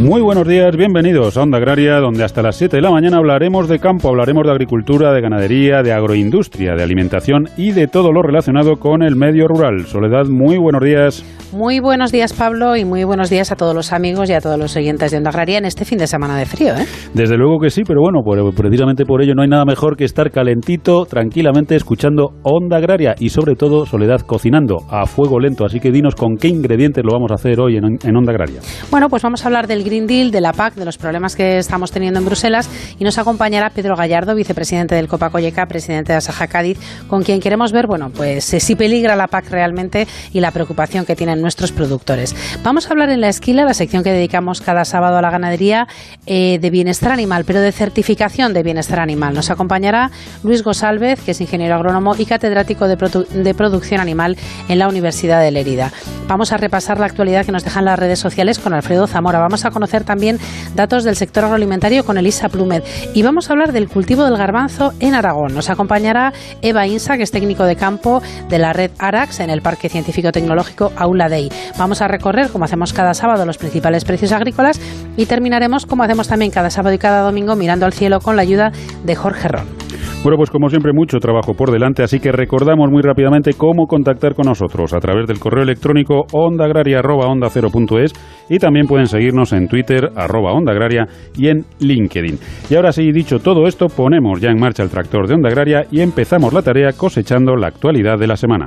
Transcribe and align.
Muy 0.00 0.22
buenos 0.22 0.48
días, 0.48 0.74
bienvenidos 0.78 1.36
a 1.36 1.42
Onda 1.42 1.58
Agraria, 1.58 1.96
donde 1.96 2.24
hasta 2.24 2.40
las 2.40 2.56
7 2.56 2.74
de 2.74 2.80
la 2.80 2.90
mañana 2.90 3.18
hablaremos 3.18 3.68
de 3.68 3.78
campo, 3.78 4.08
hablaremos 4.08 4.44
de 4.46 4.50
agricultura, 4.50 5.12
de 5.12 5.20
ganadería, 5.20 5.82
de 5.82 5.92
agroindustria, 5.92 6.74
de 6.74 6.82
alimentación 6.82 7.50
y 7.58 7.72
de 7.72 7.86
todo 7.86 8.10
lo 8.10 8.22
relacionado 8.22 8.76
con 8.76 9.02
el 9.02 9.14
medio 9.14 9.46
rural. 9.46 9.84
Soledad, 9.84 10.24
muy 10.26 10.56
buenos 10.56 10.82
días. 10.82 11.22
Muy 11.52 11.80
buenos 11.80 12.12
días, 12.12 12.32
Pablo, 12.32 12.76
y 12.76 12.86
muy 12.86 13.04
buenos 13.04 13.28
días 13.28 13.52
a 13.52 13.56
todos 13.56 13.74
los 13.74 13.92
amigos 13.92 14.30
y 14.30 14.32
a 14.32 14.40
todos 14.40 14.58
los 14.58 14.74
oyentes 14.74 15.10
de 15.10 15.18
Onda 15.18 15.30
Agraria 15.30 15.58
en 15.58 15.66
este 15.66 15.84
fin 15.84 15.98
de 15.98 16.06
semana 16.06 16.38
de 16.38 16.46
frío. 16.46 16.72
¿eh? 16.74 16.86
Desde 17.12 17.36
luego 17.36 17.58
que 17.60 17.68
sí, 17.68 17.82
pero 17.86 18.00
bueno, 18.00 18.20
precisamente 18.56 19.04
por 19.04 19.20
ello 19.20 19.34
no 19.34 19.42
hay 19.42 19.48
nada 19.48 19.66
mejor 19.66 19.96
que 19.96 20.04
estar 20.04 20.30
calentito, 20.30 21.04
tranquilamente, 21.04 21.76
escuchando 21.76 22.30
Onda 22.42 22.78
Agraria 22.78 23.16
y 23.18 23.28
sobre 23.28 23.54
todo, 23.54 23.84
Soledad, 23.84 24.20
cocinando 24.20 24.78
a 24.88 25.04
fuego 25.04 25.38
lento. 25.40 25.66
Así 25.66 25.78
que 25.78 25.90
dinos 25.90 26.14
con 26.14 26.36
qué 26.36 26.48
ingredientes 26.48 27.04
lo 27.04 27.12
vamos 27.12 27.32
a 27.32 27.34
hacer 27.34 27.60
hoy 27.60 27.76
en, 27.76 27.98
en 28.02 28.16
Onda 28.16 28.32
Agraria. 28.32 28.60
Bueno, 28.90 29.10
pues 29.10 29.22
vamos 29.22 29.44
a 29.44 29.48
hablar 29.48 29.66
del 29.66 29.89
Green 29.90 30.06
Deal, 30.06 30.30
de 30.30 30.40
la 30.40 30.52
PAC, 30.52 30.74
de 30.76 30.84
los 30.84 30.98
problemas 30.98 31.34
que 31.34 31.58
estamos 31.58 31.90
teniendo 31.90 32.20
en 32.20 32.24
Bruselas 32.24 32.70
y 33.00 33.02
nos 33.02 33.18
acompañará 33.18 33.70
Pedro 33.70 33.96
Gallardo, 33.96 34.36
vicepresidente 34.36 34.94
del 34.94 35.08
Copa 35.08 35.30
Colleca, 35.30 35.66
presidente 35.66 36.12
de 36.12 36.18
Asaja 36.18 36.46
Cádiz, 36.46 36.78
con 37.08 37.24
quien 37.24 37.40
queremos 37.40 37.72
ver, 37.72 37.88
bueno, 37.88 38.10
pues 38.10 38.54
eh, 38.54 38.60
si 38.60 38.76
peligra 38.76 39.16
la 39.16 39.26
PAC 39.26 39.50
realmente 39.50 40.06
y 40.32 40.38
la 40.38 40.52
preocupación 40.52 41.04
que 41.04 41.16
tienen 41.16 41.42
nuestros 41.42 41.72
productores. 41.72 42.36
Vamos 42.62 42.86
a 42.86 42.90
hablar 42.90 43.10
en 43.10 43.20
la 43.20 43.28
esquila, 43.28 43.64
la 43.64 43.74
sección 43.74 44.04
que 44.04 44.12
dedicamos 44.12 44.60
cada 44.60 44.84
sábado 44.84 45.18
a 45.18 45.22
la 45.22 45.30
ganadería, 45.30 45.88
eh, 46.24 46.60
de 46.60 46.70
bienestar 46.70 47.10
animal, 47.10 47.42
pero 47.44 47.60
de 47.60 47.72
certificación 47.72 48.52
de 48.52 48.62
bienestar 48.62 49.00
animal. 49.00 49.34
Nos 49.34 49.50
acompañará 49.50 50.12
Luis 50.44 50.62
Gosalvez, 50.62 51.20
que 51.20 51.32
es 51.32 51.40
ingeniero 51.40 51.74
agrónomo 51.74 52.14
y 52.16 52.26
catedrático 52.26 52.86
de, 52.86 52.94
de 52.94 53.54
producción 53.54 54.00
animal 54.00 54.36
en 54.68 54.78
la 54.78 54.86
Universidad 54.86 55.40
de 55.40 55.50
Lerida. 55.50 55.90
Vamos 56.28 56.52
a 56.52 56.58
repasar 56.58 57.00
la 57.00 57.06
actualidad 57.06 57.44
que 57.44 57.50
nos 57.50 57.64
dejan 57.64 57.84
las 57.84 57.98
redes 57.98 58.20
sociales 58.20 58.60
con 58.60 58.72
Alfredo 58.72 59.08
Zamora. 59.08 59.40
Vamos 59.40 59.64
a 59.64 59.72
conocer 59.80 60.04
también 60.04 60.36
datos 60.74 61.04
del 61.04 61.16
sector 61.16 61.44
agroalimentario 61.44 62.04
con 62.04 62.18
Elisa 62.18 62.50
Plumet. 62.50 62.84
Y 63.14 63.22
vamos 63.22 63.48
a 63.48 63.54
hablar 63.54 63.72
del 63.72 63.88
cultivo 63.88 64.24
del 64.24 64.36
garbanzo 64.36 64.92
en 65.00 65.14
Aragón. 65.14 65.54
Nos 65.54 65.70
acompañará 65.70 66.34
Eva 66.60 66.86
Insa, 66.86 67.16
que 67.16 67.22
es 67.22 67.30
técnico 67.30 67.64
de 67.64 67.76
campo 67.76 68.20
de 68.50 68.58
la 68.58 68.74
red 68.74 68.90
ARAX 68.98 69.40
en 69.40 69.48
el 69.48 69.62
Parque 69.62 69.88
Científico 69.88 70.32
Tecnológico 70.32 70.92
Aula 70.96 71.30
Dei. 71.30 71.48
Vamos 71.78 72.02
a 72.02 72.08
recorrer, 72.08 72.50
como 72.50 72.66
hacemos 72.66 72.92
cada 72.92 73.14
sábado, 73.14 73.46
los 73.46 73.56
principales 73.56 74.04
precios 74.04 74.32
agrícolas 74.32 74.78
y 75.16 75.24
terminaremos, 75.24 75.86
como 75.86 76.02
hacemos 76.02 76.28
también 76.28 76.50
cada 76.50 76.68
sábado 76.68 76.94
y 76.94 76.98
cada 76.98 77.22
domingo, 77.22 77.56
mirando 77.56 77.86
al 77.86 77.94
cielo 77.94 78.20
con 78.20 78.36
la 78.36 78.42
ayuda 78.42 78.70
de 79.02 79.16
Jorge 79.16 79.48
Ron. 79.48 79.80
Bueno, 80.22 80.36
pues 80.36 80.50
como 80.50 80.68
siempre, 80.68 80.92
mucho 80.92 81.18
trabajo 81.18 81.54
por 81.54 81.70
delante, 81.70 82.02
así 82.02 82.20
que 82.20 82.30
recordamos 82.30 82.90
muy 82.90 83.00
rápidamente 83.00 83.54
cómo 83.54 83.86
contactar 83.86 84.34
con 84.34 84.44
nosotros 84.48 84.92
a 84.92 84.98
través 84.98 85.26
del 85.26 85.40
correo 85.40 85.62
electrónico 85.62 86.26
ondaagraria.onda0.es 86.30 88.12
y 88.50 88.58
también 88.58 88.86
pueden 88.86 89.06
seguirnos 89.06 89.54
en 89.54 89.68
Twitter, 89.68 90.10
arroba 90.14 90.52
Onda 90.52 90.72
Agraria 90.72 91.08
y 91.38 91.48
en 91.48 91.64
LinkedIn. 91.78 92.38
Y 92.68 92.74
ahora 92.74 92.92
sí, 92.92 93.10
dicho 93.12 93.38
todo 93.38 93.66
esto, 93.66 93.88
ponemos 93.88 94.40
ya 94.40 94.50
en 94.50 94.60
marcha 94.60 94.82
el 94.82 94.90
tractor 94.90 95.26
de 95.26 95.34
Onda 95.34 95.48
Agraria 95.48 95.86
y 95.90 96.00
empezamos 96.00 96.52
la 96.52 96.60
tarea 96.60 96.92
cosechando 96.92 97.56
la 97.56 97.68
actualidad 97.68 98.18
de 98.18 98.26
la 98.26 98.36
semana. 98.36 98.66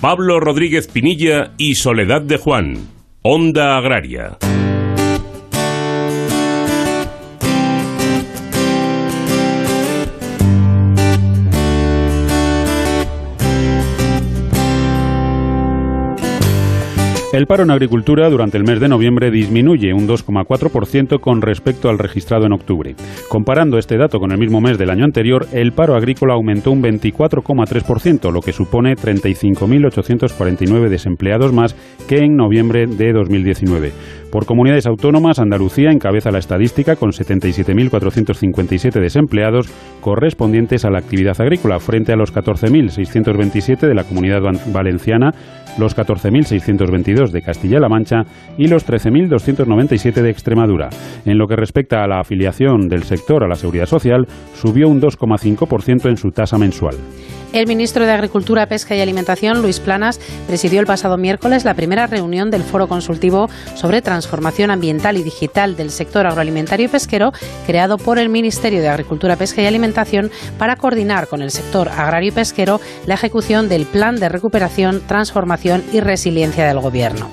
Pablo 0.00 0.38
Rodríguez 0.38 0.88
Pinilla 0.88 1.52
y 1.56 1.74
Soledad 1.76 2.22
de 2.22 2.36
Juan, 2.36 2.74
Onda 3.22 3.78
Agraria. 3.78 4.38
El 17.32 17.46
paro 17.46 17.62
en 17.62 17.70
agricultura 17.70 18.28
durante 18.28 18.58
el 18.58 18.64
mes 18.64 18.78
de 18.78 18.88
noviembre 18.88 19.30
disminuye 19.30 19.94
un 19.94 20.06
2,4% 20.06 21.18
con 21.18 21.40
respecto 21.40 21.88
al 21.88 21.98
registrado 21.98 22.44
en 22.44 22.52
octubre. 22.52 22.94
Comparando 23.30 23.78
este 23.78 23.96
dato 23.96 24.18
con 24.18 24.32
el 24.32 24.38
mismo 24.38 24.60
mes 24.60 24.76
del 24.76 24.90
año 24.90 25.06
anterior, 25.06 25.46
el 25.54 25.72
paro 25.72 25.96
agrícola 25.96 26.34
aumentó 26.34 26.72
un 26.72 26.82
24,3%, 26.82 28.30
lo 28.30 28.42
que 28.42 28.52
supone 28.52 28.96
35.849 28.96 30.90
desempleados 30.90 31.54
más 31.54 31.74
que 32.06 32.18
en 32.18 32.36
noviembre 32.36 32.86
de 32.86 33.14
2019. 33.14 33.92
Por 34.30 34.44
comunidades 34.46 34.86
autónomas, 34.86 35.38
Andalucía 35.38 35.90
encabeza 35.90 36.30
la 36.30 36.38
estadística 36.38 36.96
con 36.96 37.12
77.457 37.12 39.00
desempleados 39.00 39.70
correspondientes 40.00 40.86
a 40.86 40.90
la 40.90 40.98
actividad 40.98 41.38
agrícola, 41.38 41.78
frente 41.80 42.12
a 42.12 42.16
los 42.16 42.32
14.627 42.34 43.86
de 43.86 43.94
la 43.94 44.04
comunidad 44.04 44.40
valenciana, 44.72 45.32
los 45.78 45.96
14.622 45.96 47.30
de 47.30 47.42
Castilla-La 47.42 47.88
Mancha 47.88 48.22
y 48.58 48.68
los 48.68 48.86
13.297 48.86 50.22
de 50.22 50.30
Extremadura. 50.30 50.88
En 51.24 51.38
lo 51.38 51.46
que 51.46 51.56
respecta 51.56 52.02
a 52.02 52.08
la 52.08 52.20
afiliación 52.20 52.88
del 52.88 53.04
sector 53.04 53.44
a 53.44 53.48
la 53.48 53.54
seguridad 53.54 53.86
social, 53.86 54.26
subió 54.54 54.88
un 54.88 55.00
2,5% 55.00 56.08
en 56.08 56.16
su 56.16 56.30
tasa 56.30 56.58
mensual. 56.58 56.96
El 57.52 57.66
ministro 57.66 58.06
de 58.06 58.12
Agricultura, 58.12 58.66
Pesca 58.66 58.96
y 58.96 59.00
Alimentación, 59.00 59.60
Luis 59.60 59.78
Planas, 59.78 60.18
presidió 60.46 60.80
el 60.80 60.86
pasado 60.86 61.18
miércoles 61.18 61.66
la 61.66 61.74
primera 61.74 62.06
reunión 62.06 62.50
del 62.50 62.62
Foro 62.62 62.88
Consultivo 62.88 63.50
sobre 63.74 64.00
Transformación 64.00 64.70
Ambiental 64.70 65.18
y 65.18 65.22
Digital 65.22 65.76
del 65.76 65.90
Sector 65.90 66.26
Agroalimentario 66.26 66.86
y 66.86 66.88
Pesquero, 66.88 67.32
creado 67.66 67.98
por 67.98 68.18
el 68.18 68.30
Ministerio 68.30 68.80
de 68.80 68.88
Agricultura, 68.88 69.36
Pesca 69.36 69.60
y 69.60 69.66
Alimentación 69.66 70.30
para 70.58 70.76
coordinar 70.76 71.28
con 71.28 71.42
el 71.42 71.50
sector 71.50 71.90
agrario 71.90 72.28
y 72.28 72.32
pesquero 72.32 72.80
la 73.06 73.14
ejecución 73.14 73.68
del 73.68 73.84
Plan 73.84 74.16
de 74.16 74.30
Recuperación, 74.30 75.02
Transformación 75.06 75.84
y 75.92 76.00
Resiliencia 76.00 76.66
del 76.66 76.80
Gobierno. 76.80 77.28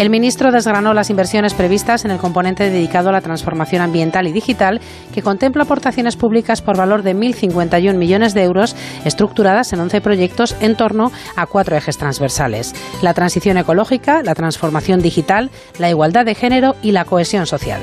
El 0.00 0.08
ministro 0.08 0.50
desgranó 0.50 0.94
las 0.94 1.10
inversiones 1.10 1.52
previstas 1.52 2.06
en 2.06 2.10
el 2.10 2.16
componente 2.16 2.70
dedicado 2.70 3.10
a 3.10 3.12
la 3.12 3.20
transformación 3.20 3.82
ambiental 3.82 4.26
y 4.26 4.32
digital, 4.32 4.80
que 5.12 5.20
contempla 5.20 5.64
aportaciones 5.64 6.16
públicas 6.16 6.62
por 6.62 6.78
valor 6.78 7.02
de 7.02 7.14
1.051 7.14 7.98
millones 7.98 8.32
de 8.32 8.44
euros, 8.44 8.74
estructuradas 9.04 9.74
en 9.74 9.80
11 9.80 10.00
proyectos 10.00 10.56
en 10.62 10.74
torno 10.74 11.12
a 11.36 11.44
cuatro 11.44 11.76
ejes 11.76 11.98
transversales: 11.98 12.74
la 13.02 13.12
transición 13.12 13.58
ecológica, 13.58 14.22
la 14.22 14.34
transformación 14.34 15.02
digital, 15.02 15.50
la 15.78 15.90
igualdad 15.90 16.24
de 16.24 16.34
género 16.34 16.76
y 16.80 16.92
la 16.92 17.04
cohesión 17.04 17.44
social. 17.44 17.82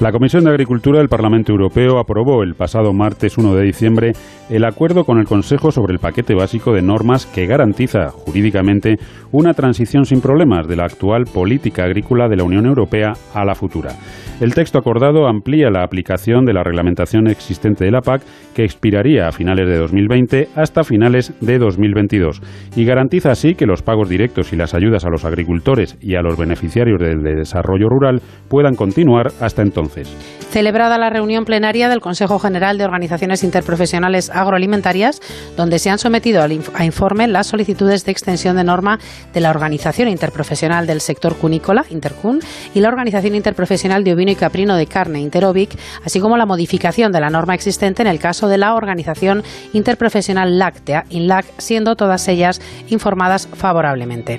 La 0.00 0.10
Comisión 0.10 0.42
de 0.42 0.50
Agricultura 0.50 0.98
del 0.98 1.08
Parlamento 1.08 1.52
Europeo 1.52 1.98
aprobó 1.98 2.42
el 2.42 2.54
pasado 2.54 2.92
martes 2.92 3.38
1 3.38 3.54
de 3.54 3.62
diciembre 3.62 4.12
el 4.50 4.64
acuerdo 4.64 5.04
con 5.04 5.18
el 5.18 5.24
Consejo 5.24 5.70
sobre 5.70 5.94
el 5.94 6.00
paquete 6.00 6.34
básico 6.34 6.72
de 6.72 6.82
normas 6.82 7.26
que 7.26 7.46
garantiza 7.46 8.10
jurídicamente 8.10 8.96
una 9.30 9.54
transición 9.54 10.04
sin 10.04 10.20
problemas 10.20 10.66
de 10.66 10.76
la 10.76 10.84
actual 10.84 11.24
política 11.32 11.84
agrícola 11.84 12.28
de 12.28 12.36
la 12.36 12.44
Unión 12.44 12.66
Europea 12.66 13.12
a 13.32 13.44
la 13.44 13.54
futura. 13.54 13.92
El 14.40 14.52
texto 14.52 14.78
acordado 14.78 15.28
amplía 15.28 15.70
la 15.70 15.84
aplicación 15.84 16.44
de 16.44 16.52
la 16.52 16.64
reglamentación 16.64 17.28
existente 17.28 17.84
de 17.84 17.92
la 17.92 18.00
PAC, 18.00 18.22
que 18.52 18.64
expiraría 18.64 19.28
a 19.28 19.32
finales 19.32 19.68
de 19.68 19.78
2020 19.78 20.48
hasta 20.56 20.82
finales 20.82 21.32
de 21.40 21.58
2022, 21.58 22.42
y 22.74 22.84
garantiza 22.84 23.30
así 23.30 23.54
que 23.54 23.66
los 23.66 23.82
pagos 23.82 24.08
directos 24.08 24.52
y 24.52 24.56
las 24.56 24.74
ayudas 24.74 25.04
a 25.04 25.10
los 25.10 25.24
agricultores 25.24 25.96
y 26.00 26.16
a 26.16 26.22
los 26.22 26.36
beneficiarios 26.36 26.98
del 27.00 27.22
desarrollo 27.22 27.88
rural 27.88 28.22
puedan 28.48 28.74
continuar 28.74 29.28
hasta 29.40 29.62
entonces. 29.62 29.93
Celebrada 30.50 30.98
la 30.98 31.10
reunión 31.10 31.44
plenaria 31.44 31.88
del 31.88 32.00
Consejo 32.00 32.38
General 32.38 32.78
de 32.78 32.84
Organizaciones 32.84 33.42
Interprofesionales 33.42 34.30
Agroalimentarias, 34.30 35.20
donde 35.56 35.78
se 35.78 35.90
han 35.90 35.98
sometido 35.98 36.42
a 36.42 36.84
informe 36.84 37.26
las 37.26 37.48
solicitudes 37.48 38.04
de 38.04 38.12
extensión 38.12 38.56
de 38.56 38.64
norma 38.64 39.00
de 39.32 39.40
la 39.40 39.50
Organización 39.50 40.08
Interprofesional 40.08 40.86
del 40.86 41.00
Sector 41.00 41.36
Cunícola, 41.36 41.84
Intercun, 41.90 42.40
y 42.72 42.80
la 42.80 42.88
Organización 42.88 43.34
Interprofesional 43.34 44.04
de 44.04 44.14
Ovino 44.14 44.30
y 44.30 44.36
Caprino 44.36 44.76
de 44.76 44.86
Carne, 44.86 45.20
Interovic, 45.20 45.76
así 46.04 46.20
como 46.20 46.36
la 46.36 46.46
modificación 46.46 47.10
de 47.10 47.20
la 47.20 47.30
norma 47.30 47.54
existente 47.54 48.02
en 48.02 48.08
el 48.08 48.20
caso 48.20 48.46
de 48.46 48.58
la 48.58 48.74
Organización 48.74 49.42
Interprofesional 49.72 50.58
Láctea, 50.58 51.04
INLAC, 51.10 51.46
siendo 51.58 51.96
todas 51.96 52.28
ellas 52.28 52.60
informadas 52.88 53.48
favorablemente. 53.52 54.38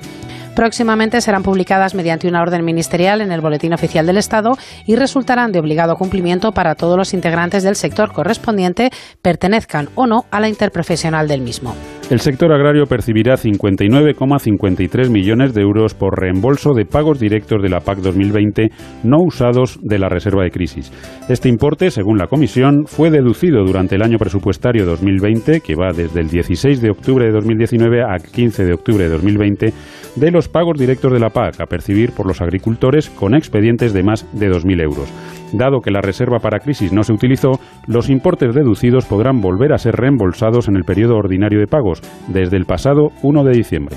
Próximamente 0.56 1.20
serán 1.20 1.42
publicadas 1.42 1.94
mediante 1.94 2.26
una 2.26 2.40
orden 2.40 2.64
ministerial 2.64 3.20
en 3.20 3.30
el 3.30 3.42
Boletín 3.42 3.74
Oficial 3.74 4.06
del 4.06 4.16
Estado 4.16 4.56
y 4.86 4.96
resultarán 4.96 5.52
de 5.52 5.58
obligado 5.58 5.98
cumplimiento 5.98 6.52
para 6.52 6.74
todos 6.74 6.96
los 6.96 7.12
integrantes 7.12 7.62
del 7.62 7.76
sector 7.76 8.10
correspondiente, 8.10 8.90
pertenezcan 9.20 9.90
o 9.94 10.06
no 10.06 10.24
a 10.30 10.40
la 10.40 10.48
interprofesional 10.48 11.28
del 11.28 11.42
mismo. 11.42 11.76
El 12.08 12.20
sector 12.20 12.52
agrario 12.52 12.86
percibirá 12.86 13.34
59,53 13.34 15.10
millones 15.10 15.52
de 15.54 15.62
euros 15.62 15.94
por 15.94 16.20
reembolso 16.20 16.72
de 16.72 16.84
pagos 16.84 17.18
directos 17.18 17.60
de 17.60 17.68
la 17.68 17.80
PAC 17.80 17.98
2020 17.98 18.68
no 19.02 19.16
usados 19.18 19.80
de 19.82 19.98
la 19.98 20.08
reserva 20.08 20.44
de 20.44 20.52
crisis. 20.52 20.92
Este 21.28 21.48
importe, 21.48 21.90
según 21.90 22.16
la 22.16 22.28
Comisión, 22.28 22.86
fue 22.86 23.10
deducido 23.10 23.64
durante 23.64 23.96
el 23.96 24.02
año 24.02 24.18
presupuestario 24.18 24.86
2020, 24.86 25.62
que 25.62 25.74
va 25.74 25.92
desde 25.92 26.20
el 26.20 26.28
16 26.28 26.80
de 26.80 26.90
octubre 26.90 27.26
de 27.26 27.32
2019 27.32 28.02
a 28.04 28.18
15 28.18 28.64
de 28.64 28.74
octubre 28.74 29.02
de 29.02 29.10
2020, 29.10 29.72
de 30.14 30.30
los 30.30 30.48
pagos 30.48 30.78
directos 30.78 31.12
de 31.12 31.18
la 31.18 31.30
PAC 31.30 31.60
a 31.60 31.66
percibir 31.66 32.12
por 32.12 32.28
los 32.28 32.40
agricultores 32.40 33.10
con 33.10 33.34
expedientes 33.34 33.92
de 33.92 34.04
más 34.04 34.24
de 34.32 34.48
2.000 34.48 34.80
euros. 34.80 35.12
Dado 35.52 35.80
que 35.80 35.90
la 35.90 36.00
reserva 36.00 36.38
para 36.38 36.60
crisis 36.60 36.92
no 36.92 37.02
se 37.02 37.12
utilizó, 37.12 37.52
los 37.86 38.10
importes 38.10 38.54
deducidos 38.54 39.06
podrán 39.06 39.40
volver 39.40 39.72
a 39.72 39.78
ser 39.78 39.94
reembolsados 39.94 40.68
en 40.68 40.76
el 40.76 40.84
periodo 40.84 41.16
ordinario 41.16 41.60
de 41.60 41.66
pagos, 41.66 42.02
desde 42.28 42.56
el 42.56 42.64
pasado 42.64 43.08
1 43.22 43.44
de 43.44 43.52
diciembre. 43.52 43.96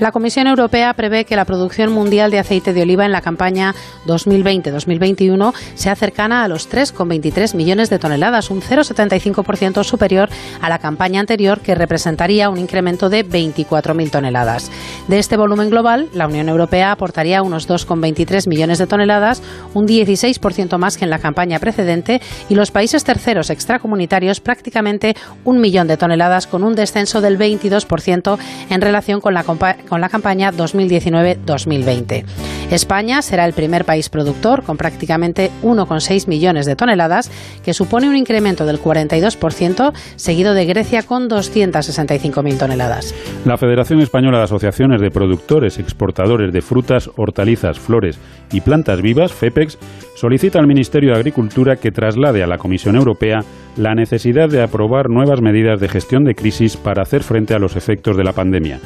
La 0.00 0.12
Comisión 0.12 0.46
Europea 0.46 0.94
prevé 0.94 1.24
que 1.24 1.34
la 1.34 1.44
producción 1.44 1.90
mundial 1.90 2.30
de 2.30 2.38
aceite 2.38 2.72
de 2.72 2.82
oliva 2.82 3.04
en 3.04 3.10
la 3.10 3.20
campaña 3.20 3.74
2020-2021 4.06 5.52
sea 5.74 5.96
cercana 5.96 6.44
a 6.44 6.48
los 6.48 6.70
3,23 6.70 7.56
millones 7.56 7.90
de 7.90 7.98
toneladas, 7.98 8.50
un 8.50 8.62
0,75% 8.62 9.82
superior 9.82 10.28
a 10.60 10.68
la 10.68 10.78
campaña 10.78 11.18
anterior, 11.18 11.60
que 11.60 11.74
representaría 11.74 12.48
un 12.48 12.58
incremento 12.58 13.08
de 13.08 13.26
24.000 13.26 14.10
toneladas. 14.10 14.70
De 15.08 15.18
este 15.18 15.36
volumen 15.36 15.68
global, 15.68 16.08
la 16.14 16.28
Unión 16.28 16.48
Europea 16.48 16.92
aportaría 16.92 17.42
unos 17.42 17.68
2,23 17.68 18.48
millones 18.48 18.78
de 18.78 18.86
toneladas, 18.86 19.42
un 19.74 19.88
16% 19.88 20.78
más 20.78 20.96
que 20.96 21.06
en 21.06 21.10
la 21.10 21.18
campaña 21.18 21.58
precedente, 21.58 22.22
y 22.48 22.54
los 22.54 22.70
países 22.70 23.02
terceros 23.02 23.50
extracomunitarios 23.50 24.38
prácticamente 24.38 25.16
un 25.44 25.60
millón 25.60 25.88
de 25.88 25.96
toneladas, 25.96 26.46
con 26.46 26.62
un 26.62 26.76
descenso 26.76 27.20
del 27.20 27.36
22% 27.36 28.38
en 28.70 28.80
relación 28.80 29.20
con 29.20 29.34
la, 29.34 29.42
con 29.88 30.00
la 30.00 30.08
campaña 30.08 30.52
2019-2020. 30.52 32.24
España 32.70 33.22
será 33.22 33.46
el 33.46 33.54
primer 33.54 33.84
país 33.84 34.08
productor 34.10 34.62
con 34.62 34.76
prácticamente 34.76 35.50
1,6 35.62 36.28
millones 36.28 36.66
de 36.66 36.76
toneladas, 36.76 37.30
que 37.64 37.72
supone 37.72 38.08
un 38.08 38.16
incremento 38.16 38.66
del 38.66 38.80
42%, 38.80 39.92
seguido 40.16 40.54
de 40.54 40.66
Grecia 40.66 41.02
con 41.02 41.28
265.000 41.28 42.58
toneladas. 42.58 43.14
La 43.44 43.56
Federación 43.56 44.00
Española 44.00 44.38
de 44.38 44.44
Asociaciones 44.44 45.00
de 45.00 45.10
Productores 45.10 45.78
Exportadores 45.78 46.52
de 46.52 46.60
Frutas, 46.60 47.10
Hortalizas, 47.16 47.78
Flores 47.78 48.18
y 48.52 48.60
Plantas 48.60 49.00
Vivas, 49.00 49.32
FEPEX, 49.32 49.78
solicita 50.14 50.58
al 50.58 50.66
Ministerio 50.66 51.10
de 51.10 51.16
Agricultura 51.16 51.76
que 51.76 51.90
traslade 51.90 52.42
a 52.42 52.46
la 52.46 52.58
Comisión 52.58 52.96
Europea 52.96 53.40
la 53.76 53.94
necesidad 53.94 54.48
de 54.48 54.62
aprobar 54.62 55.08
nuevas 55.08 55.40
medidas 55.40 55.80
de 55.80 55.88
gestión 55.88 56.24
de 56.24 56.34
crisis 56.34 56.76
para 56.76 57.02
hacer 57.02 57.22
frente 57.22 57.54
a 57.54 57.58
los 57.58 57.76
efectos 57.76 58.16
de 58.16 58.24
la 58.24 58.32
pandemia. 58.32 58.80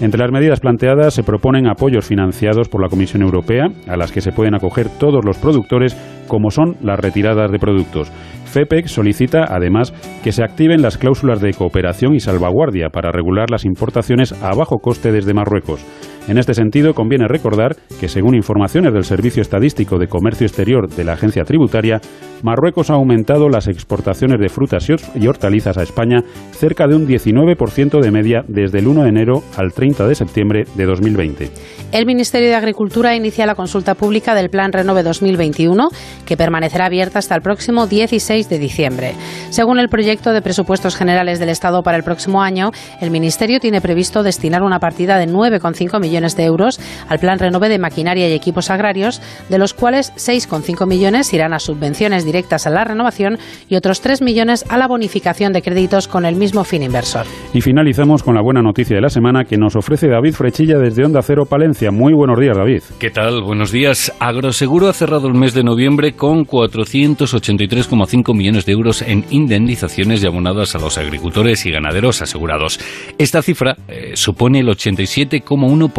Entre 0.00 0.18
las 0.18 0.32
medidas 0.32 0.60
planteadas 0.60 1.12
se 1.12 1.22
proponen 1.22 1.68
apoyos 1.68 2.06
financiados 2.06 2.70
por 2.70 2.80
la 2.80 2.88
Comisión 2.88 3.20
Europea, 3.20 3.66
a 3.86 3.98
las 3.98 4.12
que 4.12 4.22
se 4.22 4.32
pueden 4.32 4.54
acoger 4.54 4.88
todos 4.98 5.22
los 5.24 5.36
productores, 5.36 5.94
como 6.26 6.50
son 6.50 6.76
las 6.80 6.98
retiradas 6.98 7.52
de 7.52 7.58
productos. 7.58 8.10
FEPEC 8.46 8.86
solicita, 8.86 9.44
además, 9.48 9.92
que 10.24 10.32
se 10.32 10.42
activen 10.42 10.80
las 10.80 10.96
cláusulas 10.96 11.42
de 11.42 11.52
cooperación 11.52 12.14
y 12.14 12.20
salvaguardia 12.20 12.88
para 12.88 13.12
regular 13.12 13.50
las 13.50 13.66
importaciones 13.66 14.32
a 14.42 14.54
bajo 14.56 14.78
coste 14.78 15.12
desde 15.12 15.34
Marruecos. 15.34 15.84
En 16.28 16.38
este 16.38 16.54
sentido, 16.54 16.94
conviene 16.94 17.26
recordar 17.26 17.76
que, 17.98 18.08
según 18.08 18.34
informaciones 18.34 18.92
del 18.92 19.04
Servicio 19.04 19.42
Estadístico 19.42 19.98
de 19.98 20.06
Comercio 20.06 20.46
Exterior 20.46 20.88
de 20.88 21.04
la 21.04 21.14
Agencia 21.14 21.44
Tributaria, 21.44 22.00
Marruecos 22.42 22.90
ha 22.90 22.94
aumentado 22.94 23.48
las 23.48 23.68
exportaciones 23.68 24.38
de 24.40 24.48
frutas 24.48 24.86
y 25.14 25.26
hortalizas 25.26 25.76
a 25.76 25.82
España 25.82 26.22
cerca 26.52 26.86
de 26.86 26.94
un 26.94 27.06
19% 27.06 28.00
de 28.00 28.10
media 28.10 28.42
desde 28.48 28.78
el 28.78 28.86
1 28.86 29.02
de 29.02 29.08
enero 29.08 29.42
al 29.56 29.72
30 29.72 30.06
de 30.06 30.14
septiembre 30.14 30.64
de 30.74 30.86
2020. 30.86 31.50
El 31.92 32.06
Ministerio 32.06 32.48
de 32.48 32.54
Agricultura 32.54 33.14
inicia 33.14 33.44
la 33.44 33.54
consulta 33.54 33.94
pública 33.94 34.34
del 34.34 34.48
Plan 34.48 34.72
Renove 34.72 35.02
2021, 35.02 35.88
que 36.24 36.36
permanecerá 36.36 36.86
abierta 36.86 37.18
hasta 37.18 37.34
el 37.34 37.42
próximo 37.42 37.86
16 37.86 38.48
de 38.48 38.58
diciembre. 38.58 39.14
Según 39.50 39.78
el 39.78 39.88
proyecto 39.88 40.32
de 40.32 40.40
presupuestos 40.40 40.96
generales 40.96 41.40
del 41.40 41.48
Estado 41.50 41.82
para 41.82 41.98
el 41.98 42.04
próximo 42.04 42.40
año, 42.40 42.70
el 43.00 43.10
Ministerio 43.10 43.60
tiene 43.60 43.80
previsto 43.80 44.22
destinar 44.22 44.62
una 44.62 44.78
partida 44.78 45.18
de 45.18 45.26
9,5 45.26 46.00
millones 46.00 46.09
millones 46.10 46.36
de 46.36 46.44
euros 46.44 46.80
al 47.08 47.20
Plan 47.20 47.38
Renove 47.38 47.68
de 47.68 47.78
maquinaria 47.78 48.28
y 48.28 48.32
equipos 48.32 48.68
agrarios, 48.68 49.22
de 49.48 49.58
los 49.58 49.74
cuales 49.74 50.12
6,5 50.16 50.86
millones 50.88 51.32
irán 51.32 51.52
a 51.52 51.60
subvenciones 51.60 52.24
directas 52.24 52.66
a 52.66 52.70
la 52.70 52.84
renovación 52.84 53.38
y 53.68 53.76
otros 53.76 54.00
3 54.00 54.22
millones 54.22 54.64
a 54.68 54.76
la 54.76 54.88
bonificación 54.88 55.52
de 55.52 55.62
créditos 55.62 56.08
con 56.08 56.24
el 56.24 56.34
mismo 56.34 56.64
fin 56.64 56.82
inversor. 56.82 57.26
Y 57.54 57.60
finalizamos 57.60 58.24
con 58.24 58.34
la 58.34 58.42
buena 58.42 58.60
noticia 58.60 58.96
de 58.96 59.02
la 59.02 59.08
semana 59.08 59.44
que 59.44 59.56
nos 59.56 59.76
ofrece 59.76 60.08
David 60.08 60.34
Frechilla 60.34 60.78
desde 60.78 61.04
Onda 61.04 61.22
Cero 61.22 61.44
Palencia. 61.48 61.92
Muy 61.92 62.12
buenos 62.12 62.40
días, 62.40 62.56
David. 62.56 62.82
¿Qué 62.98 63.10
tal? 63.10 63.42
Buenos 63.42 63.70
días. 63.70 64.12
Agroseguro 64.18 64.88
ha 64.88 64.92
cerrado 64.92 65.28
el 65.28 65.34
mes 65.34 65.54
de 65.54 65.62
noviembre 65.62 66.14
con 66.14 66.44
483,5 66.44 68.34
millones 68.36 68.66
de 68.66 68.72
euros 68.72 69.02
en 69.02 69.24
indemnizaciones 69.30 70.24
y 70.24 70.26
abonadas 70.26 70.74
a 70.74 70.78
los 70.78 70.98
agricultores 70.98 71.64
y 71.66 71.70
ganaderos 71.70 72.20
asegurados. 72.22 72.80
Esta 73.18 73.42
cifra 73.42 73.76
eh, 73.86 74.12
supone 74.14 74.60
el 74.60 74.68
87,1% 74.68 75.92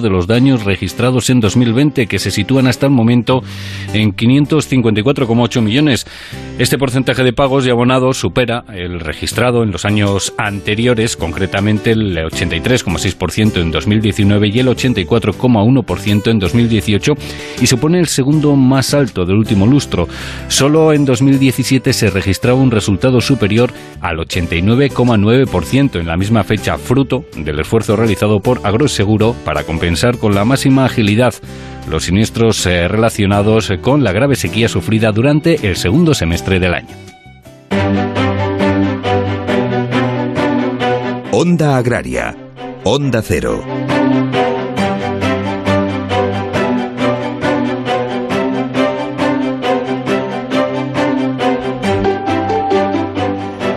de 0.00 0.08
los 0.08 0.26
daños 0.26 0.64
registrados 0.64 1.28
en 1.28 1.40
2020, 1.40 2.06
que 2.06 2.18
se 2.18 2.30
sitúan 2.30 2.66
hasta 2.66 2.86
el 2.86 2.92
momento 2.92 3.42
en 3.92 4.16
554,8 4.16 5.60
millones. 5.60 6.06
Este 6.58 6.78
porcentaje 6.78 7.22
de 7.22 7.34
pagos 7.34 7.66
y 7.66 7.70
abonados 7.70 8.18
supera 8.18 8.64
el 8.72 8.98
registrado 8.98 9.62
en 9.62 9.70
los 9.70 9.84
años 9.84 10.32
anteriores, 10.38 11.16
concretamente 11.16 11.90
el 11.90 12.16
83,6% 12.16 13.60
en 13.60 13.70
2019 13.70 14.48
y 14.48 14.58
el 14.60 14.68
84,1% 14.68 16.30
en 16.30 16.38
2018, 16.38 17.12
y 17.60 17.66
supone 17.66 17.98
el 17.98 18.06
segundo 18.06 18.56
más 18.56 18.94
alto 18.94 19.26
del 19.26 19.36
último 19.36 19.66
lustro. 19.66 20.08
Solo 20.48 20.94
en 20.94 21.04
2017 21.04 21.92
se 21.92 22.08
registraba 22.08 22.58
un 22.58 22.70
resultado 22.70 23.20
superior 23.20 23.70
al 24.00 24.16
89,9% 24.16 26.00
en 26.00 26.06
la 26.06 26.16
misma 26.16 26.42
fecha, 26.42 26.78
fruto 26.78 27.26
del 27.36 27.60
esfuerzo 27.60 27.96
realizado 27.96 28.40
por 28.40 28.60
Agroseguro 28.64 29.36
para 29.44 29.64
compensar 29.64 30.18
con 30.18 30.34
la 30.34 30.44
máxima 30.44 30.84
agilidad 30.84 31.34
los 31.88 32.04
siniestros 32.04 32.64
eh, 32.66 32.88
relacionados 32.88 33.72
con 33.80 34.04
la 34.04 34.12
grave 34.12 34.36
sequía 34.36 34.68
sufrida 34.68 35.12
durante 35.12 35.66
el 35.66 35.76
segundo 35.76 36.14
semestre 36.14 36.60
del 36.60 36.74
año. 36.74 36.94
Onda 41.32 41.76
Agraria, 41.76 42.36
Onda 42.84 43.22
Cero. 43.22 43.64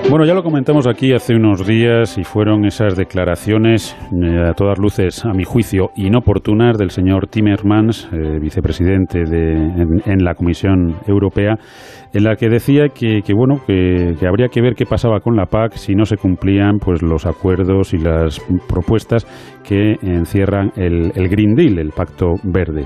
Bueno, 0.07 0.23
ya 0.23 0.35
lo 0.35 0.43
comentamos 0.43 0.85
aquí 0.85 1.13
hace 1.13 1.35
unos 1.35 1.65
días 1.65 2.19
y 2.19 2.23
fueron 2.23 2.63
esas 2.65 2.95
declaraciones 2.95 3.97
eh, 4.13 4.49
a 4.49 4.53
todas 4.53 4.77
luces, 4.77 5.25
a 5.25 5.33
mi 5.33 5.43
juicio, 5.43 5.89
inoportunas 5.95 6.77
del 6.77 6.91
señor 6.91 7.27
Timmermans, 7.27 8.07
eh, 8.13 8.37
vicepresidente 8.39 9.25
de, 9.25 9.53
en, 10.05 10.23
la 10.23 10.35
Comisión 10.35 10.95
Europea, 11.07 11.57
en 12.15 12.23
la 12.23 12.37
que 12.37 12.47
decía 12.47 12.87
que, 12.87 13.21
bueno 13.35 13.59
que, 13.67 14.15
habría 14.25 14.47
que 14.47 14.61
ver 14.61 14.73
qué 14.73 14.85
pasaba 14.85 15.19
con 15.19 15.35
la 15.35 15.47
PAC 15.47 15.73
si 15.73 15.95
no 15.95 16.05
se 16.05 16.15
cumplían 16.15 16.79
pues 16.79 17.03
los 17.03 17.25
acuerdos 17.25 17.93
y 17.93 17.97
las 17.97 18.39
propuestas 18.69 19.27
que 19.67 19.97
encierran 20.01 20.71
el, 20.77 21.11
el 21.15 21.27
Green 21.27 21.55
Deal, 21.55 21.79
el 21.79 21.89
Pacto 21.89 22.35
Verde. 22.43 22.85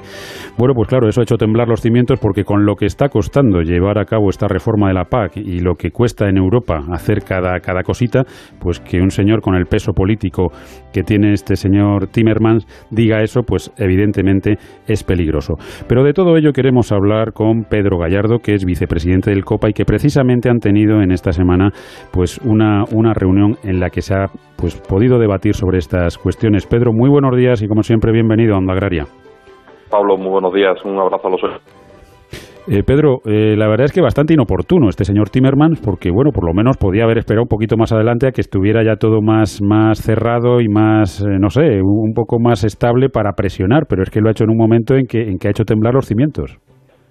Bueno, 0.57 0.73
pues 0.73 0.87
claro, 0.87 1.07
eso 1.07 1.21
ha 1.21 1.23
hecho 1.23 1.35
temblar 1.35 1.67
los 1.67 1.81
cimientos 1.81 2.19
porque 2.19 2.43
con 2.43 2.65
lo 2.65 2.75
que 2.75 2.85
está 2.85 3.09
costando 3.09 3.61
llevar 3.61 3.99
a 3.99 4.05
cabo 4.05 4.29
esta 4.29 4.47
reforma 4.47 4.87
de 4.87 4.93
la 4.95 5.05
PAC 5.05 5.37
y 5.37 5.59
lo 5.59 5.75
que 5.75 5.91
cuesta 5.91 6.27
en 6.27 6.37
Europa 6.37 6.79
hacer 6.91 7.21
cada, 7.21 7.59
cada 7.59 7.83
cosita, 7.83 8.23
pues 8.59 8.79
que 8.79 8.99
un 8.99 9.11
señor 9.11 9.41
con 9.41 9.55
el 9.55 9.65
peso 9.65 9.91
político 9.91 10.51
que 10.91 11.03
tiene 11.03 11.33
este 11.33 11.55
señor 11.55 12.07
Timmermans 12.07 12.65
diga 12.89 13.21
eso, 13.21 13.41
pues 13.43 13.71
evidentemente 13.77 14.57
es 14.87 15.03
peligroso. 15.03 15.53
Pero 15.87 16.03
de 16.03 16.13
todo 16.13 16.35
ello 16.35 16.51
queremos 16.51 16.91
hablar 16.91 17.33
con 17.33 17.65
Pedro 17.65 17.99
Gallardo, 17.99 18.39
que 18.39 18.55
es 18.55 18.65
vicepresidente 18.65 19.18
del 19.25 19.43
COPA 19.43 19.69
y 19.69 19.73
que 19.73 19.85
precisamente 19.85 20.49
han 20.49 20.59
tenido 20.59 21.01
en 21.01 21.11
esta 21.11 21.31
semana 21.31 21.71
pues 22.11 22.39
una, 22.39 22.83
una 22.93 23.13
reunión 23.13 23.55
en 23.63 23.79
la 23.79 23.89
que 23.89 24.01
se 24.01 24.15
ha 24.15 24.27
pues 24.57 24.79
podido 24.79 25.19
debatir 25.19 25.55
sobre 25.55 25.77
estas 25.77 26.17
cuestiones. 26.17 26.65
Pedro, 26.65 26.91
muy 26.93 27.09
buenos 27.09 27.35
días 27.35 27.61
y 27.61 27.67
como 27.67 27.83
siempre 27.83 28.11
bienvenido 28.11 28.55
a 28.55 28.57
Onda 28.57 28.73
Agraria. 28.73 29.05
Pablo, 29.89 30.17
muy 30.17 30.29
buenos 30.29 30.53
días. 30.53 30.77
Un 30.85 30.99
abrazo 30.99 31.27
a 31.27 31.31
los 31.31 31.41
eh, 32.71 32.83
Pedro, 32.83 33.17
eh, 33.25 33.55
la 33.57 33.67
verdad 33.67 33.85
es 33.85 33.91
que 33.91 33.99
bastante 33.99 34.35
inoportuno 34.35 34.89
este 34.89 35.03
señor 35.03 35.29
Timmermans, 35.29 35.81
porque 35.81 36.11
bueno, 36.11 36.31
por 36.31 36.45
lo 36.45 36.53
menos 36.53 36.77
podía 36.77 37.03
haber 37.03 37.17
esperado 37.17 37.41
un 37.41 37.47
poquito 37.47 37.77
más 37.77 37.91
adelante 37.91 38.27
a 38.27 38.31
que 38.31 38.41
estuviera 38.41 38.83
ya 38.83 38.97
todo 38.97 39.21
más, 39.23 39.59
más 39.59 39.99
cerrado 39.99 40.61
y 40.61 40.67
más, 40.67 41.19
eh, 41.21 41.39
no 41.39 41.49
sé, 41.49 41.81
un 41.81 42.13
poco 42.13 42.39
más 42.39 42.63
estable 42.63 43.09
para 43.09 43.33
presionar, 43.33 43.87
pero 43.89 44.03
es 44.03 44.11
que 44.11 44.21
lo 44.21 44.27
ha 44.27 44.31
hecho 44.33 44.43
en 44.43 44.51
un 44.51 44.57
momento 44.57 44.95
en 44.95 45.07
que, 45.07 45.19
en 45.19 45.39
que 45.39 45.47
ha 45.47 45.51
hecho 45.51 45.63
temblar 45.63 45.95
los 45.95 46.05
cimientos. 46.05 46.59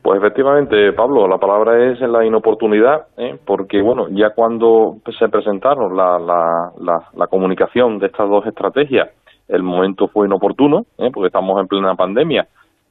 Pues 0.02 0.18
efectivamente, 0.18 0.92
Pablo, 0.92 1.26
la 1.26 1.38
palabra 1.38 1.90
es 1.90 2.00
en 2.00 2.12
la 2.12 2.24
inoportunidad, 2.24 3.08
porque 3.44 3.82
bueno, 3.82 4.06
ya 4.10 4.30
cuando 4.30 4.98
se 5.18 5.28
presentaron 5.28 5.96
la, 5.96 6.18
la, 6.18 6.72
la, 7.14 7.26
comunicación 7.26 7.98
de 7.98 8.06
estas 8.06 8.28
dos 8.28 8.46
estrategias, 8.46 9.10
el 9.48 9.62
momento 9.62 10.08
fue 10.08 10.26
inoportuno, 10.26 10.86
porque 11.12 11.26
estamos 11.26 11.60
en 11.60 11.66
plena 11.66 11.94
pandemia. 11.94 12.46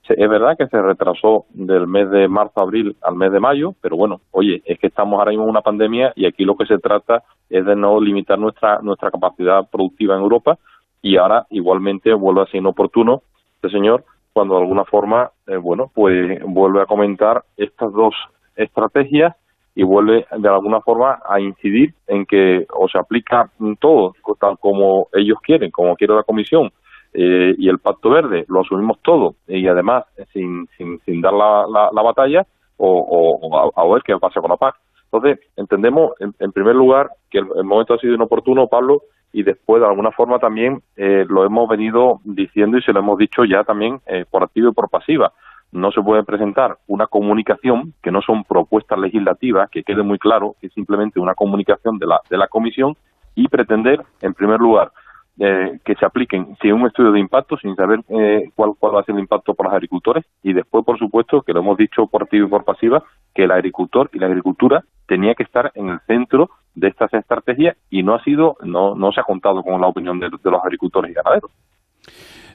Es 0.10 0.30
verdad 0.30 0.56
que 0.58 0.68
se 0.68 0.82
retrasó 0.82 1.46
del 1.50 1.86
mes 1.86 2.10
de 2.10 2.30
marzo 2.30 2.62
abril 2.62 2.96
al 3.02 3.16
mes 3.16 3.32
de 3.32 3.42
mayo, 3.42 3.74
pero 3.82 3.98
bueno, 3.98 4.22
oye, 4.32 4.62
es 4.66 4.80
que 4.80 4.88
estamos 4.88 5.20
ahora 5.20 5.32
mismo 5.32 5.44
en 5.44 5.50
una 5.50 5.62
pandemia 5.62 6.14
y 6.16 6.26
aquí 6.26 6.46
lo 6.46 6.56
que 6.56 6.66
se 6.66 6.78
trata 6.78 7.24
es 7.50 7.66
de 7.66 7.76
no 7.76 8.00
limitar 8.00 8.40
nuestra 8.40 8.80
nuestra 8.82 9.12
capacidad 9.12 9.70
productiva 9.70 10.16
en 10.16 10.22
Europa 10.22 10.58
y 11.02 11.18
ahora 11.18 11.46
igualmente 11.50 12.14
vuelve 12.14 12.44
a 12.44 12.46
ser 12.46 12.62
inoportuno 12.62 13.22
este 13.56 13.70
señor 13.70 14.06
cuando 14.38 14.53
de 14.53 14.62
alguna 14.62 14.86
forma, 14.86 15.32
eh, 15.48 15.58
bueno, 15.58 15.89
pues 15.96 16.39
vuelve 16.46 16.84
a 16.84 16.86
comentar 16.86 17.44
estas 17.58 17.91
dos 17.91 18.13
estrategias 18.56 19.36
y 19.74 19.82
vuelve 19.82 20.27
de 20.29 20.48
alguna 20.48 20.79
forma 20.82 21.17
a 21.27 21.39
incidir 21.39 21.96
en 22.06 22.24
que 22.27 22.67
o 22.72 22.88
se 22.88 23.00
aplica 23.00 23.50
todo 23.79 24.13
tal 24.39 24.60
como 24.60 25.08
ellos 25.13 25.39
quieren, 25.41 25.72
como 25.72 25.96
quiere 25.96 26.13
la 26.13 26.22
Comisión, 26.22 26.72
eh, 27.15 27.56
y 27.58 27.67
el 27.67 27.79
Pacto 27.79 28.12
Verde 28.12 28.46
lo 28.48 28.62
asumimos 28.62 29.00
todo 29.01 29.34
y 29.48 29.67
además 29.67 30.06
sin, 30.32 30.67
sin, 30.77 31.00
sin 31.00 31.20
dar 31.20 31.34
la, 31.34 31.89
la, 31.91 32.01
batalla 32.03 32.46
o, 32.77 33.72
a, 33.75 33.88
ver 33.91 34.03
qué 34.06 34.15
pasa 34.20 34.39
con 34.39 34.51
la 34.51 34.58
PAC. 34.58 34.75
Entonces, 35.12 35.40
entendemos 35.56 36.12
en, 36.20 36.52
primer 36.52 36.76
lugar 36.76 37.10
que 37.30 37.40
el, 37.40 37.64
momento 37.64 37.94
ha 37.94 38.00
sido 38.00 38.14
inoportuno, 38.14 38.68
Pablo, 38.68 39.04
y 39.32 39.44
después 39.44 39.82
de 39.82 39.88
alguna 39.88 40.12
forma 40.12 40.40
también 40.40 40.82
eh, 40.96 41.26
lo 41.28 41.46
hemos 41.46 41.68
venido 41.70 42.20
diciendo 42.24 42.78
y 42.78 42.82
se 42.82 42.94
lo 42.94 43.00
hemos 43.00 43.18
dicho 43.18 43.46
ya 43.46 43.64
también 43.64 44.00
eh, 44.08 44.26
por 44.30 44.44
activa 44.44 44.70
y 44.70 44.74
por 44.74 44.90
pasiva. 44.90 45.32
No 45.72 45.92
se 45.92 46.02
puede 46.02 46.24
presentar 46.24 46.78
una 46.88 47.08
comunicación 47.08 47.94
que 48.02 48.12
no 48.12 48.22
son 48.22 48.44
propuestas 48.44 49.00
legislativas, 49.00 49.70
que 49.70 49.84
quede 49.84 50.02
muy 50.02 50.18
claro 50.18 50.56
que 50.60 50.68
es 50.68 50.74
simplemente 50.74 51.20
una 51.20 51.36
comunicación 51.36 51.98
de 52.00 52.08
la, 52.08 52.22
de 52.30 52.38
la 52.38 52.48
Comisión 52.48 52.96
y 53.36 53.48
pretender, 53.48 54.02
en 54.22 54.34
primer 54.34 54.60
lugar, 54.60 54.92
eh, 55.40 55.80
que 55.86 55.94
se 55.94 56.04
apliquen 56.04 56.58
sin 56.60 56.74
un 56.74 56.88
estudio 56.88 57.12
de 57.12 57.20
impacto, 57.20 57.58
sin 57.58 57.76
saber 57.76 58.00
eh, 58.10 58.50
cuál, 58.56 58.72
cuál 58.80 58.96
va 58.96 59.02
a 59.02 59.04
ser 59.04 59.14
el 59.14 59.22
impacto 59.22 59.54
para 59.54 59.70
los 59.70 59.76
agricultores 59.76 60.26
y 60.42 60.52
después, 60.52 60.84
por 60.84 60.98
supuesto, 60.98 61.44
que 61.44 61.54
lo 61.54 61.60
hemos 61.60 61.78
dicho 61.78 62.08
por 62.08 62.24
activa 62.24 62.48
y 62.48 62.50
por 62.50 62.64
pasiva, 62.64 63.04
que 63.36 63.44
el 63.44 63.52
agricultor 63.52 64.10
y 64.14 64.20
la 64.20 64.26
agricultura 64.26 64.84
tenía 65.08 65.34
que 65.36 65.44
estar 65.44 65.72
en 65.76 65.90
el 65.90 66.00
centro 66.02 66.50
de 66.76 66.90
estas 66.90 67.14
estrategias 67.14 67.78
y 67.90 68.04
no 68.04 68.16
ha 68.16 68.24
sido, 68.24 68.56
no, 68.64 68.96
no 68.96 69.12
se 69.12 69.22
ha 69.22 69.24
contado 69.24 69.64
con 69.64 69.82
la 69.82 69.88
opinión 69.88 70.20
de, 70.20 70.30
los 70.30 70.64
agricultores 70.64 71.12
y 71.12 71.14
ganaderos. 71.14 71.52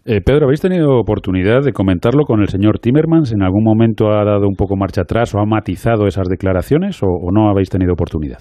Eh, 0.05 0.21
Pedro, 0.25 0.47
¿habéis 0.47 0.61
tenido 0.61 0.99
oportunidad 0.99 1.63
de 1.63 1.73
comentarlo 1.73 2.25
con 2.25 2.41
el 2.41 2.49
señor 2.49 2.79
Timmermans? 2.79 3.33
¿En 3.33 3.43
algún 3.43 3.63
momento 3.63 4.11
ha 4.11 4.25
dado 4.25 4.49
un 4.49 4.57
poco 4.57 4.77
marcha 4.77 5.03
atrás 5.03 5.35
o 5.35 5.39
ha 5.39 5.47
matizado 5.47 6.07
esas 6.07 6.29
declaraciones 6.29 7.01
o 7.03 7.31
no 7.33 7.49
habéis 7.49 7.71
tenido 7.71 7.93
oportunidad? 7.93 8.41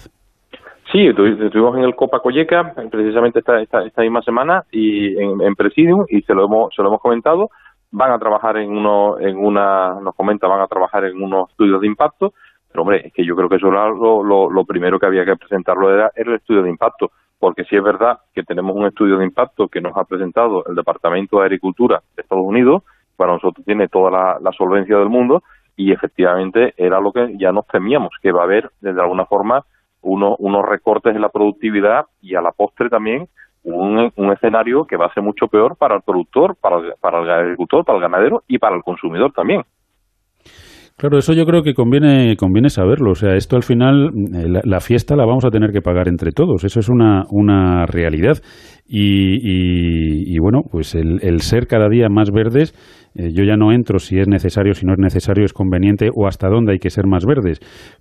Sí, 0.92 1.06
estuvimos 1.06 1.74
en 1.78 1.84
el 1.84 1.94
Copa 1.94 2.20
Colleca 2.20 2.74
precisamente 2.90 3.38
esta, 3.38 3.62
esta, 3.62 4.02
misma 4.02 4.20
semana 4.20 4.64
y 4.70 5.16
en, 5.16 5.54
Presidium 5.56 6.04
y 6.06 6.20
se 6.20 6.34
lo 6.34 6.44
hemos 6.44 6.74
se 6.74 6.82
lo 6.82 6.88
hemos 6.88 7.00
comentado. 7.00 7.48
Van 7.92 8.12
a 8.12 8.18
trabajar 8.18 8.58
en 8.58 8.70
uno 8.70 9.18
en 9.18 9.38
una 9.38 9.98
nos 10.02 10.14
comenta 10.14 10.46
van 10.48 10.60
a 10.60 10.66
trabajar 10.66 11.06
en 11.06 11.22
unos 11.22 11.48
estudios 11.48 11.80
de 11.80 11.86
impacto, 11.86 12.32
pero 12.72 12.82
hombre 12.82 13.06
es 13.06 13.12
que 13.12 13.24
yo 13.24 13.36
creo 13.36 13.48
que 13.48 13.56
eso 13.56 13.68
era 13.68 13.88
lo, 13.88 14.22
lo, 14.50 14.64
primero 14.64 14.98
que 14.98 15.06
había 15.06 15.24
que 15.24 15.36
presentarlo 15.36 15.92
era, 15.92 16.10
el 16.16 16.34
estudio 16.34 16.62
de 16.62 16.70
impacto, 16.70 17.12
porque 17.38 17.64
sí 17.64 17.76
es 17.76 17.82
verdad 17.82 18.18
que 18.34 18.42
tenemos 18.42 18.74
un 18.74 18.86
estudio 18.86 19.18
de 19.18 19.24
impacto 19.24 19.68
que 19.68 19.80
nos 19.80 19.96
ha 19.96 20.04
presentado 20.04 20.64
el 20.66 20.74
Departamento 20.74 21.38
de 21.38 21.44
Agricultura 21.44 22.02
de 22.16 22.22
Estados 22.22 22.44
Unidos, 22.44 22.82
para 23.16 23.32
nosotros 23.32 23.64
tiene 23.64 23.88
toda 23.88 24.38
la, 24.40 24.52
solvencia 24.52 24.96
del 24.96 25.08
mundo 25.08 25.42
y 25.76 25.92
efectivamente 25.92 26.74
era 26.76 27.00
lo 27.00 27.12
que 27.12 27.36
ya 27.38 27.52
nos 27.52 27.66
temíamos 27.66 28.10
que 28.22 28.32
va 28.32 28.40
a 28.40 28.44
haber 28.44 28.70
de 28.80 28.90
alguna 28.90 29.26
forma 29.26 29.64
unos 30.00 30.68
recortes 30.68 31.14
en 31.14 31.20
la 31.20 31.28
productividad 31.28 32.06
y 32.20 32.34
a 32.34 32.40
la 32.40 32.50
postre 32.50 32.88
también 32.88 33.28
un, 33.64 34.32
escenario 34.32 34.84
que 34.84 34.96
va 34.96 35.06
a 35.06 35.14
ser 35.14 35.22
mucho 35.22 35.46
peor 35.46 35.76
para 35.76 35.96
el 35.96 36.02
productor, 36.02 36.56
para 36.56 36.94
para 37.00 37.20
el 37.20 37.30
agricultor, 37.30 37.84
para 37.84 37.96
el 37.96 38.02
ganadero 38.02 38.42
y 38.48 38.58
para 38.58 38.74
el 38.74 38.82
consumidor 38.82 39.32
también. 39.32 39.62
Claro, 41.02 41.18
eso 41.18 41.32
yo 41.32 41.46
creo 41.46 41.64
que 41.64 41.74
conviene, 41.74 42.36
conviene 42.36 42.70
saberlo. 42.70 43.10
O 43.10 43.14
sea, 43.16 43.34
esto 43.34 43.56
al 43.56 43.64
final, 43.64 44.10
eh, 44.36 44.60
la, 44.62 44.78
fiesta 44.78 45.16
la 45.16 45.26
vamos 45.26 45.44
a 45.44 45.50
tener 45.50 45.72
que 45.72 45.80
pagar 45.80 46.06
entre 46.06 46.30
todos. 46.30 46.62
Eso 46.62 46.78
es 46.78 46.88
una, 46.88 47.24
una 47.28 47.86
realidad. 47.86 48.38
Y, 48.86 50.38
bueno, 50.38 50.60
pues 50.70 50.94
el, 50.94 51.40
ser 51.40 51.66
cada 51.66 51.88
día 51.88 52.08
más 52.08 52.30
verdes, 52.30 52.72
eh, 53.16 53.32
yo 53.32 53.42
ya 53.42 53.56
no 53.56 53.72
entro 53.72 53.98
si 53.98 54.20
es 54.20 54.28
necesario, 54.28 54.74
si 54.74 54.86
no 54.86 54.92
es 54.92 55.00
necesario, 55.00 55.44
es 55.44 55.52
conveniente 55.52 56.08
o 56.14 56.28
hasta 56.28 56.48
dónde 56.48 56.74
hay 56.74 56.78
que 56.78 56.90
ser 56.90 57.08
más 57.08 57.26
verdes. 57.26 57.58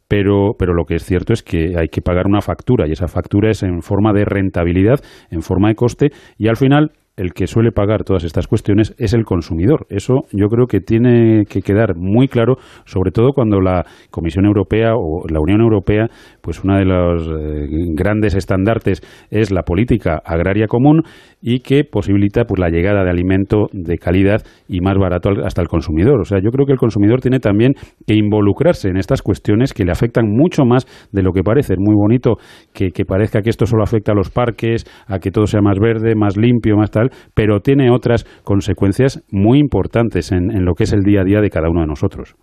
Pero, 0.08 0.52
pero 0.60 0.76
lo 0.76 0.86
que 0.86 0.94
es 0.94 1.04
cierto 1.04 1.34
es 1.34 1.42
que 1.42 1.74
hay 1.80 1.88
que 1.88 2.04
pagar 2.04 2.28
una 2.28 2.42
factura 2.42 2.88
y 2.88 2.92
esa 2.92 3.08
factura 3.08 3.50
es 3.50 3.64
en 3.64 3.82
forma 3.82 4.14
de 4.14 4.26
rentabilidad, 4.26 5.00
en 5.32 5.42
forma 5.42 5.70
de 5.70 5.76
coste 5.76 6.12
y 6.38 6.50
al 6.50 6.56
final 6.58 6.92
el 7.18 7.34
que 7.34 7.48
suele 7.48 7.72
pagar 7.72 8.04
todas 8.04 8.24
estas 8.24 8.48
cuestiones 8.48 8.96
es 8.98 9.14
el 9.14 9.26
consumidor. 9.26 9.86
Eso 9.90 10.24
yo 10.32 10.48
creo 10.48 10.68
que 10.68 10.80
tiene 10.80 11.44
que 11.46 11.62
quedar 11.62 11.96
muy 11.96 12.28
claro, 12.28 12.56
sobre 12.86 13.12
todo 13.12 13.34
cuando 13.34 13.60
la 13.60 13.86
Comisión 14.10 14.46
Europea 14.46 14.94
o 14.96 15.28
la 15.30 15.40
Unión 15.40 15.62
Europea, 15.62 16.08
pues 16.42 16.64
uno 16.64 16.78
de 16.78 16.86
los 16.86 17.28
eh, 17.28 17.68
grandes 17.96 18.36
estandartes 18.36 19.02
es 19.30 19.52
la 19.52 19.64
política 19.64 20.22
agraria 20.26 20.68
común 20.68 21.04
y 21.42 21.60
que 21.60 21.84
posibilita 21.84 22.46
pues 22.46 22.60
la 22.60 22.70
llegada 22.70 23.04
de 23.04 23.10
alimento 23.10 23.68
de 23.72 23.98
calidad 23.98 24.42
y 24.68 24.82
más 24.82 24.98
barato 24.98 25.30
hasta 25.46 25.62
el 25.62 25.68
consumidor. 25.68 26.22
O 26.22 26.26
sea, 26.26 26.40
yo 26.40 26.50
creo 26.52 26.66
que 26.66 26.74
el 26.74 26.80
consumidor 26.80 27.22
tiene 27.22 27.40
también 27.40 27.74
que 28.08 28.16
involucrarse 28.16 28.90
en 28.90 28.98
estas 28.98 29.22
cuestiones 29.22 29.74
que 29.74 29.86
le 29.86 29.92
afectan 29.92 30.26
mucho 30.28 30.66
más 30.66 30.86
de 31.12 31.22
lo 31.24 31.34
que 31.34 31.44
parece. 31.44 31.74
Es 31.74 31.80
muy 31.80 31.96
bonito 31.96 32.38
que, 32.74 32.92
que 32.92 33.06
parezca 33.06 33.42
que 33.42 33.50
esto 33.50 33.66
solo 33.66 33.84
afecta 33.84 34.12
a 34.12 34.16
los 34.16 34.30
parques, 34.30 34.86
a 35.08 35.20
que 35.20 35.32
todo 35.32 35.46
sea 35.46 35.62
más 35.62 35.78
verde, 35.80 36.16
más 36.16 36.38
limpio, 36.38 36.78
más 36.78 36.92
tal, 36.92 37.11
pero 37.36 37.60
tiene 37.60 37.92
otras 37.92 38.26
consecuencias 38.44 39.26
muy 39.32 39.60
importantes 39.60 40.32
en, 40.32 40.66
lo 40.66 40.74
que 40.74 40.84
es 40.84 40.94
el 40.94 41.04
día 41.04 41.22
a 41.22 41.24
día 41.24 41.42
de 41.42 41.50
cada 41.50 41.70
uno 41.70 41.82
de 41.82 41.88
nosotros. 41.88 42.36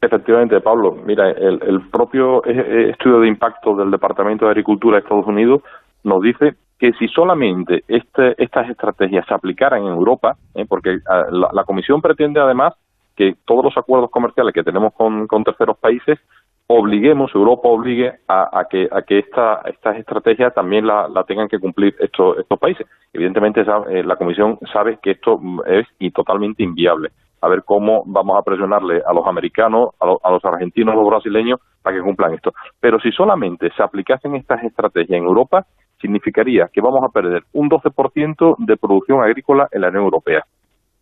Efectivamente, 0.00 0.60
Pablo. 0.60 0.96
Mira, 1.06 1.30
el, 1.30 1.60
el, 1.62 1.80
propio 1.90 2.44
estudio 2.44 3.20
de 3.20 3.28
impacto 3.28 3.74
del 3.74 3.90
Departamento 3.90 4.44
de 4.44 4.50
Agricultura 4.50 4.96
de 4.96 5.02
Estados 5.02 5.26
Unidos 5.26 5.62
nos 6.04 6.20
dice 6.20 6.56
que 6.78 6.92
si 6.98 7.08
solamente 7.08 7.82
este, 7.88 8.34
estas 8.42 8.68
estrategias 8.68 9.24
se 9.26 9.34
aplicaran 9.34 9.82
en 9.82 9.92
Europa, 9.92 10.34
¿eh? 10.54 10.64
porque 10.68 10.98
ah, 11.08 11.24
la, 11.30 11.64
Comisión 11.64 12.00
pretende 12.00 12.40
además 12.40 12.74
que 13.16 13.34
todos 13.46 13.64
los 13.64 13.76
acuerdos 13.76 14.10
comerciales 14.10 14.52
que 14.52 14.62
tenemos 14.62 14.92
con, 14.92 15.26
terceros 15.44 15.78
países 15.78 16.18
obliguemos, 16.66 17.30
Europa 17.34 17.68
obligue 17.68 18.12
a, 18.28 18.64
que, 18.70 18.88
a 18.90 19.02
que 19.02 19.18
esta, 19.18 19.60
estas 19.66 19.98
estrategias 19.98 20.54
también 20.54 20.86
la, 20.86 21.08
tengan 21.26 21.48
que 21.48 21.58
cumplir 21.58 21.94
estos, 21.98 22.38
estos 22.38 22.58
países. 22.58 22.86
Evidentemente, 23.12 23.60
eh, 23.60 24.02
la 24.02 24.16
Comisión 24.16 24.58
sabe 24.72 24.98
que 25.02 25.12
esto 25.12 25.38
es 25.66 25.86
y 25.98 26.10
totalmente 26.10 26.62
inviable. 26.62 27.10
A 27.42 27.48
ver 27.48 27.62
cómo 27.64 28.02
vamos 28.06 28.38
a 28.38 28.42
presionarle 28.42 29.02
a 29.06 29.12
los 29.12 29.26
americanos, 29.26 29.90
a, 30.00 30.06
a 30.22 30.30
los 30.30 30.44
argentinos, 30.44 30.94
a 30.94 30.96
los 30.96 31.06
brasileños, 31.06 31.60
para 31.82 31.96
que 31.96 32.02
cumplan 32.02 32.32
esto. 32.32 32.52
Pero 32.80 32.98
si 32.98 33.12
solamente 33.12 33.70
se 33.76 33.82
aplicasen 33.82 34.34
estas 34.34 34.64
estrategias 34.64 35.18
en 35.18 35.26
Europa, 35.26 35.66
significaría 36.00 36.68
que 36.72 36.80
vamos 36.80 37.02
a 37.04 37.12
perder 37.12 37.42
un 37.52 37.68
12% 37.68 38.56
de 38.58 38.76
producción 38.78 39.22
agrícola 39.22 39.68
en 39.70 39.82
la 39.82 39.88
Unión 39.88 40.04
Europea, 40.04 40.44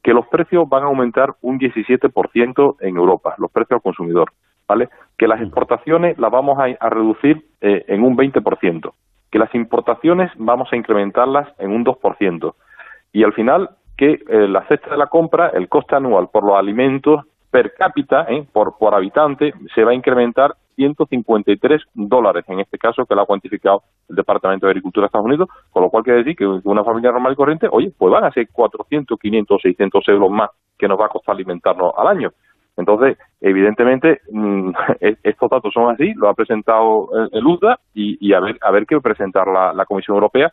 que 0.02 0.12
los 0.12 0.26
precios 0.26 0.68
van 0.68 0.82
a 0.82 0.86
aumentar 0.86 1.34
un 1.42 1.60
17% 1.60 2.76
en 2.80 2.96
Europa, 2.96 3.36
los 3.38 3.50
precios 3.52 3.76
al 3.76 3.82
consumidor, 3.82 4.32
¿vale? 4.72 4.88
Que 5.18 5.28
las 5.28 5.42
exportaciones 5.42 6.16
las 6.18 6.30
vamos 6.30 6.58
a, 6.58 6.88
reducir 6.88 7.44
eh, 7.60 7.84
en 7.88 8.02
un 8.02 8.16
20%, 8.16 8.92
que 9.30 9.38
las 9.38 9.54
importaciones 9.54 10.30
vamos 10.36 10.72
a 10.72 10.76
incrementarlas 10.76 11.46
en 11.58 11.72
un 11.72 11.84
2%, 11.84 12.54
y 13.12 13.22
al 13.22 13.34
final 13.34 13.68
que 13.98 14.12
eh, 14.12 14.48
la 14.48 14.66
cesta 14.68 14.90
de 14.90 14.96
la 14.96 15.08
compra, 15.08 15.48
el 15.48 15.68
coste 15.68 15.94
anual 15.94 16.28
por 16.32 16.42
los 16.42 16.56
alimentos 16.56 17.20
per 17.50 17.74
cápita, 17.74 18.24
¿eh? 18.30 18.46
por, 18.50 18.78
por 18.78 18.94
habitante, 18.94 19.52
se 19.74 19.84
va 19.84 19.90
a 19.90 19.94
incrementar 19.94 20.54
153 20.76 21.82
dólares, 21.92 22.46
en 22.48 22.60
este 22.60 22.78
caso, 22.78 23.04
que 23.04 23.14
lo 23.14 23.20
ha 23.20 23.26
cuantificado 23.26 23.82
el 24.08 24.16
Departamento 24.16 24.64
de 24.64 24.70
Agricultura 24.70 25.04
de 25.04 25.06
Estados 25.08 25.26
Unidos, 25.26 25.50
con 25.70 25.82
lo 25.82 25.90
cual 25.90 26.02
quiere 26.02 26.20
decir 26.20 26.34
que 26.34 26.46
una 26.46 26.82
familia 26.82 27.12
normal 27.12 27.34
y 27.34 27.36
corriente, 27.36 27.68
oye, 27.70 27.92
pues 27.96 28.10
van 28.10 28.24
a 28.24 28.30
ser 28.30 28.48
400, 28.50 29.18
500, 29.18 29.60
600 29.60 30.08
euros 30.08 30.30
más 30.30 30.48
que 30.78 30.88
nos 30.88 30.98
va 30.98 31.06
a 31.06 31.10
costar 31.10 31.34
alimentarnos 31.34 31.92
al 31.96 32.08
año. 32.08 32.30
Entonces, 32.76 33.18
evidentemente, 33.40 34.20
mm, 34.30 34.70
e-, 35.00 35.16
estos 35.22 35.50
datos 35.50 35.72
son 35.72 35.92
así, 35.92 36.12
lo 36.14 36.28
ha 36.28 36.34
presentado 36.34 37.08
el 37.32 37.46
UDA 37.46 37.78
y, 37.94 38.32
a 38.32 38.40
ver 38.40 38.58
a 38.60 38.70
ver 38.70 38.86
qué 38.86 39.00
presentar 39.00 39.46
la, 39.48 39.84
Comisión 39.86 40.16
Europea. 40.16 40.52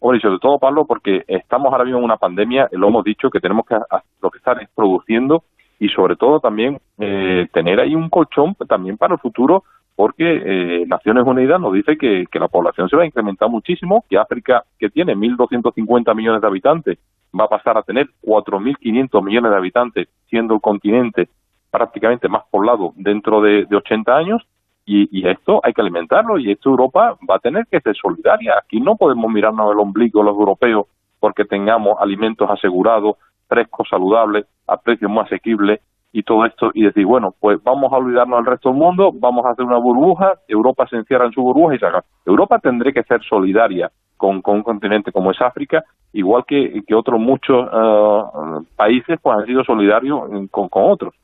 Hombre, 0.00 0.18
y 0.18 0.20
sobre 0.22 0.38
todo, 0.38 0.58
Pablo, 0.58 0.86
porque 0.86 1.24
estamos 1.28 1.72
ahora 1.72 1.84
mismo 1.84 1.98
en 1.98 2.04
una 2.04 2.16
pandemia, 2.16 2.68
lo 2.72 2.88
hemos 2.88 3.04
dicho, 3.04 3.30
que 3.30 3.40
tenemos 3.40 3.66
que 3.66 3.76
lo 4.22 4.30
que 4.30 4.38
estar 4.38 4.60
es 4.62 4.68
produciendo 4.74 5.44
y 5.78 5.88
sobre 5.88 6.16
todo 6.16 6.40
también 6.40 6.78
eh, 6.98 7.46
tener 7.52 7.80
ahí 7.80 7.94
un 7.94 8.08
colchón 8.08 8.54
también 8.66 8.96
para 8.96 9.14
el 9.14 9.20
futuro 9.20 9.64
porque 10.00 10.24
eh, 10.24 10.86
Naciones 10.86 11.24
Unidas 11.26 11.60
nos 11.60 11.74
dice 11.74 11.98
que, 11.98 12.24
la 12.32 12.48
población 12.48 12.88
se 12.88 12.96
va 12.96 13.02
a 13.02 13.06
incrementar 13.06 13.50
muchísimo, 13.50 14.02
que 14.08 14.16
África, 14.16 14.64
que 14.78 14.88
tiene 14.88 15.14
1.250 15.14 16.14
millones 16.14 16.40
de 16.40 16.46
habitantes, 16.46 16.98
va 17.38 17.44
a 17.44 17.48
pasar 17.48 17.76
a 17.76 17.82
tener 17.82 18.08
4.500 18.22 19.22
millones 19.22 19.50
de 19.50 19.56
habitantes, 19.58 20.08
siendo 20.30 20.54
el 20.54 20.62
continente 20.62 21.28
prácticamente 21.70 22.28
más 22.28 22.42
poblado 22.50 22.92
dentro 22.96 23.40
de, 23.40 23.66
80 23.70 24.16
años, 24.16 24.42
y, 24.86 25.08
y, 25.16 25.28
esto 25.28 25.60
hay 25.62 25.72
que 25.72 25.82
alimentarlo, 25.82 26.38
y 26.38 26.50
esto 26.50 26.70
Europa 26.70 27.16
va 27.28 27.36
a 27.36 27.38
tener 27.38 27.66
que 27.70 27.80
ser 27.80 27.94
solidaria. 27.96 28.54
Aquí 28.60 28.80
no 28.80 28.96
podemos 28.96 29.30
mirarnos 29.30 29.70
el 29.72 29.78
ombligo 29.78 30.22
los 30.22 30.34
europeos 30.34 30.86
porque 31.20 31.44
tengamos 31.44 31.96
alimentos 32.00 32.50
asegurados, 32.50 33.16
frescos, 33.46 33.88
saludables, 33.88 34.46
a 34.66 34.78
precios 34.78 35.10
más 35.10 35.26
asequibles 35.26 35.80
y 36.12 36.22
todo 36.22 36.44
esto 36.44 36.70
y 36.74 36.82
decir, 36.82 37.06
bueno, 37.06 37.34
pues 37.38 37.62
vamos 37.62 37.92
a 37.92 37.96
olvidarnos 37.96 38.38
del 38.38 38.46
resto 38.46 38.70
del 38.70 38.78
mundo, 38.78 39.12
vamos 39.12 39.44
a 39.44 39.50
hacer 39.50 39.64
una 39.64 39.78
burbuja, 39.78 40.34
Europa 40.48 40.86
se 40.88 40.96
encierra 40.96 41.26
en 41.26 41.32
su 41.32 41.42
burbuja 41.42 41.74
y 41.74 41.78
se. 41.78 41.86
Europa 42.26 42.58
tendría 42.58 42.92
que 42.92 43.04
ser 43.04 43.22
solidaria 43.22 43.90
con, 44.16 44.42
un 44.44 44.62
continente 44.62 45.12
como 45.12 45.30
es 45.30 45.40
África, 45.40 45.84
igual 46.12 46.44
que, 46.46 46.82
que 46.86 46.94
otros 46.94 47.20
muchos 47.20 47.68
eh, 47.72 48.66
países 48.76 49.18
pues 49.22 49.38
han 49.38 49.46
sido 49.46 49.62
solidarios 49.62 50.20
con, 50.50 50.68
con 50.68 50.90
otros. 50.90 51.14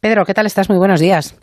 Pedro, 0.00 0.24
¿qué 0.24 0.32
tal 0.32 0.46
estás? 0.46 0.70
Muy 0.70 0.78
buenos 0.78 0.98
días. 0.98 1.34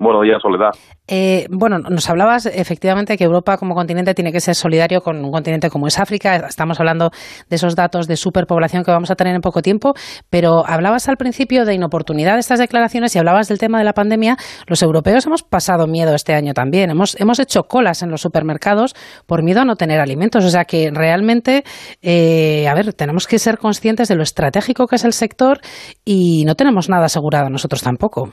Buenos 0.00 0.22
días, 0.22 0.40
Soledad. 0.40 0.70
Eh, 1.08 1.46
bueno, 1.50 1.78
nos 1.80 2.08
hablabas 2.08 2.46
efectivamente 2.46 3.16
que 3.16 3.24
Europa 3.24 3.56
como 3.56 3.74
continente 3.74 4.14
tiene 4.14 4.30
que 4.30 4.38
ser 4.38 4.54
solidario 4.54 5.00
con 5.00 5.24
un 5.24 5.32
continente 5.32 5.70
como 5.70 5.88
es 5.88 5.98
África. 5.98 6.36
Estamos 6.36 6.78
hablando 6.78 7.10
de 7.50 7.56
esos 7.56 7.74
datos 7.74 8.06
de 8.06 8.16
superpoblación 8.16 8.84
que 8.84 8.92
vamos 8.92 9.10
a 9.10 9.16
tener 9.16 9.34
en 9.34 9.40
poco 9.40 9.60
tiempo, 9.60 9.94
pero 10.30 10.64
hablabas 10.64 11.08
al 11.08 11.16
principio 11.16 11.64
de 11.64 11.74
inoportunidad 11.74 12.34
de 12.34 12.40
estas 12.40 12.60
declaraciones 12.60 13.16
y 13.16 13.18
hablabas 13.18 13.48
del 13.48 13.58
tema 13.58 13.78
de 13.78 13.84
la 13.84 13.92
pandemia. 13.92 14.36
Los 14.68 14.82
europeos 14.82 15.26
hemos 15.26 15.42
pasado 15.42 15.88
miedo 15.88 16.14
este 16.14 16.32
año 16.32 16.52
también. 16.52 16.90
Hemos, 16.90 17.20
hemos 17.20 17.40
hecho 17.40 17.64
colas 17.64 18.00
en 18.04 18.10
los 18.12 18.20
supermercados 18.20 18.94
por 19.26 19.42
miedo 19.42 19.62
a 19.62 19.64
no 19.64 19.74
tener 19.74 19.98
alimentos. 19.98 20.44
O 20.44 20.48
sea 20.48 20.64
que 20.64 20.92
realmente, 20.94 21.64
eh, 22.02 22.68
a 22.68 22.74
ver, 22.74 22.92
tenemos 22.92 23.26
que 23.26 23.40
ser 23.40 23.58
conscientes 23.58 24.06
de 24.06 24.14
lo 24.14 24.22
estratégico 24.22 24.86
que 24.86 24.94
es 24.94 25.04
el 25.04 25.12
sector 25.12 25.58
y 26.04 26.44
no 26.44 26.54
tenemos 26.54 26.88
nada 26.88 27.06
asegurado 27.06 27.50
nosotros 27.50 27.82
tampoco 27.82 28.32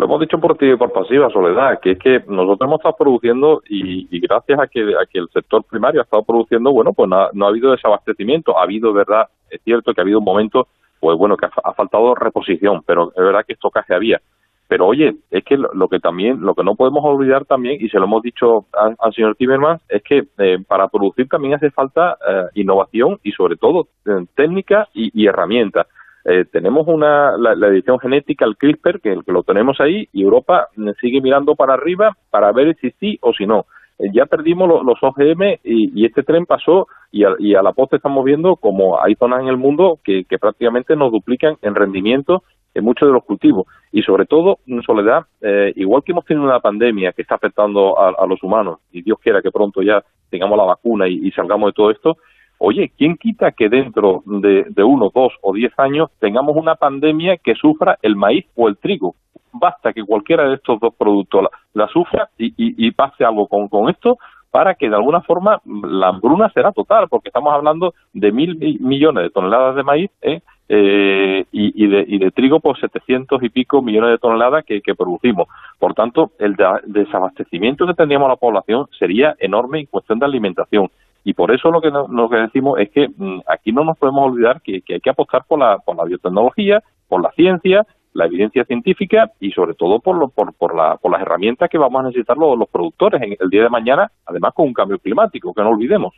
lo 0.00 0.06
hemos 0.06 0.20
dicho 0.20 0.38
por 0.38 0.52
activa 0.52 0.74
y 0.74 0.76
por 0.78 0.92
pasiva, 0.92 1.28
Soledad, 1.30 1.78
que 1.80 1.92
es 1.92 1.98
que 1.98 2.24
nosotros 2.26 2.66
hemos 2.66 2.80
estado 2.80 2.96
produciendo 2.96 3.62
y, 3.68 4.18
gracias 4.20 4.58
a 4.58 4.66
que, 4.66 4.80
a 4.80 5.04
que 5.04 5.18
el 5.18 5.28
sector 5.28 5.62
primario 5.64 6.00
ha 6.00 6.04
estado 6.04 6.22
produciendo, 6.22 6.72
bueno, 6.72 6.94
pues 6.94 7.08
no 7.08 7.16
ha, 7.16 7.48
habido 7.48 7.72
desabastecimiento, 7.72 8.58
ha 8.58 8.62
habido, 8.62 8.94
verdad, 8.94 9.28
es 9.50 9.60
cierto 9.62 9.92
que 9.92 10.00
ha 10.00 10.04
habido 10.04 10.18
un 10.18 10.24
momento, 10.24 10.68
pues 11.00 11.18
bueno, 11.18 11.36
que 11.36 11.46
ha, 11.46 11.72
faltado 11.74 12.14
reposición, 12.14 12.82
pero 12.86 13.12
es 13.14 13.22
verdad 13.22 13.44
que 13.46 13.52
esto 13.52 13.70
casi 13.70 13.92
había. 13.92 14.20
Pero 14.68 14.86
oye, 14.86 15.16
es 15.30 15.44
que 15.44 15.58
lo, 15.58 15.88
que 15.88 15.98
también, 15.98 16.40
lo 16.40 16.54
que 16.54 16.64
no 16.64 16.76
podemos 16.76 17.04
olvidar 17.04 17.44
también, 17.44 17.76
y 17.78 17.88
se 17.90 17.98
lo 17.98 18.04
hemos 18.04 18.22
dicho 18.22 18.66
al 18.72 19.12
señor 19.12 19.34
Timmermans, 19.36 19.82
es 19.88 20.02
que 20.02 20.28
eh, 20.38 20.58
para 20.66 20.88
producir 20.88 21.28
también 21.28 21.54
hace 21.54 21.70
falta 21.70 22.16
eh, 22.26 22.44
innovación 22.54 23.18
y 23.22 23.32
sobre 23.32 23.56
todo 23.56 23.88
eh, 24.06 24.24
técnica 24.34 24.88
y, 24.94 25.10
y 25.20 25.26
herramientas. 25.26 25.86
Eh, 26.24 26.44
tenemos 26.44 26.86
una, 26.86 27.36
la, 27.38 27.68
edición 27.68 27.98
genética, 27.98 28.44
el 28.44 28.56
CRISPR, 28.56 29.00
que, 29.00 29.16
lo 29.26 29.42
tenemos 29.42 29.80
ahí, 29.80 30.08
y 30.12 30.22
Europa 30.22 30.68
sigue 31.00 31.20
mirando 31.20 31.54
para 31.54 31.74
arriba 31.74 32.16
para 32.30 32.52
ver 32.52 32.76
si 32.80 32.90
sí 33.00 33.18
o 33.22 33.32
si 33.32 33.46
no. 33.46 33.66
Eh, 33.98 34.10
ya 34.12 34.26
perdimos 34.26 34.68
los 34.68 35.02
OGM 35.02 35.58
y, 35.64 36.04
este 36.04 36.22
tren 36.22 36.46
pasó 36.46 36.88
y 37.10 37.24
a, 37.24 37.62
la 37.62 37.72
posta 37.72 37.96
estamos 37.96 38.24
viendo 38.24 38.56
como 38.56 39.02
hay 39.02 39.14
zonas 39.14 39.40
en 39.40 39.48
el 39.48 39.56
mundo 39.56 39.98
que, 40.04 40.24
prácticamente 40.40 40.94
nos 40.94 41.10
duplican 41.10 41.56
en 41.62 41.74
rendimiento 41.74 42.42
en 42.74 42.84
muchos 42.84 43.08
de 43.08 43.12
los 43.12 43.24
cultivos. 43.24 43.66
Y 43.90 44.02
sobre 44.02 44.26
todo, 44.26 44.58
en 44.66 44.82
Soledad, 44.82 45.26
eh, 45.40 45.72
igual 45.74 46.02
que 46.04 46.12
hemos 46.12 46.24
tenido 46.24 46.44
una 46.44 46.60
pandemia 46.60 47.12
que 47.12 47.22
está 47.22 47.34
afectando 47.34 47.98
a, 47.98 48.26
los 48.26 48.42
humanos, 48.42 48.78
y 48.92 49.02
Dios 49.02 49.18
quiera 49.20 49.42
que 49.42 49.50
pronto 49.50 49.82
ya 49.82 50.04
tengamos 50.30 50.56
la 50.56 50.64
vacuna 50.64 51.08
y 51.08 51.30
salgamos 51.32 51.70
de 51.70 51.72
todo 51.72 51.90
esto, 51.90 52.16
Oye, 52.62 52.92
¿quién 52.94 53.16
quita 53.16 53.52
que 53.52 53.70
dentro 53.70 54.22
de, 54.26 54.84
uno, 54.84 55.10
dos 55.14 55.32
o 55.40 55.54
diez 55.54 55.72
años 55.78 56.10
tengamos 56.18 56.54
una 56.54 56.74
pandemia 56.74 57.38
que 57.38 57.54
sufra 57.54 57.98
el 58.02 58.16
maíz 58.16 58.44
o 58.54 58.68
el 58.68 58.76
trigo? 58.76 59.14
Basta 59.50 59.94
que 59.94 60.04
cualquiera 60.04 60.46
de 60.46 60.56
estos 60.56 60.78
dos 60.78 60.94
productos 60.94 61.46
la, 61.72 61.88
sufra 61.88 62.28
y, 62.36 62.90
pase 62.90 63.24
algo 63.24 63.48
con, 63.48 63.88
esto 63.88 64.18
para 64.50 64.74
que 64.74 64.90
de 64.90 64.94
alguna 64.94 65.22
forma 65.22 65.62
la 65.64 66.08
hambruna 66.08 66.50
será 66.50 66.70
total, 66.72 67.08
porque 67.08 67.30
estamos 67.30 67.50
hablando 67.54 67.94
de 68.12 68.30
mil 68.30 68.58
millones 68.78 69.24
de 69.24 69.30
toneladas 69.30 69.76
de 69.76 69.82
maíz 69.82 70.10
¿eh? 70.20 70.42
Eh, 70.68 71.46
y, 71.52 71.86
de, 71.86 72.30
trigo 72.32 72.60
por 72.60 72.78
700 72.78 73.42
y 73.42 73.48
pico 73.48 73.80
millones 73.80 74.10
de 74.10 74.18
toneladas 74.18 74.66
que, 74.66 74.82
producimos. 74.94 75.48
Por 75.78 75.94
tanto, 75.94 76.32
el 76.38 76.56
desabastecimiento 76.84 77.86
que 77.86 77.94
tendríamos 77.94 78.28
la 78.28 78.36
población 78.36 78.86
sería 78.98 79.34
enorme 79.38 79.80
en 79.80 79.86
cuestión 79.86 80.18
de 80.18 80.26
alimentación. 80.26 80.90
Y 81.24 81.34
por 81.34 81.52
eso 81.54 81.70
lo 81.70 81.80
que, 81.80 81.90
lo 81.90 82.28
que 82.28 82.36
decimos 82.36 82.78
es 82.78 82.90
que 82.90 83.08
mm, 83.08 83.40
aquí 83.46 83.72
no 83.72 83.84
nos 83.84 83.98
podemos 83.98 84.26
olvidar 84.26 84.62
que, 84.62 84.82
hay 84.88 85.00
que 85.00 85.10
apostar 85.10 85.44
por 85.46 85.58
la, 85.58 85.78
por 85.78 85.96
la 85.96 86.04
biotecnología, 86.04 86.82
por 87.08 87.22
la 87.22 87.30
ciencia, 87.32 87.86
la 88.12 88.26
evidencia 88.26 88.64
científica 88.64 89.30
y 89.38 89.52
sobre 89.52 89.74
todo 89.74 90.00
por, 90.00 90.30
por, 90.32 90.54
por, 90.54 90.74
la, 90.74 90.96
por 90.96 91.12
las 91.12 91.22
herramientas 91.22 91.68
que 91.70 91.78
vamos 91.78 92.00
a 92.00 92.08
necesitar 92.08 92.36
los, 92.36 92.58
los 92.58 92.68
productores 92.68 93.22
en 93.22 93.36
el 93.38 93.50
día 93.50 93.62
de 93.62 93.70
mañana, 93.70 94.10
además 94.26 94.52
con 94.54 94.66
un 94.66 94.74
cambio 94.74 94.98
climático, 94.98 95.52
que 95.54 95.62
no 95.62 95.70
olvidemos. 95.70 96.14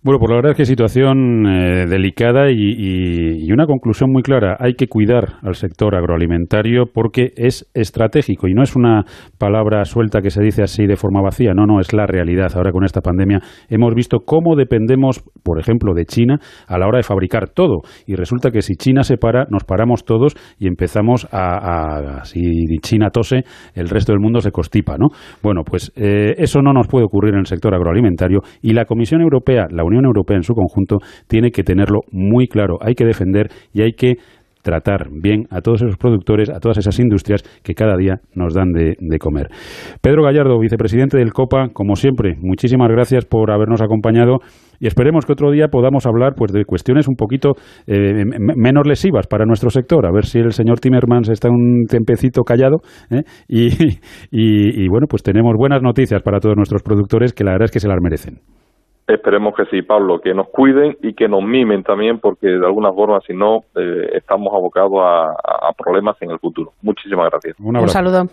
Bueno, 0.00 0.20
por 0.20 0.30
la 0.30 0.36
verdad 0.36 0.52
es 0.52 0.56
que 0.56 0.64
situación 0.64 1.44
eh, 1.44 1.86
delicada 1.88 2.52
y, 2.52 3.50
una 3.50 3.66
conclusión 3.66 4.12
muy 4.12 4.22
clara. 4.22 4.56
Hay 4.60 4.74
que 4.74 4.86
cuidar 4.86 5.38
al 5.42 5.56
sector 5.56 5.96
agroalimentario 5.96 6.84
porque 6.86 7.32
es 7.34 7.68
estratégico 7.74 8.46
y 8.46 8.54
no 8.54 8.62
es 8.62 8.76
una 8.76 9.02
palabra 9.38 9.84
suelta 9.84 10.20
que 10.20 10.30
se 10.30 10.40
dice 10.40 10.62
así 10.62 10.86
de 10.86 10.94
forma 10.94 11.20
vacía. 11.20 11.54
No, 11.54 11.66
no, 11.66 11.80
es 11.80 11.92
la 11.92 12.06
realidad. 12.06 12.52
Ahora 12.54 12.70
con 12.70 12.84
esta 12.84 13.00
pandemia 13.00 13.40
hemos 13.68 13.92
visto 13.96 14.18
cómo 14.24 14.54
dependemos, 14.54 15.24
por 15.42 15.58
ejemplo, 15.58 15.94
de 15.94 16.04
China 16.04 16.38
a 16.68 16.78
la 16.78 16.86
hora 16.86 16.98
de 16.98 17.02
fabricar 17.02 17.48
todo. 17.48 17.80
Y 18.06 18.14
resulta 18.14 18.52
que 18.52 18.62
si 18.62 18.76
China 18.76 19.02
se 19.02 19.16
para, 19.16 19.46
nos 19.50 19.64
paramos 19.64 20.04
todos 20.04 20.36
y 20.60 20.68
empezamos 20.68 21.26
a, 21.32 22.22
si 22.22 22.42
China 22.82 23.10
tose, 23.10 23.42
el 23.74 23.88
resto 23.88 24.12
del 24.12 24.20
mundo 24.20 24.40
se 24.40 24.52
constipa, 24.52 24.96
¿no? 24.96 25.08
Bueno, 25.42 25.62
pues 25.64 25.90
eh, 25.96 26.34
eso 26.38 26.62
no 26.62 26.72
nos 26.72 26.86
puede 26.86 27.04
ocurrir 27.04 27.34
en 27.34 27.40
el 27.40 27.46
sector 27.46 27.74
agroalimentario 27.74 28.42
y 28.62 28.74
la 28.74 28.84
Comisión 28.84 29.22
Europea, 29.22 29.66
la 29.68 29.87
Unión 29.88 30.04
Europea 30.04 30.36
en 30.36 30.42
su 30.42 30.54
conjunto 30.54 30.98
tiene 31.26 31.50
que 31.50 31.64
tenerlo 31.64 32.00
muy 32.12 32.46
claro. 32.46 32.78
Hay 32.80 32.94
que 32.94 33.04
defender 33.04 33.48
y 33.72 33.82
hay 33.82 33.92
que 33.92 34.14
tratar 34.62 35.08
bien 35.10 35.46
a 35.50 35.60
todos 35.60 35.82
esos 35.82 35.96
productores, 35.96 36.50
a 36.50 36.60
todas 36.60 36.78
esas 36.78 36.98
industrias 36.98 37.42
que 37.62 37.74
cada 37.74 37.96
día 37.96 38.20
nos 38.34 38.54
dan 38.54 38.72
de, 38.72 39.18
comer. 39.18 39.48
Pedro 40.02 40.22
Gallardo, 40.22 40.58
vicepresidente 40.58 41.16
del 41.18 41.32
COPA, 41.32 41.70
como 41.72 41.96
siempre, 41.96 42.36
muchísimas 42.40 42.88
gracias 42.88 43.24
por 43.24 43.50
habernos 43.50 43.80
acompañado 43.80 44.38
y 44.78 44.86
esperemos 44.86 45.24
que 45.24 45.32
otro 45.32 45.50
día 45.50 45.68
podamos 45.68 46.06
hablar 46.06 46.34
pues 46.36 46.52
de 46.52 46.64
cuestiones 46.64 47.08
un 47.08 47.16
poquito 47.16 47.54
eh, 47.86 48.24
menos 48.38 48.86
lesivas 48.86 49.26
para 49.26 49.44
nuestro 49.44 49.70
sector, 49.70 50.06
a 50.06 50.12
ver 50.12 50.26
si 50.26 50.38
el 50.38 50.52
señor 50.52 50.78
Timmermans 50.78 51.30
está 51.30 51.48
un 51.48 51.86
tempecito 51.88 52.42
callado 52.42 52.76
¿eh? 53.10 53.22
y, 53.48 54.84
y 54.84 54.88
bueno, 54.88 55.06
pues 55.08 55.22
tenemos 55.22 55.54
buenas 55.56 55.82
noticias 55.82 56.22
para 56.22 56.38
todos 56.38 56.56
nuestros 56.56 56.82
productores 56.82 57.32
que 57.32 57.42
la 57.42 57.52
verdad 57.52 57.66
es 57.66 57.70
que 57.72 57.80
se 57.80 57.88
las 57.88 57.98
merecen. 58.00 58.40
Esperemos 59.08 59.54
que 59.56 59.64
sí, 59.70 59.80
Pablo, 59.80 60.20
que 60.20 60.34
nos 60.34 60.50
cuiden 60.50 60.98
y 61.02 61.14
que 61.14 61.28
nos 61.28 61.42
mimen 61.42 61.82
también, 61.82 62.20
porque 62.20 62.46
de 62.46 62.66
alguna 62.66 62.92
forma, 62.92 63.22
si 63.26 63.32
no, 63.32 63.64
eh, 63.74 64.10
estamos 64.12 64.52
abocados 64.52 65.00
a, 65.02 65.72
problemas 65.78 66.20
en 66.20 66.32
el 66.32 66.38
futuro. 66.38 66.74
Muchísimas 66.82 67.30
gracias. 67.30 67.56
Un, 67.58 67.88
saludo. 67.88 68.28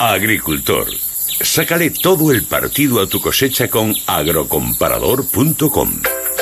Agricultor, 0.00 0.86
sácale 0.88 1.92
todo 2.02 2.32
el 2.32 2.42
partido 2.50 3.00
a 3.00 3.06
tu 3.06 3.20
cosecha 3.20 3.70
con 3.70 3.92
agrocomparador.com. 4.08 5.88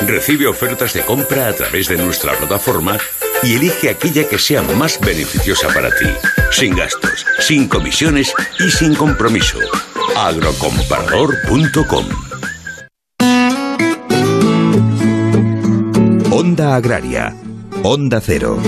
Recibe 0.07 0.47
ofertas 0.47 0.95
de 0.95 1.01
compra 1.01 1.47
a 1.47 1.53
través 1.53 1.87
de 1.87 1.97
nuestra 1.97 2.33
plataforma 2.33 2.97
y 3.43 3.57
elige 3.57 3.91
aquella 3.91 4.27
que 4.27 4.39
sea 4.39 4.63
más 4.63 4.99
beneficiosa 4.99 5.67
para 5.71 5.89
ti, 5.89 6.07
sin 6.49 6.75
gastos, 6.75 7.27
sin 7.39 7.69
comisiones 7.69 8.33
y 8.57 8.71
sin 8.71 8.95
compromiso. 8.95 9.59
agrocomparador.com 10.17 12.26
Onda 16.39 16.75
Agraria, 16.75 17.33
Onda 17.81 18.21
Cero. 18.21 18.59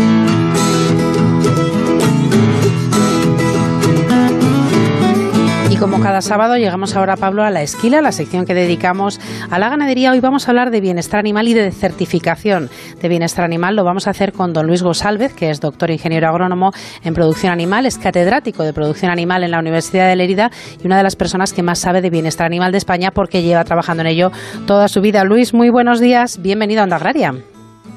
Y 5.70 5.76
como 5.78 6.00
cada 6.02 6.24
sábado 6.24 6.58
llegamos 6.58 6.96
ahora, 6.96 7.16
Pablo, 7.16 7.44
a 7.44 7.52
la 7.52 7.62
esquila, 7.62 8.02
la 8.02 8.12
sección 8.12 8.46
que 8.46 8.56
dedicamos 8.56 9.22
a 9.52 9.60
la 9.60 9.70
ganadería. 9.70 10.12
Hoy 10.12 10.20
vamos 10.20 10.48
a 10.48 10.52
hablar 10.52 10.72
de 10.72 10.82
bienestar 10.82 11.20
animal 11.20 11.48
y 11.48 11.54
de 11.54 11.72
certificación 11.72 12.72
de 13.00 13.08
bienestar 13.08 13.46
animal. 13.46 13.76
Lo 13.76 13.84
vamos 13.84 14.08
a 14.08 14.10
hacer 14.10 14.34
con 14.34 14.52
don 14.52 14.66
Luis 14.66 14.82
Gosálvez, 14.82 15.36
que 15.36 15.52
es 15.52 15.62
doctor 15.62 15.92
ingeniero 15.92 16.28
agrónomo 16.28 16.72
en 17.04 17.14
producción 17.14 17.54
animal, 17.54 17.86
es 17.86 18.00
catedrático 18.00 18.64
de 18.64 18.74
producción 18.74 19.12
animal 19.12 19.44
en 19.44 19.52
la 19.52 19.60
Universidad 19.60 20.10
de 20.10 20.16
Lerida 20.16 20.50
y 20.84 20.88
una 20.88 20.98
de 20.98 21.04
las 21.04 21.16
personas 21.16 21.54
que 21.54 21.62
más 21.62 21.78
sabe 21.78 22.02
de 22.02 22.10
bienestar 22.10 22.48
animal 22.48 22.72
de 22.72 22.80
España 22.80 23.12
porque 23.12 23.44
lleva 23.44 23.64
trabajando 23.64 24.02
en 24.02 24.08
ello 24.08 24.32
toda 24.66 24.88
su 24.88 25.02
vida. 25.02 25.24
Luis, 25.24 25.54
muy 25.54 25.70
buenos 25.70 26.00
días. 26.00 26.42
Bienvenido 26.42 26.82
a 26.82 26.86
Onda 26.86 26.96
Agraria. 26.96 27.36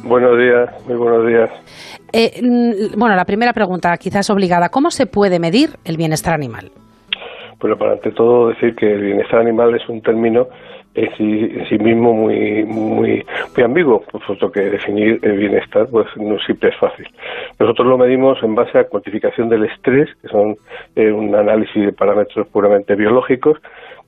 Buenos 0.05 0.37
días, 0.37 0.69
muy 0.87 0.97
buenos 0.97 1.27
días. 1.27 1.51
Eh, 2.12 2.41
bueno, 2.97 3.15
la 3.15 3.25
primera 3.25 3.53
pregunta, 3.53 3.97
quizás 3.97 4.29
obligada, 4.31 4.69
¿cómo 4.69 4.91
se 4.91 5.07
puede 5.07 5.38
medir 5.38 5.71
el 5.85 5.97
bienestar 5.97 6.35
animal? 6.35 6.71
Bueno, 7.61 7.77
para 7.79 7.93
ante 7.93 8.11
todo 8.11 8.49
decir 8.49 8.75
que 8.75 8.93
el 8.93 9.01
bienestar 9.01 9.41
animal 9.41 9.75
es 9.77 9.88
un 9.88 10.03
término 10.03 10.49
en 10.95 11.69
sí, 11.69 11.79
mismo 11.79 12.12
muy 12.12 12.65
muy 12.65 13.25
muy 13.55 13.65
ambiguo, 13.65 14.03
puesto 14.27 14.51
que 14.51 14.61
definir 14.61 15.19
el 15.23 15.38
bienestar 15.38 15.87
pues 15.91 16.07
no 16.17 16.38
siempre 16.41 16.71
es 16.71 16.77
fácil. 16.77 17.07
Nosotros 17.59 17.87
lo 17.87 17.97
medimos 17.97 18.43
en 18.43 18.55
base 18.55 18.79
a 18.79 18.85
cuantificación 18.85 19.49
del 19.49 19.65
estrés, 19.65 20.11
que 20.21 20.29
son 20.29 20.57
eh, 20.97 21.11
un 21.11 21.35
análisis 21.35 21.87
de 21.87 21.93
parámetros 21.93 22.47
puramente 22.49 22.95
biológicos, 22.95 23.59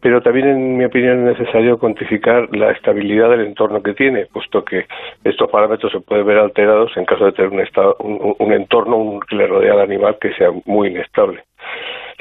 pero 0.04 0.20
también, 0.20 0.48
en 0.48 0.76
mi 0.76 0.84
opinión, 0.84 1.26
es 1.26 1.38
necesario 1.38 1.78
cuantificar 1.78 2.54
la 2.54 2.72
estabilidad 2.72 3.30
del 3.30 3.40
entorno 3.40 3.82
que 3.82 3.94
tiene, 3.94 4.26
puesto 4.26 4.62
que 4.62 4.84
estos 5.24 5.50
parámetros 5.50 5.90
se 5.92 6.00
pueden 6.00 6.26
ver 6.26 6.36
alterados 6.36 6.94
en 6.98 7.06
caso 7.06 7.24
de 7.24 7.32
tener 7.32 7.50
un, 7.50 7.60
estado, 7.60 7.96
un, 8.00 8.52
entorno 8.52 9.18
que 9.26 9.34
le 9.34 9.46
rodea 9.46 9.72
al 9.72 9.80
animal 9.80 10.18
que 10.20 10.34
sea 10.34 10.50
muy 10.66 10.88
inestable. 10.88 11.44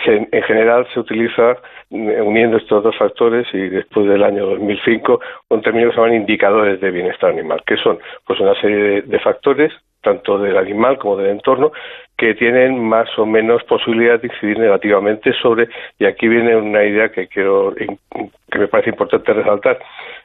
en 0.05 0.43
general 0.43 0.87
se 0.93 1.01
utiliza 1.01 1.57
eh, 1.91 2.21
uniendo 2.21 2.55
estos 2.55 2.81
dos 2.81 2.97
factores 2.97 3.45
y 3.51 3.67
después 3.67 4.07
del 4.07 4.23
año 4.23 4.45
2005 4.45 5.19
un 5.49 5.61
término 5.61 5.89
que 5.89 5.95
se 5.95 6.01
llaman 6.01 6.15
indicadores 6.15 6.79
de 6.79 6.89
bienestar 6.89 7.31
animal, 7.31 7.63
que 7.67 7.75
son 7.75 7.99
pues 8.25 8.39
una 8.39 8.55
serie 8.61 9.01
de 9.01 9.19
factores 9.19 9.73
tanto 10.03 10.37
del 10.37 10.57
animal 10.57 10.99
como 10.99 11.17
del 11.17 11.31
entorno, 11.31 11.71
que 12.17 12.35
tienen 12.35 12.79
más 12.79 13.09
o 13.17 13.25
menos 13.25 13.63
posibilidad 13.63 14.19
de 14.21 14.27
incidir 14.27 14.59
negativamente 14.59 15.33
sobre, 15.33 15.67
y 15.99 16.05
aquí 16.05 16.27
viene 16.27 16.55
una 16.55 16.83
idea 16.83 17.09
que 17.09 17.27
quiero, 17.27 17.73
que 17.73 18.59
me 18.59 18.67
parece 18.67 18.91
importante 18.91 19.33
resaltar, 19.33 19.79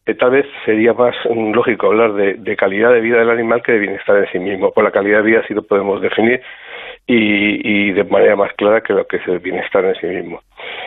que 0.04 0.14
tal 0.14 0.30
vez 0.32 0.46
sería 0.64 0.92
más 0.92 1.14
mm, 1.28 1.52
lógico 1.52 1.86
hablar 1.86 2.12
de, 2.14 2.56
calidad 2.56 2.92
de 2.92 3.00
vida 3.00 3.18
del 3.18 3.30
animal 3.30 3.62
que 3.62 3.72
de 3.72 3.78
bienestar 3.78 4.16
en 4.18 4.30
sí 4.30 4.38
mismo. 4.38 4.70
Por 4.70 4.84
la 4.84 4.90
calidad 4.90 5.18
de 5.18 5.30
vida 5.30 5.44
sí 5.46 5.54
lo 5.54 5.62
podemos 5.62 6.00
definir 6.00 6.42
y, 7.06 7.88
y, 7.88 7.92
de 7.92 8.04
manera 8.04 8.36
más 8.36 8.52
clara 8.54 8.82
que 8.82 8.92
lo 8.92 9.06
que 9.06 9.16
es 9.16 9.26
el 9.28 9.38
bienestar 9.38 9.84
en 9.84 9.94
sí 9.94 10.06
mismo. 10.06 10.42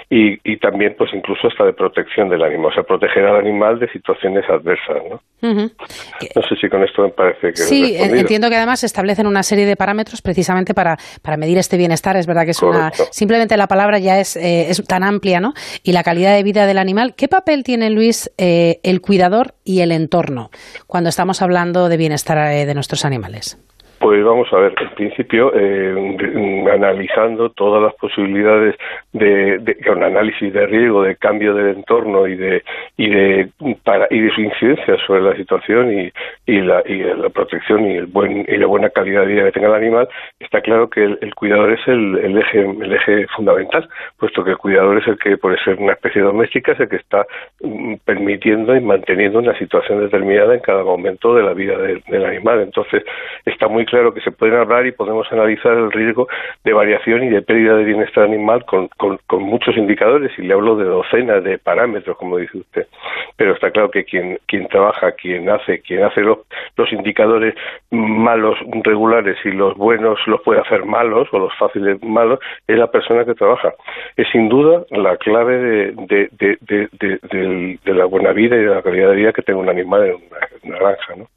Y, 0.10 0.40
y, 0.44 0.58
también, 0.58 0.96
pues 0.98 1.10
incluso 1.14 1.48
hasta 1.48 1.66
de 1.66 1.74
protección 1.74 2.30
del 2.30 2.44
animal, 2.44 2.72
o 2.72 2.74
sea, 2.74 2.84
proteger 2.84 3.26
al 3.26 3.38
animal 3.38 3.80
de 3.80 3.90
situaciones 3.92 4.44
adversas, 4.50 4.98
¿no? 5.10 5.22
No 5.42 6.42
sé 6.48 6.56
si 6.60 6.70
con 6.70 6.84
esto 6.84 7.04
me 7.04 7.10
parece 7.10 7.48
que... 7.52 7.58
Sí, 7.58 7.96
entiendo 7.98 8.50
que 8.50 8.58
además 8.58 8.82
se 8.82 8.86
establecen 8.86 9.26
una 9.26 9.42
serie 9.42 9.66
de 9.66 9.76
parámetros 9.76 10.22
precisamente 10.22 10.74
para, 10.74 10.98
para 11.22 11.38
medir 11.38 11.58
este 11.58 11.78
bienestar. 11.78 12.16
Es 12.18 12.28
verdad 12.28 12.46
que 12.46 12.52
es 12.52 12.62
una... 12.62 12.92
Simplemente 13.12 13.58
la 13.58 13.68
palabra 13.68 14.00
ya 14.00 14.20
es, 14.20 14.36
eh, 14.36 14.70
es 14.70 14.84
tan 14.86 15.04
amplia, 15.04 15.40
¿no? 15.40 15.54
Y 15.84 15.94
la 15.94 16.04
calidad 16.04 16.36
de 16.36 16.44
vida 16.44 16.68
del 16.68 16.78
animal. 16.78 17.16
¿Qué 17.16 17.28
papel 17.28 17.64
tiene, 17.64 17.90
Luis, 17.90 18.32
eh, 18.38 18.80
el 18.84 19.02
cuidador 19.02 19.56
y 19.64 19.82
el 19.82 19.92
entorno 19.92 20.52
cuando 20.88 21.10
estamos 21.10 21.42
hablando 21.42 21.90
de 21.90 21.98
bienestar 21.98 22.38
eh, 22.52 22.66
de 22.66 22.74
nuestros 22.74 23.06
animales? 23.06 23.58
Pues 24.02 24.24
vamos 24.24 24.52
a 24.52 24.58
ver, 24.58 24.74
en 24.82 24.90
principio, 24.96 25.52
eh, 25.54 26.68
analizando 26.74 27.52
todas 27.52 27.84
las 27.84 27.94
posibilidades 27.94 28.76
de, 29.14 29.60
de, 29.60 29.78
un 29.92 30.04
análisis 30.04 30.52
de 30.52 30.66
riesgo, 30.66 31.04
de 31.04 31.18
cambio 31.18 31.54
del 31.54 31.78
entorno 31.78 32.26
y 32.26 32.36
de 32.36 32.64
y 32.98 33.10
de 33.12 33.50
para, 33.84 34.08
y 34.10 34.22
de 34.22 34.32
su 34.32 34.42
incidencia 34.42 34.98
sobre 35.06 35.22
la 35.22 35.36
situación 35.36 35.94
y, 35.94 36.12
y, 36.48 36.62
la, 36.62 36.82
y 36.88 36.98
la 37.04 37.30
protección 37.30 37.86
y 37.86 37.98
el 37.98 38.08
buen 38.08 38.44
y 38.48 38.58
la 38.58 38.66
buena 38.66 38.90
calidad 38.90 39.22
de 39.22 39.34
vida 39.34 39.44
que 39.44 39.52
tenga 39.52 39.68
el 39.68 39.76
animal, 39.76 40.10
está 40.40 40.62
claro 40.62 40.90
que 40.90 41.04
el, 41.04 41.36
cuidador 41.36 41.72
es 41.72 41.88
el, 41.88 42.38
eje 42.40 42.62
el 42.62 42.94
eje 42.94 43.28
fundamental, 43.28 43.88
puesto 44.18 44.44
que 44.44 44.52
el 44.52 44.58
cuidador 44.58 44.98
es 44.98 45.08
el 45.08 45.20
que 45.20 45.38
puede 45.38 45.60
ser 45.64 45.78
una 45.78 45.94
especie 45.94 46.24
doméstica, 46.24 46.72
es 46.72 46.80
el 46.80 46.90
que 46.90 46.96
está 46.96 47.28
mm, 47.62 47.98
permitiendo 48.04 48.76
y 48.76 48.82
manteniendo 48.82 49.38
una 49.38 49.56
situación 49.60 50.00
determinada 50.00 50.56
en 50.56 50.62
cada 50.62 50.84
momento 50.84 51.36
de 51.36 51.44
la 51.44 51.54
vida 51.54 51.78
del 51.78 52.26
animal. 52.26 52.62
Entonces, 52.62 53.04
está 53.46 53.68
muy 53.68 53.86
claro 53.92 54.14
que 54.14 54.22
se 54.22 54.32
pueden 54.32 54.56
hablar 54.56 54.86
y 54.86 54.94
podemos 54.94 55.30
analizar 55.32 55.74
el 55.74 55.92
riesgo 55.92 56.28
de 56.64 56.72
variación 56.72 57.24
y 57.24 57.30
de 57.30 57.42
pérdida 57.42 57.76
de 57.76 57.84
bienestar 57.84 58.24
animal 58.24 58.66
con, 58.66 58.88
con, 58.98 59.44
muchos 59.44 59.76
indicadores, 59.76 60.32
y 60.38 60.44
le 60.44 60.54
hablo 60.54 60.78
de 60.78 60.86
docenas 60.86 61.44
de 61.44 61.58
parámetros, 61.58 62.18
como 62.18 62.38
dice 62.38 62.58
usted. 62.58 62.88
Pero 63.36 63.54
está 63.54 63.70
claro 63.70 63.92
que 63.92 64.06
quien, 64.06 64.40
quien 64.48 64.68
trabaja, 64.70 65.12
quien 65.12 65.50
hace, 65.50 65.82
quien 65.82 66.04
hace 66.04 66.22
los, 66.22 66.40
los 66.78 66.92
indicadores 66.94 67.54
malos 67.90 68.58
regulares 68.84 69.38
y 69.44 69.52
los 69.52 69.76
buenos 69.76 70.20
los 70.26 70.42
puede 70.42 70.62
hacer 70.62 70.86
malos 70.86 71.28
o 71.34 71.40
los 71.40 71.54
fáciles 71.58 72.02
malos, 72.02 72.40
es 72.68 72.78
la 72.78 72.90
persona 72.90 73.26
que 73.26 73.36
trabaja. 73.36 73.74
Es 74.16 74.28
sin 74.32 74.48
duda 74.48 74.86
la 74.92 75.18
clave 75.18 75.58
de, 75.58 75.92
de, 76.08 76.58
de, 76.62 77.78
de, 77.84 77.94
la 77.94 78.06
buena 78.06 78.32
vida 78.32 78.56
y 78.56 78.60
de 78.60 78.74
la 78.74 78.82
calidad 78.82 79.10
de 79.10 79.16
vida 79.16 79.34
que 79.34 79.42
tenga 79.42 79.60
un 79.60 79.70
animal 79.70 80.06
en 80.06 80.16
una 80.64 80.78
granja, 80.80 81.16
¿no? 81.18 81.28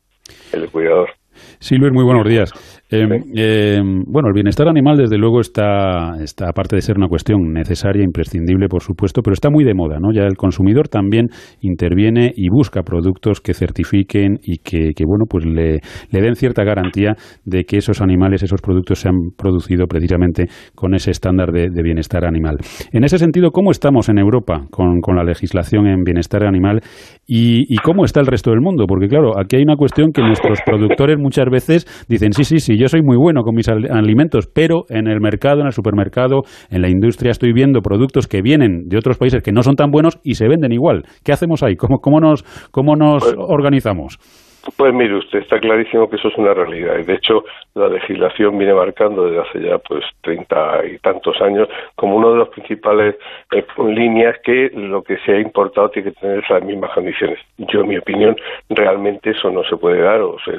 El 0.52 0.70
cuidador. 0.70 1.10
Sí, 1.58 1.76
Luis, 1.76 1.92
muy 1.92 2.04
buenos 2.04 2.28
días. 2.28 2.50
Eh, 2.90 3.06
eh, 3.34 3.80
bueno, 4.06 4.28
el 4.28 4.34
bienestar 4.34 4.68
animal, 4.68 4.96
desde 4.96 5.18
luego, 5.18 5.40
está, 5.40 6.12
está, 6.22 6.48
aparte 6.48 6.76
de 6.76 6.82
ser 6.82 6.96
una 6.96 7.08
cuestión 7.08 7.52
necesaria, 7.52 8.04
imprescindible, 8.04 8.68
por 8.68 8.82
supuesto, 8.82 9.22
pero 9.22 9.32
está 9.34 9.50
muy 9.50 9.64
de 9.64 9.74
moda, 9.74 9.98
¿no? 10.00 10.12
Ya 10.12 10.22
el 10.22 10.36
consumidor 10.36 10.88
también 10.88 11.26
interviene 11.60 12.32
y 12.36 12.48
busca 12.50 12.82
productos 12.82 13.40
que 13.40 13.54
certifiquen 13.54 14.38
y 14.42 14.58
que, 14.58 14.92
que 14.94 15.04
bueno, 15.04 15.24
pues 15.28 15.44
le, 15.44 15.80
le, 16.10 16.20
den 16.20 16.36
cierta 16.36 16.62
garantía 16.62 17.14
de 17.44 17.64
que 17.64 17.78
esos 17.78 18.00
animales, 18.00 18.42
esos 18.42 18.60
productos 18.60 19.00
se 19.00 19.08
han 19.08 19.30
producido 19.36 19.86
precisamente 19.86 20.46
con 20.74 20.94
ese 20.94 21.10
estándar 21.10 21.50
de, 21.50 21.68
de 21.70 21.82
bienestar 21.82 22.24
animal. 22.24 22.58
En 22.92 23.04
ese 23.04 23.18
sentido, 23.18 23.50
¿cómo 23.50 23.70
estamos 23.70 24.08
en 24.08 24.18
Europa 24.18 24.66
con, 24.70 25.00
con 25.00 25.16
la 25.16 25.24
legislación 25.24 25.86
en 25.86 26.04
bienestar 26.04 26.44
animal 26.44 26.80
y, 27.26 27.64
y 27.74 27.76
cómo 27.78 28.04
está 28.04 28.20
el 28.20 28.26
resto 28.26 28.50
del 28.50 28.60
mundo? 28.60 28.84
Porque, 28.86 29.08
claro, 29.08 29.38
aquí 29.38 29.56
hay 29.56 29.62
una 29.62 29.76
cuestión 29.76 30.12
que 30.12 30.22
nuestros 30.22 30.60
productores 30.64 31.18
muchas 31.24 31.46
veces 31.50 31.86
dicen, 32.08 32.32
sí, 32.32 32.44
sí, 32.44 32.60
sí, 32.60 32.78
yo 32.78 32.86
soy 32.88 33.02
muy 33.02 33.16
bueno 33.16 33.42
con 33.42 33.54
mis 33.54 33.68
alimentos, 33.68 34.46
pero 34.46 34.84
en 34.90 35.08
el 35.08 35.20
mercado, 35.20 35.60
en 35.60 35.66
el 35.66 35.72
supermercado, 35.72 36.42
en 36.70 36.82
la 36.82 36.88
industria 36.88 37.30
estoy 37.30 37.52
viendo 37.52 37.80
productos 37.80 38.28
que 38.28 38.42
vienen 38.42 38.88
de 38.88 38.98
otros 38.98 39.18
países 39.18 39.42
que 39.42 39.52
no 39.52 39.62
son 39.62 39.74
tan 39.74 39.90
buenos 39.90 40.18
y 40.22 40.34
se 40.34 40.46
venden 40.46 40.72
igual. 40.72 41.04
¿Qué 41.24 41.32
hacemos 41.32 41.62
ahí? 41.62 41.76
¿Cómo, 41.76 41.98
cómo 41.98 42.20
nos, 42.20 42.44
cómo 42.70 42.94
nos 42.94 43.24
pues, 43.24 43.34
organizamos? 43.38 44.18
Pues 44.76 44.94
mire 44.94 45.16
usted, 45.16 45.40
está 45.40 45.60
clarísimo 45.60 46.08
que 46.08 46.16
eso 46.16 46.28
es 46.28 46.38
una 46.38 46.54
realidad. 46.54 46.98
Y 46.98 47.04
de 47.04 47.14
hecho, 47.14 47.44
la 47.74 47.88
legislación 47.88 48.56
viene 48.56 48.74
marcando 48.74 49.26
desde 49.26 49.40
hace 49.40 49.60
ya 49.60 49.78
pues 49.78 50.04
treinta 50.22 50.80
y 50.84 50.98
tantos 50.98 51.40
años 51.40 51.68
como 51.96 52.16
uno 52.16 52.32
de 52.32 52.38
los 52.38 52.48
principales 52.48 53.16
eh, 53.52 53.64
líneas 53.78 54.36
que 54.42 54.70
lo 54.74 55.02
que 55.02 55.18
se 55.18 55.32
ha 55.32 55.40
importado 55.40 55.90
tiene 55.90 56.12
que 56.12 56.20
tener 56.20 56.44
las 56.48 56.62
mismas 56.64 56.92
condiciones. 56.92 57.38
Yo, 57.58 57.80
en 57.80 57.88
mi 57.88 57.98
opinión, 57.98 58.36
realmente 58.70 59.30
eso 59.30 59.50
no 59.50 59.64
se 59.64 59.76
puede 59.76 60.00
dar. 60.00 60.20
O 60.22 60.38
sea, 60.44 60.54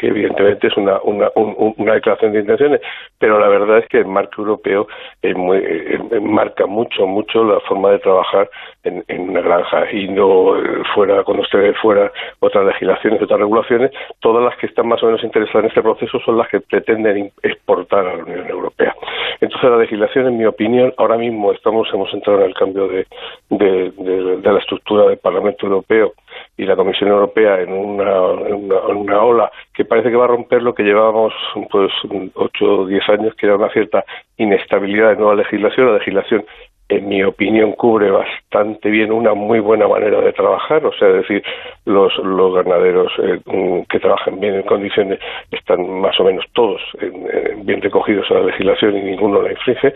sí, 0.00 0.06
evidentemente 0.06 0.66
es 0.66 0.76
una, 0.76 1.00
una, 1.02 1.30
un, 1.34 1.74
una 1.76 1.94
declaración 1.94 2.32
de 2.32 2.40
intenciones, 2.40 2.80
pero 3.18 3.38
la 3.38 3.48
verdad 3.48 3.78
es 3.78 3.88
que 3.88 3.98
el 3.98 4.06
marco 4.06 4.42
europeo 4.42 4.86
es 5.22 5.36
muy, 5.36 5.58
eh, 5.58 5.98
marca 6.20 6.66
mucho, 6.66 7.06
mucho 7.06 7.44
la 7.44 7.60
forma 7.60 7.90
de 7.92 7.98
trabajar 8.00 8.50
en, 8.86 9.04
en 9.08 9.30
una 9.30 9.40
granja 9.40 9.90
y 9.92 10.08
no 10.08 10.56
eh, 10.56 10.82
fuera, 10.94 11.22
cuando 11.24 11.42
usted 11.42 11.74
fuera 11.82 12.10
otras 12.40 12.64
legislaciones, 12.66 13.22
otras 13.22 13.40
regulaciones, 13.40 13.90
todas 14.20 14.44
las 14.44 14.56
que 14.56 14.66
están 14.66 14.88
más 14.88 15.02
o 15.02 15.06
menos 15.06 15.22
interesadas 15.24 15.64
en 15.64 15.68
este 15.68 15.82
proceso 15.82 16.18
son 16.20 16.38
las 16.38 16.48
que 16.48 16.60
pretenden 16.60 17.32
exportar 17.42 18.06
a 18.06 18.16
la 18.16 18.24
Unión 18.24 18.46
Europea. 18.48 18.94
Entonces 19.40 19.70
la 19.70 19.78
legislación, 19.78 20.28
en 20.28 20.38
mi 20.38 20.46
opinión, 20.46 20.94
ahora 20.96 21.16
mismo 21.16 21.52
estamos 21.52 21.88
hemos 21.92 22.12
entrado 22.14 22.40
en 22.40 22.46
el 22.46 22.54
cambio 22.54 22.88
de, 22.88 23.06
de, 23.50 23.90
de, 23.90 24.36
de 24.38 24.52
la 24.52 24.58
estructura 24.58 25.06
del 25.06 25.18
Parlamento 25.18 25.66
Europeo 25.66 26.12
y 26.56 26.64
la 26.64 26.76
Comisión 26.76 27.10
Europea 27.10 27.60
en 27.60 27.72
una, 27.72 28.10
en 28.46 28.54
una, 28.54 28.76
en 28.88 28.96
una, 28.96 29.22
ola 29.22 29.50
que 29.74 29.84
parece 29.84 30.10
que 30.10 30.16
va 30.16 30.24
a 30.24 30.28
romper 30.28 30.62
lo 30.62 30.74
que 30.74 30.82
llevábamos 30.82 31.32
pues 31.70 31.92
ocho 32.34 32.64
o 32.64 32.86
diez 32.86 33.06
años, 33.08 33.34
que 33.34 33.46
era 33.46 33.56
una 33.56 33.70
cierta 33.70 34.04
inestabilidad 34.38 35.10
de 35.10 35.16
nueva 35.16 35.34
legislación. 35.34 35.88
La 35.88 35.98
legislación 35.98 36.44
en 36.88 37.08
mi 37.08 37.22
opinión, 37.24 37.72
cubre 37.72 38.10
bastante 38.10 38.88
bien 38.90 39.10
una 39.10 39.34
muy 39.34 39.58
buena 39.58 39.88
manera 39.88 40.20
de 40.20 40.32
trabajar, 40.32 40.84
o 40.86 40.92
sea, 40.92 41.08
decir, 41.08 41.42
los, 41.84 42.16
los 42.18 42.54
ganaderos 42.54 43.12
eh, 43.18 43.40
mm, 43.44 43.82
que 43.90 43.98
trabajan 43.98 44.38
bien 44.38 44.54
en 44.54 44.62
condiciones 44.62 45.18
están 45.50 45.88
más 46.00 46.18
o 46.20 46.24
menos 46.24 46.44
todos 46.52 46.80
en, 47.00 47.14
en 47.32 47.66
bien 47.66 47.82
recogidos 47.82 48.30
a 48.30 48.34
la 48.34 48.44
legislación 48.44 48.96
y 48.96 49.02
ninguno 49.02 49.42
la 49.42 49.50
infringe, 49.50 49.94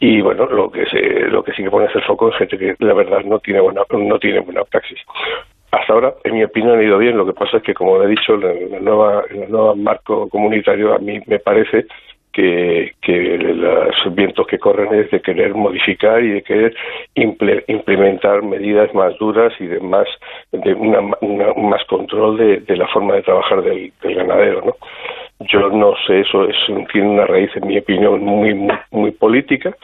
y 0.00 0.20
bueno, 0.20 0.46
lo 0.46 0.70
que 0.70 0.86
se, 0.86 1.00
lo 1.28 1.44
que 1.44 1.52
sí 1.52 1.62
que 1.62 1.70
pone 1.70 1.86
es 1.86 1.94
el 1.94 2.02
foco 2.02 2.28
en 2.28 2.34
gente 2.34 2.58
que 2.58 2.74
la 2.80 2.94
verdad 2.94 3.22
no 3.24 3.38
tiene 3.38 3.60
buena, 3.60 3.82
no 3.90 4.18
tiene 4.18 4.40
buena 4.40 4.64
praxis. 4.64 4.98
Hasta 5.72 5.94
ahora, 5.94 6.14
en 6.24 6.34
mi 6.34 6.44
opinión, 6.44 6.78
ha 6.78 6.82
ido 6.82 6.98
bien. 6.98 7.16
Lo 7.16 7.24
que 7.24 7.32
pasa 7.32 7.56
es 7.56 7.62
que, 7.62 7.72
como 7.72 8.02
he 8.02 8.06
dicho, 8.06 8.36
nueva, 8.36 9.24
el 9.30 9.50
nuevo 9.50 9.74
marco 9.74 10.28
comunitario 10.28 10.94
a 10.94 10.98
mí 10.98 11.18
me 11.26 11.38
parece 11.38 11.86
que, 12.32 12.94
que 13.00 13.38
los 13.38 14.14
vientos 14.14 14.46
que 14.46 14.58
corren 14.58 14.92
es 14.94 15.10
de 15.10 15.20
querer 15.20 15.54
modificar 15.54 16.22
y 16.22 16.30
de 16.30 16.42
querer 16.42 16.74
imple, 17.14 17.64
implementar 17.68 18.42
medidas 18.42 18.92
más 18.94 19.16
duras 19.18 19.52
y 19.60 19.66
de 19.66 19.80
más 19.80 20.08
de 20.50 20.74
una, 20.74 21.00
una 21.20 21.52
más 21.54 21.84
control 21.86 22.36
de, 22.38 22.60
de, 22.60 22.76
la 22.76 22.88
forma 22.88 23.14
de 23.14 23.22
trabajar 23.22 23.62
del, 23.62 23.92
del 24.02 24.14
ganadero 24.14 24.62
no 24.64 24.76
yo 25.40 25.70
no 25.70 25.94
sé 26.06 26.20
eso 26.20 26.48
es 26.48 26.56
tiene 26.92 27.08
una 27.08 27.26
raíz 27.26 27.50
en 27.56 27.66
mi 27.66 27.78
opinión 27.78 28.20
muy 28.20 28.54
muy, 28.54 28.78
muy 28.90 29.10
política 29.10 29.74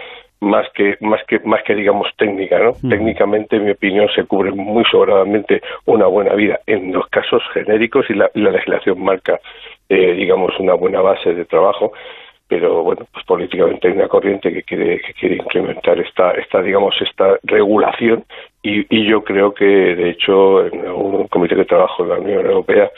más 0.41 0.67
que 0.75 0.97
más 1.01 1.21
que 1.27 1.41
más 1.41 1.63
que 1.65 1.75
digamos 1.75 2.09
técnica 2.17 2.59
no 2.59 2.73
mm. 2.81 2.89
técnicamente 2.89 3.57
en 3.57 3.65
mi 3.65 3.71
opinión 3.73 4.09
se 4.15 4.25
cubre 4.25 4.53
muy 4.53 4.85
sobradamente 4.85 5.63
una 5.87 6.07
buena 6.07 6.35
vida. 6.35 6.61
En 6.67 6.93
los 6.93 7.09
casos 7.09 7.43
genéricos 7.53 8.07
y 8.09 8.15
la, 8.15 8.31
la 8.35 8.51
legislación 8.51 9.03
marca 9.03 9.41
eh, 9.89 10.13
digamos 10.13 10.53
una 10.61 10.75
buena 10.75 11.01
base 11.01 11.35
de 11.35 11.45
trabajo 11.45 11.93
pero 12.49 12.83
bueno, 12.83 13.07
pues 13.13 13.25
políticamente 13.27 13.89
hay 13.89 13.95
una 13.95 14.09
corriente 14.09 14.53
que 14.53 14.63
quiere 14.63 15.01
que 15.01 15.13
quiere 15.15 15.37
incrementar 15.37 15.99
esta 16.01 16.31
esta 16.33 16.63
digamos 16.63 16.95
esta 17.01 17.39
regulación 17.45 18.25
y, 18.63 18.87
y 18.89 19.07
yo 19.07 19.23
creo 19.23 19.53
que 19.53 19.65
de 19.65 20.11
hecho 20.11 20.67
en 20.67 20.89
un 20.91 21.29
comité 21.29 21.55
de 21.55 21.67
trabajo 21.67 22.03
de 22.03 22.09
la 22.09 22.21
Unión 22.21 22.47
Europea 22.47 22.91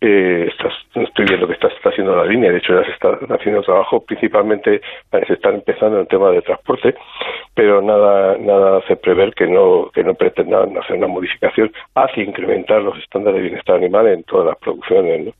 eh, 0.00 0.48
estás, 0.50 0.74
estoy 0.94 1.24
viendo 1.24 1.46
que 1.46 1.54
está, 1.54 1.68
está 1.68 1.88
haciendo 1.88 2.14
la 2.14 2.26
línea, 2.26 2.52
de 2.52 2.58
hecho 2.58 2.78
ya 2.78 2.84
se 2.84 2.92
está 2.92 3.18
haciendo 3.34 3.62
trabajo, 3.62 4.04
principalmente 4.04 4.82
se 5.10 5.32
está 5.32 5.48
empezando 5.48 5.98
el 6.00 6.06
tema 6.06 6.30
de 6.30 6.42
transporte, 6.42 6.94
pero 7.54 7.80
nada 7.80 8.36
nada 8.38 8.78
hace 8.78 8.96
prever 8.96 9.32
que 9.32 9.46
no 9.46 9.90
que 9.94 10.04
no 10.04 10.12
pretendan 10.14 10.76
hacer 10.76 10.96
una 10.96 11.06
modificación 11.06 11.72
hacia 11.94 12.24
incrementar 12.24 12.82
los 12.82 12.98
estándares 12.98 13.36
de 13.36 13.48
bienestar 13.48 13.76
animal 13.76 14.08
en 14.08 14.22
todas 14.24 14.48
las 14.48 14.58
producciones. 14.58 15.26
¿no? 15.26 15.32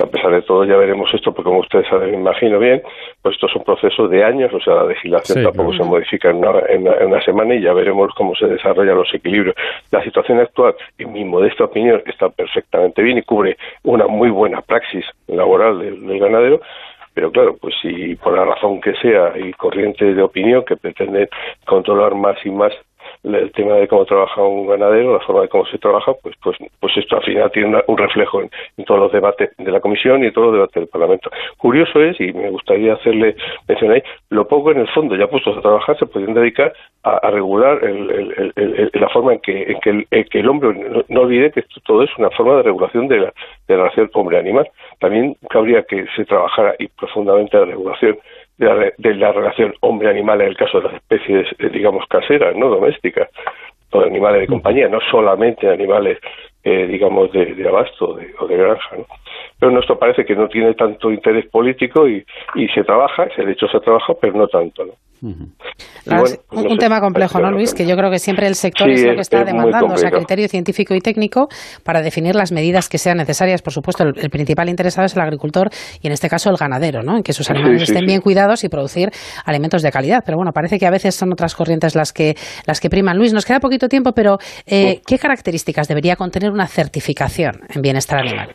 A 0.00 0.06
pesar 0.06 0.30
de 0.30 0.42
todo, 0.42 0.64
ya 0.64 0.76
veremos 0.76 1.12
esto, 1.12 1.32
porque 1.32 1.48
como 1.48 1.60
ustedes 1.60 1.88
saben, 1.88 2.12
me 2.12 2.16
imagino 2.18 2.60
bien, 2.60 2.80
pues 3.20 3.34
esto 3.34 3.48
es 3.48 3.56
un 3.56 3.64
proceso 3.64 4.06
de 4.06 4.22
años, 4.22 4.52
o 4.54 4.60
sea, 4.60 4.74
la 4.74 4.84
legislación 4.84 5.42
tampoco 5.42 5.72
se 5.72 5.82
modifica 5.82 6.30
en 6.30 6.36
una, 6.36 7.20
semana 7.24 7.56
y 7.56 7.60
ya 7.60 7.72
veremos 7.72 8.12
cómo 8.16 8.36
se 8.36 8.46
desarrollan 8.46 8.96
los 8.96 9.12
equilibrios. 9.12 9.56
La 9.90 10.02
situación 10.04 10.38
actual, 10.38 10.76
en 10.98 11.12
mi 11.12 11.24
modesta 11.24 11.64
opinión, 11.64 12.02
está 12.06 12.28
perfectamente 12.28 13.02
bien 13.02 13.18
y 13.18 13.22
cubre 13.22 13.56
una 13.82 14.06
muy 14.06 14.30
buena 14.30 14.60
praxis 14.62 15.04
laboral 15.26 15.80
del 15.80 16.20
ganadero, 16.20 16.60
pero 17.14 17.30
claro, 17.30 17.56
pues 17.60 17.74
si 17.80 18.16
por 18.16 18.36
la 18.36 18.44
razón 18.44 18.80
que 18.80 18.94
sea 18.94 19.32
hay 19.34 19.52
corrientes 19.54 20.14
de 20.14 20.22
opinión 20.22 20.64
que 20.64 20.76
pretenden 20.76 21.28
controlar 21.64 22.14
más 22.14 22.36
y 22.44 22.50
más 22.50 22.72
el 23.24 23.52
tema 23.52 23.74
de 23.76 23.88
cómo 23.88 24.04
trabaja 24.04 24.42
un 24.42 24.66
ganadero, 24.66 25.14
la 25.14 25.20
forma 25.20 25.42
de 25.42 25.48
cómo 25.48 25.64
se 25.66 25.78
trabaja, 25.78 26.12
pues 26.22 26.34
pues 26.42 26.56
pues 26.80 26.96
esto 26.96 27.16
al 27.16 27.22
final 27.22 27.50
tiene 27.50 27.82
un 27.86 27.98
reflejo 27.98 28.42
en, 28.42 28.50
todos 28.84 29.00
los 29.00 29.12
debates 29.12 29.50
de 29.56 29.72
la 29.72 29.80
comisión 29.80 30.22
y 30.22 30.26
en 30.26 30.32
todos 30.32 30.48
los 30.48 30.54
debates 30.54 30.74
del 30.74 30.88
Parlamento. 30.88 31.30
Curioso 31.56 32.00
es, 32.02 32.20
y 32.20 32.32
me 32.32 32.50
gustaría 32.50 32.94
hacerle 32.94 33.36
mención 33.66 33.92
ahí, 33.92 34.02
lo 34.30 34.46
poco 34.46 34.70
en 34.72 34.80
el 34.80 34.88
fondo 34.88 35.16
ya 35.16 35.26
puestos 35.26 35.56
a 35.56 35.62
trabajar 35.62 35.98
se 35.98 36.06
podrían 36.06 36.34
dedicar 36.34 36.72
a, 37.02 37.30
regular 37.30 37.80
la 37.82 39.08
forma 39.08 39.34
en 39.34 39.40
que, 39.40 39.76
en 40.10 40.24
que, 40.24 40.38
el, 40.38 40.48
hombre, 40.48 41.04
no, 41.08 41.20
olvide 41.20 41.50
que 41.50 41.60
esto, 41.60 41.80
todo 41.84 42.02
es 42.02 42.10
una 42.18 42.30
forma 42.30 42.56
de 42.56 42.62
regulación 42.62 43.08
de 43.08 43.18
la, 43.20 43.32
de 43.68 43.76
la 43.76 43.84
relación 43.84 44.10
hombre-animal. 44.14 44.68
También 45.00 45.36
cabría 45.50 45.82
que 45.82 46.06
se 46.16 46.24
trabajara 46.24 46.74
y 46.78 46.88
profundamente 46.88 47.56
la 47.56 47.66
regulación 47.66 48.18
de 48.58 49.14
la, 49.14 49.32
relación 49.32 49.74
hombre-animal 49.80 50.40
en 50.40 50.48
el 50.48 50.56
caso 50.56 50.78
de 50.78 50.84
las 50.84 50.94
especies, 50.94 51.48
eh, 51.58 51.68
digamos, 51.70 52.06
caseras, 52.08 52.54
no 52.56 52.68
domésticas, 52.68 53.28
o 53.90 54.00
de 54.00 54.06
animales 54.06 54.42
de 54.42 54.46
compañía, 54.48 54.88
no 54.88 54.98
solamente 55.10 55.68
animales, 55.68 56.18
eh, 56.62 56.86
digamos, 56.86 57.30
de, 57.32 57.66
abasto 57.66 58.16
o 58.38 58.46
de 58.46 58.56
granja. 58.56 58.96
¿no? 58.96 59.06
Pero 59.58 59.72
nuestro 59.72 59.98
parece 59.98 60.24
que 60.24 60.34
no 60.34 60.48
tiene 60.48 60.74
tanto 60.74 61.10
interés 61.10 61.46
político 61.46 62.08
y, 62.08 62.24
y 62.54 62.68
se 62.68 62.84
trabaja, 62.84 63.26
de 63.36 63.52
hecho 63.52 63.68
se 63.68 63.80
trabaja, 63.80 64.14
pero 64.20 64.34
no 64.34 64.48
tanto. 64.48 64.84
¿no? 64.84 64.92
Pues 66.04 66.40
un, 66.50 66.78
tema 66.78 67.00
complejo, 67.00 67.40
¿no, 67.40 67.50
Luis? 67.50 67.72
Que 67.72 67.86
yo 67.86 67.96
creo 67.96 68.10
que 68.10 68.18
siempre 68.18 68.46
el 68.46 68.54
sector 68.54 68.90
es 68.90 69.04
lo 69.04 69.14
que 69.14 69.22
está 69.22 69.44
demandando, 69.44 69.94
o 69.94 69.96
sea, 69.96 70.10
criterio 70.10 70.48
científico 70.48 70.94
y 70.94 71.00
técnico 71.00 71.48
para 71.82 72.02
definir 72.02 72.34
las 72.34 72.52
medidas 72.52 72.88
que 72.88 72.98
sean 72.98 73.16
necesarias. 73.16 73.62
Por 73.62 73.72
supuesto, 73.72 74.04
el, 74.04 74.30
principal 74.30 74.68
interesado 74.68 75.06
es 75.06 75.16
el 75.16 75.22
agricultor 75.22 75.70
y 76.02 76.06
en 76.06 76.12
este 76.12 76.28
caso 76.28 76.50
el 76.50 76.56
ganadero, 76.56 77.02
¿no? 77.02 77.16
En 77.16 77.22
que 77.22 77.32
sus 77.32 77.50
animales 77.50 77.82
estén 77.82 78.04
bien 78.04 78.20
cuidados 78.20 78.64
y 78.64 78.68
producir 78.68 79.10
alimentos 79.46 79.82
de 79.82 79.90
calidad. 79.90 80.22
Pero 80.24 80.36
bueno, 80.36 80.52
parece 80.52 80.78
que 80.78 80.86
a 80.86 80.90
veces 80.90 81.14
son 81.14 81.32
otras 81.32 81.54
corrientes 81.54 81.94
las 81.94 82.12
que 82.12 82.34
las 82.66 82.80
que 82.80 82.90
priman. 82.90 83.16
Luis, 83.16 83.32
nos 83.32 83.46
queda 83.46 83.60
poquito 83.60 83.88
tiempo, 83.88 84.12
pero 84.12 84.38
eh, 84.66 85.00
¿qué 85.06 85.18
características 85.18 85.88
debería 85.88 86.16
contener 86.16 86.50
una 86.50 86.66
certificación 86.66 87.60
en 87.74 87.82
bienestar 87.82 88.20
animal? 88.20 88.50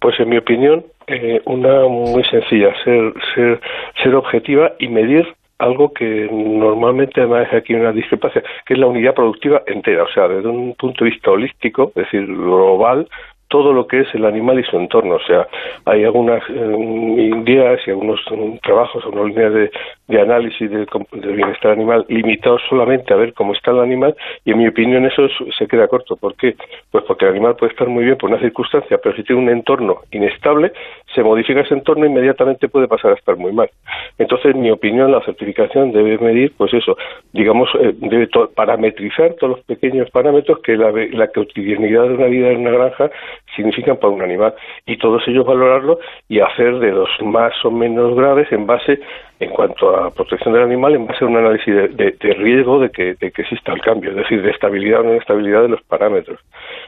Pues 0.00 0.18
en 0.20 0.28
mi 0.28 0.38
opinión, 0.38 0.84
eh, 1.08 1.40
una 1.46 1.88
muy 1.88 2.22
sencilla, 2.24 2.72
ser, 2.84 3.12
ser, 3.34 3.60
ser 4.02 4.14
objetiva 4.14 4.72
y 4.78 4.88
medir 4.88 5.26
algo 5.58 5.92
que 5.92 6.28
normalmente 6.30 7.20
además 7.20 7.52
aquí 7.52 7.74
una 7.74 7.92
discrepancia, 7.92 8.42
que 8.64 8.74
es 8.74 8.80
la 8.80 8.86
unidad 8.86 9.14
productiva 9.14 9.62
entera, 9.66 10.04
o 10.04 10.08
sea, 10.08 10.28
desde 10.28 10.48
un 10.48 10.74
punto 10.74 11.04
de 11.04 11.10
vista 11.10 11.30
holístico, 11.30 11.88
es 11.88 12.04
decir, 12.04 12.26
global, 12.26 13.08
todo 13.48 13.72
lo 13.72 13.86
que 13.86 14.00
es 14.00 14.14
el 14.14 14.24
animal 14.24 14.60
y 14.60 14.64
su 14.64 14.76
entorno. 14.76 15.16
O 15.16 15.26
sea, 15.26 15.48
hay 15.86 16.04
algunas 16.04 16.42
ideas 16.48 17.80
y 17.86 17.90
algunos 17.90 18.20
trabajos, 18.62 19.04
algunas 19.04 19.28
líneas 19.28 19.52
de, 19.54 19.70
de 20.08 20.20
análisis 20.20 20.70
del, 20.70 20.86
bienestar 21.12 21.72
animal 21.72 22.04
limitados 22.08 22.62
solamente 22.68 23.12
a 23.12 23.16
ver 23.16 23.34
cómo 23.34 23.52
está 23.52 23.70
el 23.70 23.80
animal 23.80 24.16
y 24.44 24.52
en 24.52 24.58
mi 24.58 24.66
opinión 24.66 25.04
eso 25.04 25.28
se 25.56 25.66
queda 25.66 25.86
corto. 25.86 26.16
¿Por 26.16 26.34
qué? 26.34 26.56
Pues 26.90 27.04
porque 27.04 27.26
el 27.26 27.32
animal 27.32 27.56
puede 27.56 27.72
estar 27.72 27.88
muy 27.88 28.04
bien 28.04 28.16
por 28.16 28.30
una 28.30 28.40
circunstancia, 28.40 28.98
pero 29.02 29.14
si 29.14 29.22
tiene 29.22 29.42
un 29.42 29.50
entorno 29.50 29.98
inestable, 30.10 30.72
se 31.14 31.22
modifica 31.22 31.60
ese 31.60 31.74
entorno 31.74 32.06
inmediatamente 32.06 32.68
puede 32.68 32.88
pasar 32.88 33.12
a 33.12 33.14
estar 33.14 33.36
muy 33.36 33.52
mal. 33.52 33.70
Entonces, 34.18 34.54
en 34.54 34.62
mi 34.62 34.70
opinión, 34.70 35.12
la 35.12 35.20
certificación 35.22 35.92
debe 35.92 36.18
medir, 36.18 36.52
pues 36.56 36.72
eso, 36.72 36.96
digamos, 37.32 37.68
eh, 37.80 37.94
debe 37.98 38.28
parametrizar 38.54 39.34
todos 39.34 39.56
los 39.56 39.64
pequeños 39.66 40.10
parámetros 40.10 40.60
que 40.60 40.76
la, 40.76 40.90
la 40.90 41.28
cotidianidad 41.28 42.04
de 42.04 42.14
una 42.14 42.26
vida 42.26 42.50
en 42.50 42.60
una 42.60 42.70
granja 42.70 43.10
significan 43.54 43.96
para 43.98 44.12
un 44.12 44.22
animal 44.22 44.54
y 44.86 44.96
todos 44.96 45.22
ellos 45.26 45.44
valorarlo 45.44 45.98
y 46.28 46.40
hacer 46.40 46.78
de 46.78 46.92
los 46.92 47.08
más 47.22 47.52
o 47.64 47.70
menos 47.70 48.14
graves 48.14 48.50
en 48.52 48.66
base 48.66 49.00
en 49.40 49.50
cuanto 49.50 49.96
a 49.96 50.10
protección 50.10 50.54
del 50.54 50.64
animal 50.64 50.94
en 50.94 51.06
base 51.06 51.24
a 51.24 51.28
un 51.28 51.36
análisis 51.36 51.74
de, 51.74 52.34
riesgo 52.38 52.80
de 52.80 52.90
que, 52.90 53.14
de 53.14 53.30
que, 53.30 53.42
exista 53.42 53.72
el 53.72 53.80
cambio, 53.80 54.10
es 54.10 54.16
decir, 54.16 54.42
de 54.42 54.50
estabilidad 54.50 55.00
o 55.00 55.04
no 55.04 55.12
estabilidad 55.12 55.62
de 55.62 55.68
los 55.68 55.82
parámetros. 55.82 56.40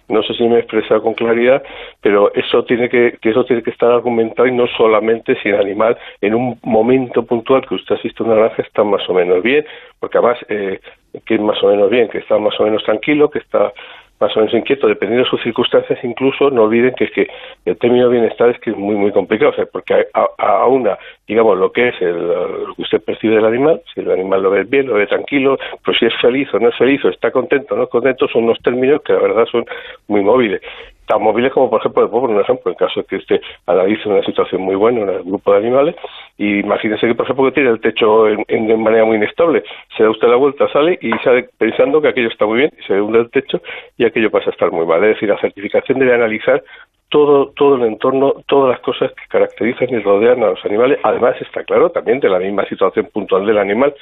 No 0.08 0.22
sé 0.22 0.34
si 0.34 0.44
me 0.48 0.56
he 0.56 0.60
expresado 0.60 1.02
con 1.02 1.14
claridad, 1.14 1.62
pero 2.00 2.32
eso 2.34 2.64
tiene 2.64 2.88
que, 2.88 3.18
que 3.20 3.30
eso 3.30 3.44
tiene 3.44 3.62
que 3.62 3.70
estar 3.70 3.90
argumentado 3.92 4.48
y 4.48 4.52
no 4.52 4.66
solamente 4.76 5.36
si 5.42 5.50
el 5.50 5.60
animal 5.60 5.96
en 6.20 6.34
un 6.34 6.58
momento 6.62 7.24
puntual 7.24 7.66
que 7.66 7.76
usted 7.76 7.94
asiste 7.94 8.22
a 8.22 8.26
una 8.26 8.36
granja 8.36 8.62
está 8.62 8.82
más 8.82 9.08
o 9.08 9.14
menos 9.14 9.42
bien, 9.42 9.64
porque 10.00 10.18
además 10.18 10.38
eh, 10.48 10.80
que 11.24 11.34
es 11.34 11.40
más 11.40 11.62
o 11.62 11.68
menos 11.68 11.90
bien, 11.90 12.08
que 12.08 12.18
está 12.18 12.38
más 12.38 12.58
o 12.60 12.64
menos 12.64 12.82
tranquilo, 12.84 13.30
que 13.30 13.38
está 13.38 13.72
más 14.20 14.36
o 14.36 14.40
menos 14.40 14.54
inquieto, 14.54 14.86
dependiendo 14.86 15.24
de 15.24 15.30
sus 15.30 15.42
circunstancias, 15.42 15.98
incluso 16.02 16.50
no 16.50 16.64
olviden 16.64 16.94
que 16.94 17.10
que 17.10 17.26
el 17.64 17.76
término 17.78 18.08
bienestar 18.08 18.50
es 18.50 18.60
que 18.60 18.70
es 18.70 18.76
muy, 18.76 18.94
muy 18.94 19.12
complicado, 19.12 19.50
o 19.50 19.54
sea, 19.54 19.66
porque 19.66 20.06
a, 20.14 20.26
a 20.38 20.66
una, 20.66 20.98
digamos, 21.26 21.58
lo 21.58 21.72
que 21.72 21.88
es 21.88 22.00
el, 22.00 22.28
lo 22.28 22.74
que 22.74 22.82
usted 22.82 23.02
percibe 23.02 23.36
del 23.36 23.46
animal, 23.46 23.80
si 23.92 24.00
el 24.00 24.10
animal 24.10 24.42
lo 24.42 24.50
ve 24.50 24.64
bien, 24.64 24.86
lo 24.86 24.94
ve 24.94 25.06
tranquilo, 25.06 25.58
pues 25.84 25.98
si 25.98 26.06
es 26.06 26.14
feliz 26.20 26.48
o 26.52 26.58
no 26.58 26.68
es 26.68 26.76
feliz, 26.76 27.04
o 27.04 27.08
está 27.08 27.30
contento 27.30 27.74
o 27.74 27.78
no 27.78 27.84
es 27.84 27.90
contento, 27.90 28.28
son 28.28 28.44
unos 28.44 28.60
términos 28.62 29.02
que 29.02 29.12
la 29.12 29.20
verdad 29.20 29.46
son 29.50 29.64
muy 30.08 30.22
móviles 30.22 30.60
tan 31.10 31.22
móviles 31.22 31.52
como, 31.52 31.68
por 31.68 31.80
ejemplo, 31.80 32.08
por 32.08 32.30
un 32.30 32.40
ejemplo, 32.40 32.70
en 32.70 32.78
caso 32.78 33.00
de 33.00 33.06
que 33.06 33.16
usted 33.16 33.40
analice 33.66 34.08
una 34.08 34.22
situación 34.22 34.62
muy 34.62 34.76
buena 34.76 35.00
en 35.00 35.08
el 35.08 35.22
grupo 35.24 35.52
de 35.52 35.58
animales, 35.58 35.96
y 36.38 36.60
imagínese 36.60 37.08
que, 37.08 37.14
por 37.16 37.26
ejemplo, 37.26 37.46
que 37.46 37.52
tiene 37.52 37.70
el 37.70 37.80
techo 37.80 38.28
en, 38.28 38.66
de 38.68 38.76
manera 38.76 39.04
muy 39.04 39.16
inestable, 39.16 39.64
se 39.96 40.04
da 40.04 40.10
usted 40.10 40.28
la 40.28 40.36
vuelta, 40.36 40.68
sale 40.72 40.98
y 41.02 41.10
sale 41.24 41.48
pensando 41.58 42.00
que 42.00 42.08
aquello 42.08 42.28
está 42.28 42.46
muy 42.46 42.58
bien, 42.58 42.70
y 42.78 42.82
se 42.84 43.00
hunde 43.00 43.18
el 43.18 43.30
techo 43.30 43.60
y 43.98 44.04
aquello 44.04 44.30
pasa 44.30 44.50
a 44.50 44.52
estar 44.52 44.70
muy 44.70 44.86
mal. 44.86 45.02
Es 45.02 45.14
decir, 45.14 45.28
la 45.28 45.40
certificación 45.40 45.98
debe 45.98 46.14
analizar 46.14 46.62
todo, 47.08 47.48
todo 47.56 47.74
el 47.74 47.82
entorno, 47.82 48.34
todas 48.46 48.70
las 48.70 48.80
cosas 48.80 49.10
que 49.10 49.26
caracterizan 49.28 49.90
y 49.90 49.98
rodean 49.98 50.44
a 50.44 50.50
los 50.50 50.64
animales. 50.64 51.00
Además, 51.02 51.34
está 51.40 51.64
claro 51.64 51.90
también 51.90 52.20
de 52.20 52.28
la 52.28 52.38
misma 52.38 52.64
situación 52.66 53.08
puntual 53.12 53.46
del 53.46 53.58
animal, 53.58 53.92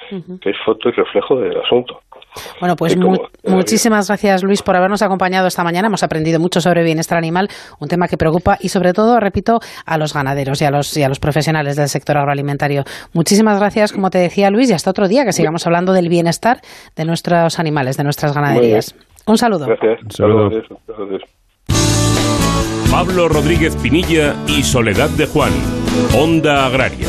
que 0.42 0.51
es 0.51 0.59
foto 0.59 0.90
y 0.90 0.92
reflejo 0.92 1.40
del 1.40 1.59
asunto. 1.59 2.03
Bueno, 2.61 2.77
pues 2.77 2.97
muchísimas 3.45 4.09
gracias, 4.09 4.43
Luis, 4.43 4.62
por 4.62 4.77
habernos 4.77 5.03
acompañado 5.03 5.47
esta 5.47 5.64
mañana. 5.64 5.88
Hemos 5.88 6.03
aprendido 6.03 6.41
mucho 6.41 6.61
sobre 6.61 6.85
bienestar 6.85 7.19
animal, 7.19 7.49
un 7.81 7.88
tema 7.88 8.09
que 8.09 8.17
preocupa 8.17 8.59
y, 8.61 8.69
sobre 8.69 8.93
todo, 8.93 9.19
repito, 9.21 9.61
a 9.87 9.99
los 9.99 10.14
ganaderos 10.14 10.61
y 10.62 10.64
a 10.64 10.71
los, 10.71 10.97
y 10.97 11.03
a 11.03 11.09
los 11.09 11.19
profesionales 11.19 11.77
del 11.77 11.88
sector 11.88 12.19
agroalimentario. 12.19 12.85
Muchísimas 13.12 13.59
gracias, 13.59 13.93
como 13.93 14.11
te 14.11 14.19
decía 14.19 14.51
Luis, 14.51 14.71
y 14.71 14.73
hasta 14.73 14.91
otro 14.91 15.09
día 15.09 15.25
que 15.25 15.33
sigamos 15.33 15.67
hablando 15.67 15.93
del 15.93 16.09
bienestar 16.09 16.61
de 16.97 17.05
nuestros 17.05 17.59
animales, 17.59 17.97
de 17.97 18.05
nuestras 18.05 18.35
ganaderías. 18.35 18.95
Un 19.27 19.37
saludo. 19.37 19.67
Gracias. 19.67 20.03
Un 20.05 20.11
saludo. 20.11 20.51
Pablo 22.91 23.29
Rodríguez 23.29 23.77
Pinilla 23.77 24.35
y 24.47 24.62
Soledad 24.62 25.11
de 25.11 25.27
Juan, 25.27 25.53
Onda 26.14 26.67
Agraria. 26.67 27.09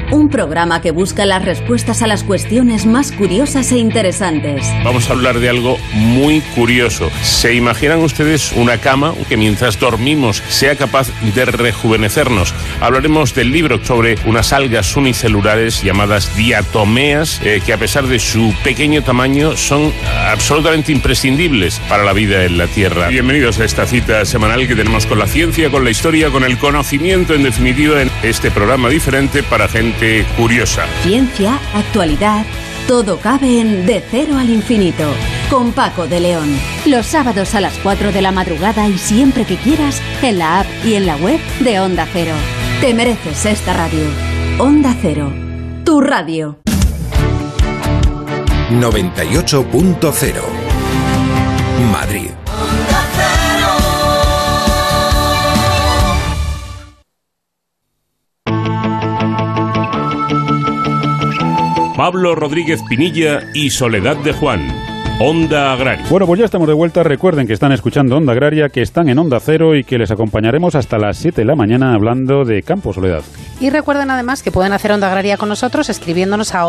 Un 0.11 0.29
programa 0.29 0.81
que 0.81 0.91
busca 0.91 1.25
las 1.25 1.43
respuestas 1.43 2.01
a 2.01 2.07
las 2.07 2.23
cuestiones 2.23 2.85
más 2.85 3.11
curiosas 3.11 3.71
e 3.71 3.77
interesantes. 3.77 4.65
Vamos 4.83 5.09
a 5.09 5.13
hablar 5.13 5.39
de 5.39 5.49
algo 5.49 5.77
muy 5.93 6.41
curioso. 6.55 7.09
¿Se 7.21 7.53
imaginan 7.53 7.99
ustedes 7.99 8.51
una 8.53 8.77
cama 8.77 9.13
que 9.29 9.37
mientras 9.37 9.79
dormimos 9.79 10.43
sea 10.49 10.75
capaz 10.75 11.07
de 11.33 11.45
rejuvenecernos? 11.45 12.53
Hablaremos 12.81 13.33
del 13.33 13.51
libro 13.51 13.83
sobre 13.83 14.17
unas 14.25 14.51
algas 14.51 14.95
unicelulares 14.97 15.81
llamadas 15.81 16.35
diatomeas 16.35 17.41
eh, 17.43 17.61
que 17.65 17.73
a 17.73 17.77
pesar 17.77 18.07
de 18.07 18.19
su 18.19 18.53
pequeño 18.63 19.03
tamaño 19.03 19.55
son 19.55 19.93
absolutamente 20.27 20.91
imprescindibles 20.91 21.79
para 21.87 22.03
la 22.03 22.13
vida 22.13 22.43
en 22.43 22.57
la 22.57 22.67
Tierra. 22.67 23.07
Bienvenidos 23.07 23.59
a 23.59 23.65
esta 23.65 23.85
cita 23.85 24.25
semanal 24.25 24.67
que 24.67 24.75
tenemos 24.75 25.05
con 25.05 25.19
la 25.19 25.27
ciencia, 25.27 25.69
con 25.69 25.85
la 25.85 25.91
historia, 25.91 26.29
con 26.29 26.43
el 26.43 26.57
conocimiento 26.57 27.33
en 27.33 27.43
definitiva 27.43 28.01
en 28.01 28.11
este 28.23 28.51
programa 28.51 28.89
diferente 28.89 29.43
para 29.43 29.67
gente 29.67 30.00
curiosa. 30.35 30.85
Ciencia, 31.03 31.59
actualidad, 31.75 32.45
todo 32.87 33.19
cabe 33.19 33.59
en 33.61 33.85
De 33.85 34.03
Cero 34.09 34.37
al 34.37 34.49
Infinito, 34.49 35.13
con 35.49 35.71
Paco 35.73 36.07
de 36.07 36.19
León. 36.19 36.57
Los 36.85 37.05
sábados 37.05 37.53
a 37.53 37.61
las 37.61 37.77
4 37.79 38.11
de 38.11 38.21
la 38.21 38.31
madrugada 38.31 38.87
y 38.87 38.97
siempre 38.97 39.45
que 39.45 39.57
quieras, 39.57 40.01
en 40.21 40.39
la 40.39 40.61
app 40.61 40.67
y 40.83 40.95
en 40.95 41.05
la 41.05 41.17
web 41.17 41.39
de 41.59 41.79
Onda 41.79 42.07
Cero. 42.11 42.33
Te 42.79 42.93
mereces 42.93 43.45
esta 43.45 43.73
radio. 43.73 44.05
Onda 44.57 44.95
Cero, 45.01 45.31
tu 45.85 46.01
radio. 46.01 46.57
98.0 48.71 50.41
Madrid. 51.91 52.31
Pablo 62.01 62.33
Rodríguez 62.33 62.81
Pinilla 62.89 63.41
y 63.53 63.69
Soledad 63.69 64.17
de 64.17 64.33
Juan. 64.33 64.67
Onda 65.19 65.71
Agraria. 65.71 66.03
Bueno, 66.09 66.25
pues 66.25 66.39
ya 66.39 66.45
estamos 66.45 66.67
de 66.67 66.73
vuelta. 66.73 67.03
Recuerden 67.03 67.45
que 67.45 67.53
están 67.53 67.73
escuchando 67.73 68.17
Onda 68.17 68.31
Agraria, 68.31 68.69
que 68.69 68.81
están 68.81 69.07
en 69.07 69.19
Onda 69.19 69.39
Cero 69.39 69.75
y 69.75 69.83
que 69.83 69.99
les 69.99 70.09
acompañaremos 70.09 70.73
hasta 70.73 70.97
las 70.97 71.17
7 71.17 71.41
de 71.41 71.45
la 71.45 71.53
mañana 71.53 71.93
hablando 71.93 72.43
de 72.43 72.63
campo, 72.63 72.91
Soledad. 72.91 73.21
Y 73.59 73.69
recuerden 73.69 74.09
además 74.09 74.41
que 74.41 74.51
pueden 74.51 74.73
hacer 74.73 74.93
Onda 74.93 75.09
Agraria 75.09 75.37
con 75.37 75.47
nosotros 75.47 75.91
escribiéndonos 75.91 76.55
a 76.55 76.65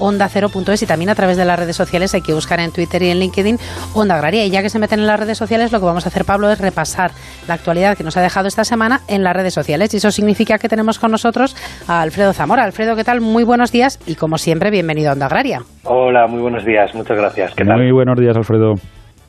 ondaagraria.onda0.es 0.00 0.82
y 0.82 0.86
también 0.86 1.10
a 1.10 1.14
través 1.14 1.36
de 1.36 1.44
las 1.44 1.58
redes 1.58 1.76
sociales. 1.76 2.14
Hay 2.14 2.22
que 2.22 2.34
buscar 2.34 2.60
en 2.60 2.72
Twitter 2.72 3.02
y 3.02 3.10
en 3.10 3.20
LinkedIn 3.20 3.58
Onda 3.94 4.16
Agraria. 4.16 4.44
Y 4.44 4.50
ya 4.50 4.62
que 4.62 4.70
se 4.70 4.78
meten 4.78 5.00
en 5.00 5.06
las 5.06 5.20
redes 5.20 5.38
sociales, 5.38 5.72
lo 5.72 5.78
que 5.78 5.86
vamos 5.86 6.04
a 6.06 6.08
hacer, 6.08 6.24
Pablo, 6.24 6.50
es 6.50 6.60
repasar 6.60 7.12
la 7.46 7.54
actualidad 7.54 7.96
que 7.96 8.04
nos 8.04 8.16
ha 8.16 8.22
dejado 8.22 8.48
esta 8.48 8.64
semana 8.64 9.00
en 9.08 9.22
las 9.22 9.34
redes 9.34 9.54
sociales. 9.54 9.92
Y 9.94 9.98
eso 9.98 10.10
significa 10.10 10.58
que 10.58 10.68
tenemos 10.68 10.98
con 10.98 11.10
nosotros 11.10 11.56
a 11.86 12.00
Alfredo 12.00 12.32
Zamora. 12.32 12.64
Alfredo, 12.64 12.96
¿qué 12.96 13.04
tal? 13.04 13.20
Muy 13.20 13.44
buenos 13.44 13.72
días 13.72 14.00
y 14.06 14.14
como 14.14 14.38
siempre, 14.38 14.70
bienvenido 14.70 15.10
a 15.10 15.12
Onda 15.12 15.26
Agraria. 15.26 15.62
Hola, 15.84 16.26
muy 16.26 16.40
buenos 16.40 16.64
días. 16.64 16.94
Muchas 16.94 17.16
gracias. 17.16 17.54
¿Qué 17.54 17.64
tal? 17.64 17.78
Muy 17.78 17.92
buenos 17.92 18.18
días, 18.18 18.36
Alfredo. 18.36 18.74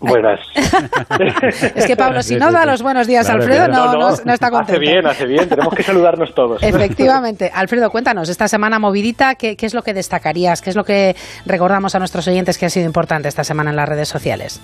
Buenas. 0.02 0.40
es 1.76 1.86
que 1.86 1.96
Pablo, 1.96 2.24
si 2.24 2.36
no 2.36 2.52
da 2.52 2.66
los 2.66 2.82
buenos 2.82 3.06
días 3.06 3.30
a 3.30 3.34
Alfredo, 3.34 3.68
no, 3.68 3.94
no, 3.94 4.16
no, 4.26 4.34
está 4.34 4.50
contento. 4.50 4.74
Hace 4.74 4.80
bien, 4.80 5.06
hace 5.06 5.26
bien. 5.28 5.48
Tenemos 5.48 5.74
que 5.76 5.84
saludarnos 5.84 6.34
todos. 6.34 6.62
Efectivamente. 6.64 7.52
Alfredo, 7.54 7.92
cuéntanos, 7.92 8.28
esta 8.28 8.48
semana 8.48 8.80
movidita, 8.80 9.36
¿qué, 9.36 9.56
¿qué 9.56 9.68
es 9.68 9.76
lo 9.76 9.84
que 9.84 9.94
destacarías? 9.94 10.62
¿Qué 10.62 10.72
es 10.72 10.76
lo 10.76 10.84
que 10.84 11.16
recordamos 11.46 11.94
a 11.94 12.00
nuestros 12.00 12.28
oyentes 12.28 12.58
que 12.58 12.66
ha 12.66 12.70
sido 12.70 12.88
importante 12.88 13.28
esta 13.28 13.44
semana 13.44 13.70
en 13.70 13.76
las 13.76 13.88
redes 13.88 14.10
sociales? 14.10 14.60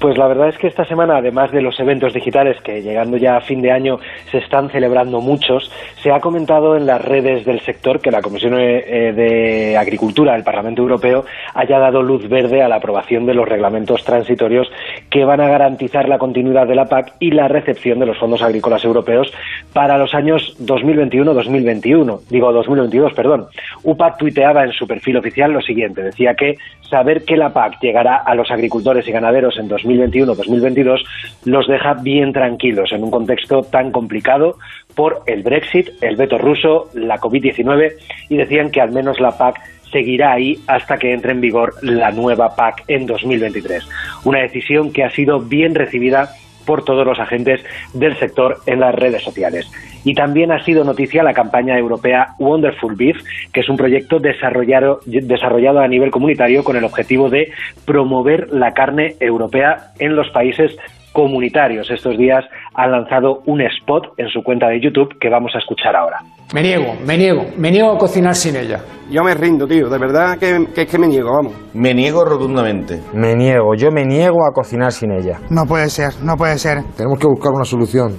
Pues 0.00 0.16
la 0.16 0.28
verdad 0.28 0.48
es 0.48 0.56
que 0.56 0.66
esta 0.66 0.86
semana, 0.86 1.18
además 1.18 1.52
de 1.52 1.60
los 1.60 1.78
eventos 1.78 2.14
digitales 2.14 2.56
que 2.62 2.80
llegando 2.80 3.18
ya 3.18 3.36
a 3.36 3.42
fin 3.42 3.60
de 3.60 3.70
año 3.70 3.98
se 4.30 4.38
están 4.38 4.70
celebrando 4.70 5.20
muchos, 5.20 5.70
se 6.02 6.10
ha 6.10 6.20
comentado 6.20 6.74
en 6.74 6.86
las 6.86 7.04
redes 7.04 7.44
del 7.44 7.60
sector 7.60 8.00
que 8.00 8.10
la 8.10 8.22
Comisión 8.22 8.54
eh, 8.58 9.12
de 9.14 9.76
Agricultura 9.76 10.32
del 10.32 10.42
Parlamento 10.42 10.80
Europeo 10.80 11.26
haya 11.52 11.78
dado 11.78 12.02
luz 12.02 12.26
verde 12.30 12.62
a 12.62 12.68
la 12.68 12.76
aprobación 12.76 13.26
de 13.26 13.34
los 13.34 13.46
reglamentos 13.46 14.02
transitorios 14.02 14.72
que 15.10 15.26
van 15.26 15.42
a 15.42 15.48
garantizar 15.48 16.08
la 16.08 16.16
continuidad 16.16 16.66
de 16.66 16.76
la 16.76 16.86
PAC 16.86 17.16
y 17.20 17.32
la 17.32 17.48
recepción 17.48 17.98
de 17.98 18.06
los 18.06 18.16
fondos 18.16 18.40
agrícolas 18.40 18.82
europeos 18.86 19.30
para 19.74 19.98
los 19.98 20.14
años 20.14 20.56
2021-2021, 20.60 22.20
digo 22.30 22.52
2022, 22.54 23.12
perdón. 23.12 23.48
UPAC 23.84 24.16
tuiteaba 24.16 24.64
en 24.64 24.72
su 24.72 24.86
perfil 24.86 25.18
oficial 25.18 25.52
lo 25.52 25.60
siguiente, 25.60 26.02
decía 26.02 26.34
que 26.34 26.56
saber 26.88 27.24
que 27.24 27.36
la 27.36 27.52
PAC 27.52 27.80
llegará 27.80 28.16
a 28.16 28.34
los 28.34 28.50
agricultores 28.50 29.06
y 29.06 29.12
ganaderos 29.12 29.58
en 29.58 29.68
2021-2022 29.96 31.04
los 31.44 31.66
deja 31.66 31.94
bien 31.94 32.32
tranquilos 32.32 32.92
en 32.92 33.04
un 33.04 33.10
contexto 33.10 33.62
tan 33.62 33.90
complicado 33.90 34.56
por 34.94 35.22
el 35.26 35.42
Brexit, 35.42 35.90
el 36.00 36.16
veto 36.16 36.38
ruso, 36.38 36.90
la 36.94 37.18
COVID-19 37.18 37.92
y 38.28 38.36
decían 38.36 38.70
que 38.70 38.80
al 38.80 38.92
menos 38.92 39.20
la 39.20 39.36
PAC 39.36 39.60
seguirá 39.90 40.32
ahí 40.32 40.58
hasta 40.66 40.98
que 40.98 41.12
entre 41.12 41.32
en 41.32 41.40
vigor 41.40 41.74
la 41.82 42.10
nueva 42.12 42.54
PAC 42.54 42.84
en 42.88 43.06
2023. 43.06 43.88
Una 44.24 44.40
decisión 44.40 44.92
que 44.92 45.04
ha 45.04 45.10
sido 45.10 45.40
bien 45.40 45.74
recibida 45.74 46.30
por 46.66 46.84
todos 46.84 47.06
los 47.06 47.18
agentes 47.18 47.64
del 47.94 48.16
sector 48.18 48.58
en 48.66 48.80
las 48.80 48.94
redes 48.94 49.22
sociales. 49.22 49.70
Y 50.04 50.14
también 50.14 50.50
ha 50.50 50.64
sido 50.64 50.84
noticia 50.84 51.22
la 51.22 51.34
campaña 51.34 51.76
europea 51.76 52.34
Wonderful 52.38 52.94
Beef, 52.96 53.18
que 53.52 53.60
es 53.60 53.68
un 53.68 53.76
proyecto 53.76 54.18
desarrollado, 54.18 55.00
desarrollado 55.04 55.80
a 55.80 55.88
nivel 55.88 56.10
comunitario 56.10 56.64
con 56.64 56.76
el 56.76 56.84
objetivo 56.84 57.28
de 57.28 57.52
promover 57.84 58.48
la 58.50 58.72
carne 58.72 59.16
europea 59.20 59.92
en 59.98 60.16
los 60.16 60.30
países 60.30 60.76
comunitarios. 61.12 61.90
Estos 61.90 62.16
días 62.16 62.44
han 62.74 62.92
lanzado 62.92 63.42
un 63.46 63.60
spot 63.60 64.14
en 64.16 64.28
su 64.28 64.42
cuenta 64.42 64.68
de 64.68 64.80
YouTube 64.80 65.18
que 65.18 65.28
vamos 65.28 65.54
a 65.54 65.58
escuchar 65.58 65.96
ahora. 65.96 66.20
Me 66.52 66.62
niego, 66.62 66.96
me 67.06 67.16
niego, 67.16 67.44
me 67.56 67.70
niego 67.70 67.92
a 67.92 67.98
cocinar 67.98 68.34
sin 68.34 68.56
ella. 68.56 68.84
Yo 69.08 69.22
me 69.22 69.34
rindo, 69.34 69.68
tío, 69.68 69.88
de 69.88 69.98
verdad 69.98 70.36
que, 70.36 70.66
que, 70.74 70.84
que 70.84 70.98
me 70.98 71.06
niego, 71.06 71.30
vamos. 71.30 71.52
Me 71.74 71.94
niego 71.94 72.24
rotundamente. 72.24 73.00
Me 73.14 73.36
niego, 73.36 73.74
yo 73.76 73.92
me 73.92 74.04
niego 74.04 74.44
a 74.44 74.52
cocinar 74.52 74.90
sin 74.90 75.12
ella. 75.12 75.38
No 75.48 75.64
puede 75.64 75.88
ser, 75.88 76.12
no 76.22 76.36
puede 76.36 76.58
ser. 76.58 76.82
Tenemos 76.96 77.20
que 77.20 77.28
buscar 77.28 77.52
una 77.52 77.64
solución. 77.64 78.16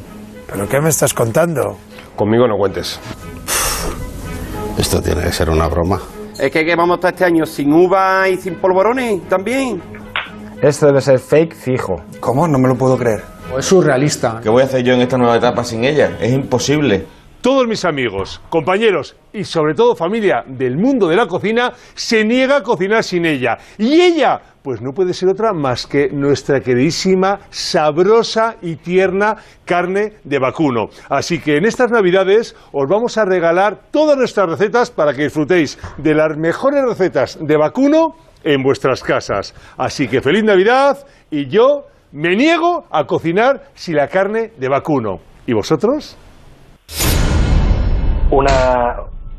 ¿Pero 0.50 0.66
qué 0.70 0.80
me 0.80 0.88
estás 0.88 1.14
contando? 1.14 1.76
Conmigo 2.16 2.48
no 2.48 2.56
cuentes. 2.58 3.02
Esto 4.78 5.02
tiene 5.02 5.24
que 5.24 5.32
ser 5.34 5.50
una 5.50 5.68
broma. 5.68 6.00
Es 6.40 6.52
que, 6.52 6.64
que 6.64 6.76
vamos 6.78 6.96
a 6.96 6.96
estar 6.96 7.14
este 7.14 7.26
año 7.26 7.46
sin 7.46 7.74
uva 7.74 8.30
y 8.30 8.38
sin 8.38 8.56
polvorones 8.56 9.28
también. 9.28 9.82
Esto 10.62 10.86
debe 10.88 11.02
ser 11.02 11.20
fake 11.20 11.54
fijo. 11.54 11.96
¿Cómo? 12.22 12.48
No 12.48 12.60
me 12.60 12.70
lo 12.70 12.76
puedo 12.76 12.98
creer. 12.98 13.24
O 13.54 13.60
es 13.60 13.66
surrealista. 13.66 14.40
¿Qué 14.42 14.50
voy 14.50 14.62
a 14.62 14.66
hacer 14.66 14.84
yo 14.84 14.94
en 14.94 15.02
esta 15.02 15.18
nueva 15.18 15.36
etapa 15.36 15.66
sin 15.66 15.84
ella? 15.84 16.18
Es 16.22 16.32
imposible. 16.32 17.06
Todos 17.42 17.68
mis 17.68 17.86
amigos, 17.86 18.40
compañeros 18.50 19.16
y 19.34 19.46
sobre 19.46 19.74
todo 19.74 19.96
familia 19.96 20.44
del 20.46 20.78
mundo 20.78 21.08
de 21.08 21.16
la 21.16 21.26
cocina 21.26 21.74
se 21.96 22.24
niega 22.24 22.58
a 22.58 22.62
cocinar 22.62 23.04
sin 23.04 23.26
ella. 23.26 23.58
Y 23.80 24.00
ella, 24.00 24.40
pues 24.62 24.80
no 24.80 24.92
puede 24.92 25.16
ser 25.16 25.28
otra 25.30 25.52
más 25.52 25.88
que 25.88 26.10
nuestra 26.10 26.60
queridísima, 26.60 27.40
sabrosa 27.50 28.58
y 28.62 28.76
tierna 28.76 29.38
carne 29.66 30.18
de 30.24 30.38
vacuno. 30.38 30.90
Así 31.10 31.40
que 31.40 31.58
en 31.58 31.66
estas 31.66 31.90
navidades 31.90 32.56
os 32.74 32.88
vamos 32.88 33.18
a 33.18 33.26
regalar 33.26 33.90
todas 33.90 34.16
nuestras 34.18 34.48
recetas 34.48 34.92
para 34.92 35.16
que 35.16 35.24
disfrutéis 35.24 35.80
de 35.98 36.14
las 36.14 36.38
mejores 36.38 36.86
recetas 36.88 37.40
de 37.42 37.58
vacuno 37.58 38.18
en 38.44 38.62
vuestras 38.62 39.02
casas. 39.02 39.56
Así 39.78 40.08
que 40.08 40.22
feliz 40.22 40.44
Navidad 40.44 41.08
y 41.32 41.48
yo 41.48 41.88
me 42.12 42.36
niego 42.36 42.86
a 42.92 43.06
cocinar 43.08 43.72
sin 43.74 43.96
la 43.96 44.10
carne 44.10 44.52
de 44.60 44.70
vacuno. 44.70 45.22
¿Y 45.48 45.54
vosotros? 45.54 46.16
Una, 48.30 48.96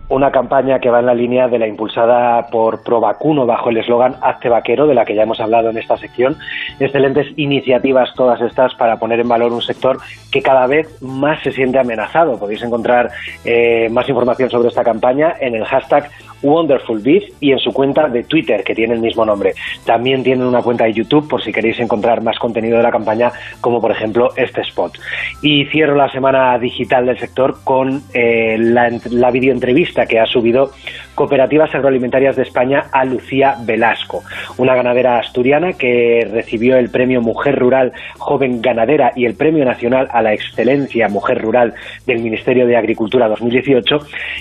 una 0.08 0.30
campaña 0.30 0.78
que 0.78 0.90
va 0.90 1.00
en 1.00 1.06
la 1.06 1.14
línea 1.14 1.48
de 1.48 1.58
la 1.58 1.66
impulsada 1.66 2.48
por 2.48 2.82
Provacuno 2.82 3.46
bajo 3.46 3.70
el 3.70 3.78
eslogan 3.78 4.16
Hazte 4.20 4.50
vaquero, 4.50 4.86
de 4.86 4.94
la 4.94 5.06
que 5.06 5.14
ya 5.14 5.22
hemos 5.22 5.40
hablado 5.40 5.70
en 5.70 5.78
esta 5.78 5.96
sección. 5.96 6.36
Excelentes 6.78 7.26
iniciativas 7.36 8.12
todas 8.14 8.40
estas 8.42 8.74
para 8.74 8.98
poner 8.98 9.20
en 9.20 9.28
valor 9.28 9.52
un 9.52 9.62
sector 9.62 9.98
que 10.30 10.42
cada 10.42 10.66
vez 10.66 11.00
más 11.00 11.42
se 11.42 11.52
siente 11.52 11.78
amenazado. 11.78 12.38
Podéis 12.38 12.62
encontrar 12.62 13.10
eh, 13.44 13.88
más 13.90 14.06
información 14.08 14.50
sobre 14.50 14.68
esta 14.68 14.84
campaña 14.84 15.34
en 15.40 15.54
el 15.54 15.64
hashtag 15.64 16.10
Wonderful 16.42 17.00
Beef 17.00 17.24
y 17.40 17.52
en 17.52 17.58
su 17.58 17.72
cuenta 17.72 18.08
de 18.08 18.24
Twitter, 18.24 18.62
que 18.64 18.74
tiene 18.74 18.94
el 18.94 19.00
mismo 19.00 19.24
nombre. 19.24 19.54
También 19.84 20.22
tienen 20.22 20.46
una 20.46 20.62
cuenta 20.62 20.84
de 20.84 20.92
YouTube 20.92 21.28
por 21.28 21.42
si 21.42 21.52
queréis 21.52 21.78
encontrar 21.80 22.22
más 22.22 22.38
contenido 22.38 22.76
de 22.76 22.82
la 22.82 22.90
campaña, 22.90 23.32
como 23.60 23.80
por 23.80 23.90
ejemplo 23.90 24.30
este 24.36 24.62
spot. 24.62 24.98
Y 25.42 25.66
cierro 25.66 25.94
la 25.94 26.10
semana 26.10 26.58
digital 26.58 27.06
del 27.06 27.18
sector 27.18 27.58
con 27.64 28.02
eh, 28.14 28.56
la, 28.58 28.90
la 29.10 29.30
videoentrevista 29.30 30.06
que 30.06 30.20
ha 30.20 30.26
subido 30.26 30.70
Cooperativas 31.14 31.74
Agroalimentarias 31.74 32.36
de 32.36 32.42
España 32.42 32.86
a 32.90 33.04
Lucía 33.04 33.56
Velasco, 33.64 34.22
una 34.56 34.74
ganadera 34.74 35.18
asturiana 35.18 35.74
que 35.74 36.26
recibió 36.30 36.76
el 36.76 36.90
premio 36.90 37.20
Mujer 37.20 37.58
Rural 37.58 37.92
Joven 38.18 38.62
Ganadera 38.62 39.12
y 39.14 39.26
el 39.26 39.34
Premio 39.34 39.64
Nacional 39.64 40.08
a 40.10 40.22
la 40.22 40.32
Excelencia 40.32 41.08
Mujer 41.08 41.40
Rural 41.40 41.74
del 42.06 42.20
Ministerio 42.20 42.66
de 42.66 42.76
Agricultura 42.76 43.28
2018 43.28 43.98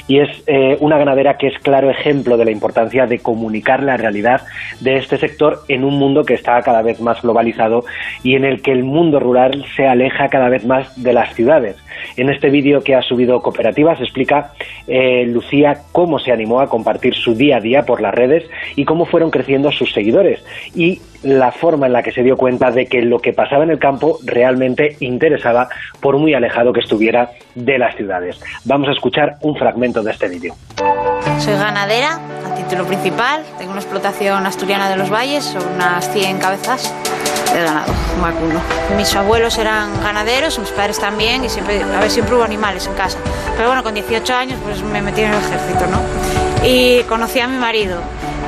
y 0.07 0.19
es 0.19 0.29
eh, 0.47 0.77
una 0.79 0.97
ganadera 0.97 1.37
que 1.37 1.47
es 1.47 1.59
claro 1.59 1.89
ejemplo 1.91 2.37
de 2.37 2.45
la 2.45 2.51
importancia 2.51 3.05
de 3.05 3.19
comunicar 3.19 3.83
la 3.83 3.97
realidad 3.97 4.41
de 4.79 4.97
este 4.97 5.17
sector 5.17 5.61
en 5.67 5.83
un 5.83 5.97
mundo 5.97 6.23
que 6.23 6.33
está 6.33 6.61
cada 6.61 6.81
vez 6.81 6.99
más 6.99 7.21
globalizado 7.21 7.85
y 8.23 8.35
en 8.35 8.45
el 8.45 8.61
que 8.61 8.71
el 8.71 8.83
mundo 8.83 9.19
rural 9.19 9.65
se 9.75 9.87
aleja 9.87 10.29
cada 10.29 10.49
vez 10.49 10.65
más 10.65 11.01
de 11.01 11.13
las 11.13 11.33
ciudades. 11.35 11.77
En 12.17 12.29
este 12.29 12.49
vídeo 12.49 12.81
que 12.81 12.95
ha 12.95 13.01
subido 13.01 13.41
Cooperativas 13.41 13.99
explica 13.99 14.53
eh, 14.87 15.25
Lucía 15.27 15.77
cómo 15.91 16.19
se 16.19 16.31
animó 16.31 16.61
a 16.61 16.67
compartir 16.67 17.13
su 17.13 17.35
día 17.35 17.57
a 17.57 17.61
día 17.61 17.83
por 17.83 18.01
las 18.01 18.13
redes 18.13 18.43
y 18.75 18.85
cómo 18.85 19.05
fueron 19.05 19.31
creciendo 19.31 19.71
sus 19.71 19.93
seguidores 19.93 20.43
y 20.75 21.01
la 21.23 21.51
forma 21.51 21.85
en 21.85 21.93
la 21.93 22.03
que 22.03 22.11
se 22.11 22.23
dio 22.23 22.35
cuenta 22.35 22.71
de 22.71 22.87
que 22.87 23.01
lo 23.01 23.19
que 23.19 23.33
pasaba 23.33 23.63
en 23.63 23.69
el 23.69 23.79
campo 23.79 24.17
realmente 24.25 24.95
interesaba 24.99 25.69
por 25.99 26.17
muy 26.17 26.33
alejado 26.33 26.73
que 26.73 26.79
estuviera 26.79 27.31
de 27.55 27.77
las 27.77 27.95
ciudades. 27.95 28.39
Vamos 28.65 28.89
a 28.89 28.91
escuchar 28.91 29.37
un 29.41 29.55
fragmento 29.55 30.01
de 30.01 30.11
este 30.11 30.27
vídeo. 30.27 30.55
Soy 31.39 31.53
ganadera, 31.53 32.19
a 32.45 32.55
título 32.55 32.85
principal, 32.85 33.43
tengo 33.57 33.71
una 33.71 33.81
explotación 33.81 34.45
asturiana 34.45 34.89
de 34.89 34.97
los 34.97 35.09
valles, 35.09 35.43
son 35.43 35.63
unas 35.75 36.11
100 36.11 36.37
cabezas 36.39 36.93
de 37.53 37.63
ganado 37.63 37.91
vacuno. 38.21 38.59
Mis 38.95 39.15
abuelos 39.15 39.57
eran 39.57 40.01
ganaderos, 40.01 40.59
mis 40.59 40.69
padres 40.69 40.99
también, 40.99 41.43
y 41.43 41.49
siempre, 41.49 41.81
a 41.81 41.99
ver, 41.99 42.09
siempre 42.09 42.35
hubo 42.35 42.43
animales 42.43 42.87
en 42.87 42.93
casa. 42.93 43.17
Pero 43.55 43.67
bueno, 43.67 43.83
con 43.83 43.93
18 43.93 44.33
años 44.35 44.59
pues 44.63 44.81
me 44.83 45.01
metí 45.01 45.21
en 45.21 45.31
el 45.31 45.39
ejército, 45.39 45.87
¿no? 45.87 45.99
Y 46.65 47.03
conocí 47.03 47.39
a 47.39 47.47
mi 47.47 47.57
marido, 47.57 47.99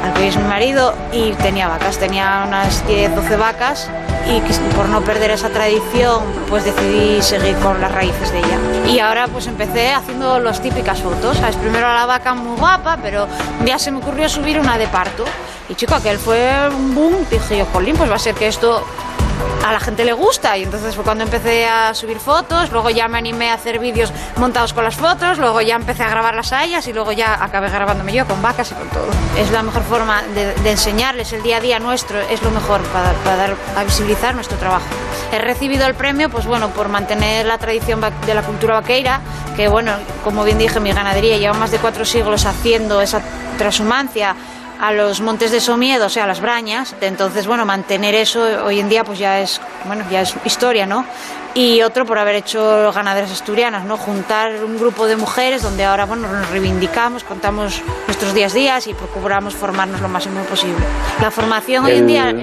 al 0.04 0.14
que 0.14 0.28
es 0.28 0.38
mi 0.38 0.44
marido, 0.44 0.94
y 1.12 1.32
tenía 1.34 1.68
vacas, 1.68 1.98
tenía 1.98 2.46
unas 2.48 2.86
10, 2.88 3.16
12 3.16 3.36
vacas, 3.38 3.90
y 4.28 4.42
por 4.76 4.88
no 4.90 5.02
perder 5.02 5.32
esa 5.32 5.50
tradición, 5.50 6.24
pues 6.50 6.64
decidí 6.64 7.22
seguir 7.22 7.56
con 7.58 7.80
las 7.82 7.92
raíces 7.92 8.32
de 8.32 8.40
ella. 8.40 8.60
Y 8.88 9.00
ahora 9.00 9.28
pues 9.28 9.48
empecé 9.48 9.94
haciendo 9.94 10.40
las 10.40 10.62
típicas 10.62 11.02
fotos, 11.02 11.38
¿sabes? 11.38 11.56
Primero 11.58 11.88
a 11.88 11.94
la 11.94 12.06
vaca 12.06 12.34
muy 12.34 12.58
guapa, 12.58 12.98
pero 13.02 13.28
un 13.60 13.66
día 13.66 13.78
se 13.80 13.92
me 13.92 13.98
ocurrió 13.98 14.30
subir 14.30 14.60
una 14.60 14.78
de 14.78 14.88
parto. 14.88 15.26
Y 15.70 15.76
chico, 15.76 15.96
aquel 15.96 16.18
fue 16.18 16.52
un 16.70 16.96
boom, 16.96 17.26
dije 17.30 17.58
yo, 17.58 17.66
jolín, 17.72 17.96
pues 17.96 18.10
va 18.10 18.16
a 18.16 18.20
ser 18.20 18.36
que 18.36 18.48
esto 18.48 18.84
a 19.64 19.72
la 19.72 19.80
gente 19.80 20.04
le 20.04 20.14
gusta 20.14 20.58
y 20.58 20.64
entonces 20.64 20.96
fue 20.96 21.04
cuando 21.04 21.24
empecé 21.24 21.66
a 21.66 21.94
subir 21.94 22.20
fotos, 22.20 22.72
luego 22.72 22.90
ya 22.90 23.08
me 23.08 23.18
animé 23.18 23.50
a 23.50 23.54
hacer 23.54 23.80
vídeos 23.80 24.12
montados 24.38 24.74
con 24.74 24.84
las 24.84 24.96
fotos, 24.96 25.38
luego 25.38 25.62
ya 25.62 25.76
empecé 25.76 26.04
a 26.04 26.10
grabar 26.10 26.36
las 26.36 26.52
hayas 26.52 26.86
y 26.88 26.94
luego 26.94 27.12
ya 27.12 27.42
acabé 27.42 27.70
grabándome 27.70 28.14
yo 28.14 28.28
con 28.28 28.42
vacas 28.42 28.72
y 28.72 28.76
con 28.76 28.90
todo. 28.90 29.08
Es 29.38 29.52
la 29.52 29.64
mejor 29.64 29.84
forma 29.84 30.22
de, 30.34 30.54
enseñarles 30.70 31.34
el 31.34 31.44
día 31.44 31.58
a 31.58 31.62
día 31.62 31.80
nuestro, 31.80 32.20
es 32.20 32.42
lo 32.44 32.52
mejor 32.52 32.82
para, 32.88 33.14
para, 33.24 33.36
dar 33.36 33.56
a 33.76 33.84
visibilizar 33.84 34.36
nuestro 34.36 34.58
trabajo. 34.58 34.86
He 35.32 35.40
recibido 35.40 35.86
el 35.88 35.96
premio, 35.96 36.30
pues 36.30 36.46
bueno, 36.46 36.70
por 36.70 36.90
mantener 36.90 37.46
la 37.46 37.58
tradición 37.58 38.02
de 38.02 38.34
la 38.34 38.44
cultura 38.44 38.76
vaqueira, 38.76 39.22
que 39.56 39.68
bueno, 39.68 39.94
como 40.24 40.44
bien 40.44 40.58
dije, 40.58 40.80
mi 40.80 40.92
ganadería 40.92 41.38
lleva 41.38 41.54
más 41.54 41.72
de 41.72 41.78
cuatro 41.78 42.06
siglos 42.06 42.46
haciendo 42.46 43.02
esa 43.02 43.22
transhumancia 43.58 44.36
a 44.84 44.92
los 44.92 45.22
montes 45.22 45.54
de 45.54 45.62
Somiedo, 45.62 46.08
o 46.08 46.10
sea, 46.10 46.26
a 46.26 46.28
las 46.28 46.42
brañas. 46.42 46.94
Entonces, 47.00 47.48
bueno, 47.48 47.66
mantener 47.66 48.16
eso 48.16 48.66
hoy 48.66 48.82
en 48.82 48.90
día 48.90 49.06
pues 49.06 49.18
ya 49.18 49.40
es, 49.40 49.62
bueno, 49.86 50.04
ya 50.12 50.20
es 50.20 50.36
historia, 50.44 50.86
¿no? 50.86 51.06
Y 51.56 51.82
otro 51.84 52.06
por 52.06 52.18
haber 52.18 52.36
hecho 52.36 52.92
ganaderas 52.94 53.32
asturianas, 53.32 53.86
¿no? 53.86 53.96
Juntar 53.96 54.62
un 54.62 54.78
grupo 54.78 55.08
de 55.08 55.16
mujeres 55.16 55.64
donde 55.64 55.86
ahora, 55.86 56.04
bueno, 56.04 56.28
nos 56.28 56.50
reivindicamos, 56.50 57.24
contamos 57.24 57.82
nuestros 58.08 58.34
días 58.34 58.54
días 58.54 58.86
y 58.88 58.94
procuramos 58.94 59.56
formarnos 59.56 60.02
lo 60.02 60.10
máximo 60.10 60.42
posible. 60.44 60.84
La 61.22 61.32
formación 61.32 61.86
hoy 61.86 61.94
en 61.94 62.08
día... 62.08 62.36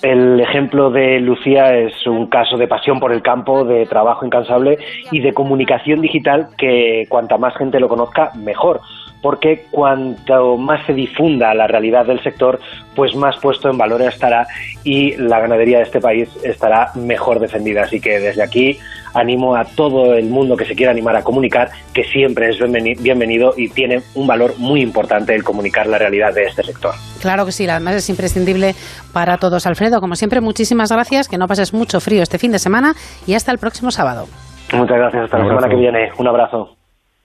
El 0.00 0.40
ejemplo 0.40 0.90
de 0.90 1.18
Lucía 1.18 1.76
es 1.76 2.06
un 2.06 2.28
caso 2.28 2.56
de 2.56 2.68
pasión 2.68 3.00
por 3.00 3.12
el 3.12 3.20
campo, 3.20 3.64
de 3.64 3.84
trabajo 3.84 4.24
incansable 4.24 4.78
y 5.10 5.20
de 5.20 5.34
comunicación 5.34 6.00
digital 6.00 6.48
que 6.56 7.04
cuanta 7.08 7.36
más 7.36 7.56
gente 7.56 7.80
lo 7.80 7.88
conozca, 7.88 8.30
mejor 8.36 8.80
porque 9.22 9.66
cuanto 9.70 10.56
más 10.56 10.84
se 10.86 10.94
difunda 10.94 11.54
la 11.54 11.66
realidad 11.66 12.06
del 12.06 12.22
sector, 12.22 12.60
pues 12.94 13.14
más 13.14 13.36
puesto 13.38 13.68
en 13.70 13.78
valor 13.78 14.02
estará 14.02 14.46
y 14.84 15.16
la 15.16 15.40
ganadería 15.40 15.78
de 15.78 15.84
este 15.84 16.00
país 16.00 16.28
estará 16.42 16.92
mejor 16.94 17.40
defendida. 17.40 17.82
Así 17.82 18.00
que 18.00 18.18
desde 18.18 18.42
aquí 18.42 18.78
animo 19.14 19.56
a 19.56 19.64
todo 19.64 20.14
el 20.14 20.26
mundo 20.26 20.56
que 20.56 20.64
se 20.64 20.74
quiera 20.74 20.92
animar 20.92 21.16
a 21.16 21.22
comunicar, 21.22 21.70
que 21.92 22.04
siempre 22.04 22.50
es 22.50 22.58
bienvenido 23.02 23.54
y 23.56 23.68
tiene 23.68 24.02
un 24.14 24.26
valor 24.26 24.54
muy 24.58 24.82
importante 24.82 25.34
el 25.34 25.42
comunicar 25.42 25.86
la 25.86 25.98
realidad 25.98 26.34
de 26.34 26.44
este 26.44 26.62
sector. 26.62 26.94
Claro 27.20 27.44
que 27.46 27.52
sí, 27.52 27.68
además 27.68 27.94
es 27.96 28.08
imprescindible 28.08 28.74
para 29.12 29.38
todos. 29.38 29.66
Alfredo, 29.66 30.00
como 30.00 30.14
siempre, 30.14 30.40
muchísimas 30.40 30.92
gracias, 30.92 31.28
que 31.28 31.38
no 31.38 31.48
pases 31.48 31.74
mucho 31.74 32.00
frío 32.00 32.22
este 32.22 32.38
fin 32.38 32.52
de 32.52 32.58
semana 32.58 32.94
y 33.26 33.34
hasta 33.34 33.50
el 33.50 33.58
próximo 33.58 33.90
sábado. 33.90 34.26
Muchas 34.72 34.98
gracias, 34.98 35.24
hasta 35.24 35.38
la 35.38 35.48
semana 35.48 35.68
que 35.68 35.76
viene. 35.76 36.10
Un 36.18 36.28
abrazo. 36.28 36.77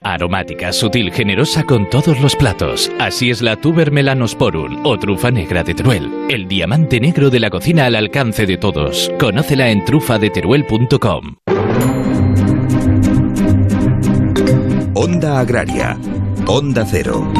Aromática, 0.03 0.73
sutil, 0.73 1.11
generosa 1.11 1.63
con 1.63 1.89
todos 1.89 2.19
los 2.19 2.35
platos. 2.35 2.91
Así 2.99 3.29
es 3.29 3.41
la 3.41 3.55
tuber 3.55 3.91
melanosporum 3.91 4.85
o 4.85 4.97
trufa 4.99 5.31
negra 5.31 5.63
de 5.63 5.73
Teruel. 5.73 6.11
El 6.29 6.47
diamante 6.47 6.99
negro 6.99 7.29
de 7.29 7.39
la 7.39 7.49
cocina 7.49 7.85
al 7.85 7.95
alcance 7.95 8.45
de 8.45 8.57
todos. 8.57 9.11
Conócela 9.19 9.69
en 9.69 9.85
trufadeteruel.com. 9.85 11.35
Onda 14.93 15.39
Agraria. 15.39 15.97
Onda 16.47 16.85
Cero. 16.85 17.31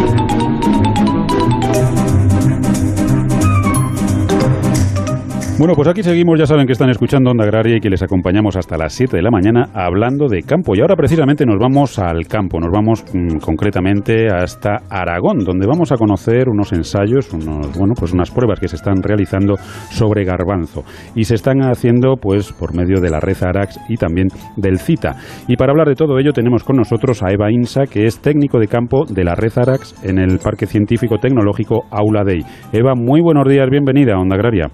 Bueno, 5.63 5.75
pues 5.77 5.87
aquí 5.87 6.03
seguimos, 6.03 6.37
ya 6.37 6.45
saben 6.45 6.65
que 6.65 6.73
están 6.73 6.89
escuchando 6.89 7.31
Onda 7.31 7.45
Agraria 7.45 7.77
y 7.77 7.79
que 7.79 7.89
les 7.89 8.03
acompañamos 8.03 8.57
hasta 8.57 8.75
las 8.75 8.91
7 8.95 9.15
de 9.15 9.23
la 9.23 9.31
mañana 9.31 9.69
hablando 9.73 10.27
de 10.27 10.41
campo. 10.41 10.75
Y 10.75 10.81
ahora 10.81 10.97
precisamente 10.97 11.45
nos 11.45 11.55
vamos 11.57 11.99
al 11.99 12.27
campo, 12.27 12.59
nos 12.59 12.69
vamos 12.69 13.05
mm, 13.13 13.37
concretamente 13.37 14.27
hasta 14.27 14.81
Aragón, 14.89 15.37
donde 15.45 15.65
vamos 15.65 15.93
a 15.93 15.95
conocer 15.95 16.49
unos 16.49 16.73
ensayos, 16.73 17.31
unos, 17.31 17.79
bueno, 17.79 17.93
pues 17.97 18.11
unas 18.11 18.29
pruebas 18.29 18.59
que 18.59 18.67
se 18.67 18.75
están 18.75 19.01
realizando 19.01 19.55
sobre 19.89 20.25
garbanzo. 20.25 20.83
Y 21.15 21.23
se 21.23 21.35
están 21.35 21.61
haciendo 21.61 22.17
pues 22.17 22.51
por 22.51 22.75
medio 22.75 22.99
de 22.99 23.09
la 23.09 23.21
red 23.21 23.41
Arax 23.41 23.79
y 23.87 23.95
también 23.95 24.27
del 24.57 24.79
CITA. 24.79 25.15
Y 25.47 25.55
para 25.55 25.71
hablar 25.71 25.87
de 25.87 25.95
todo 25.95 26.19
ello 26.19 26.33
tenemos 26.33 26.65
con 26.65 26.75
nosotros 26.75 27.23
a 27.23 27.31
Eva 27.31 27.53
Insa, 27.53 27.83
que 27.85 28.03
es 28.03 28.19
técnico 28.19 28.59
de 28.59 28.67
campo 28.67 29.05
de 29.05 29.23
la 29.23 29.35
red 29.35 29.53
Arax 29.55 29.95
en 30.03 30.19
el 30.19 30.39
Parque 30.39 30.65
Científico 30.65 31.19
Tecnológico 31.19 31.85
Aula 31.89 32.25
Dei. 32.25 32.41
Eva, 32.73 32.95
muy 32.95 33.21
buenos 33.21 33.47
días, 33.47 33.69
bienvenida 33.69 34.15
a 34.15 34.19
Onda 34.19 34.35
Agraria. 34.35 34.67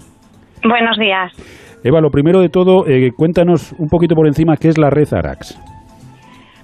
Buenos 0.64 0.98
días. 0.98 1.32
Eva, 1.84 2.02
lo 2.02 2.10
primero 2.10 2.42
de 2.42 2.50
todo, 2.50 2.86
eh, 2.88 3.12
cuéntanos 3.16 3.74
un 3.78 3.88
poquito 3.88 4.16
por 4.16 4.28
encima 4.28 4.58
qué 4.58 4.68
es 4.68 4.78
la 4.78 4.90
red 4.90 5.08
ARAX. 5.14 5.58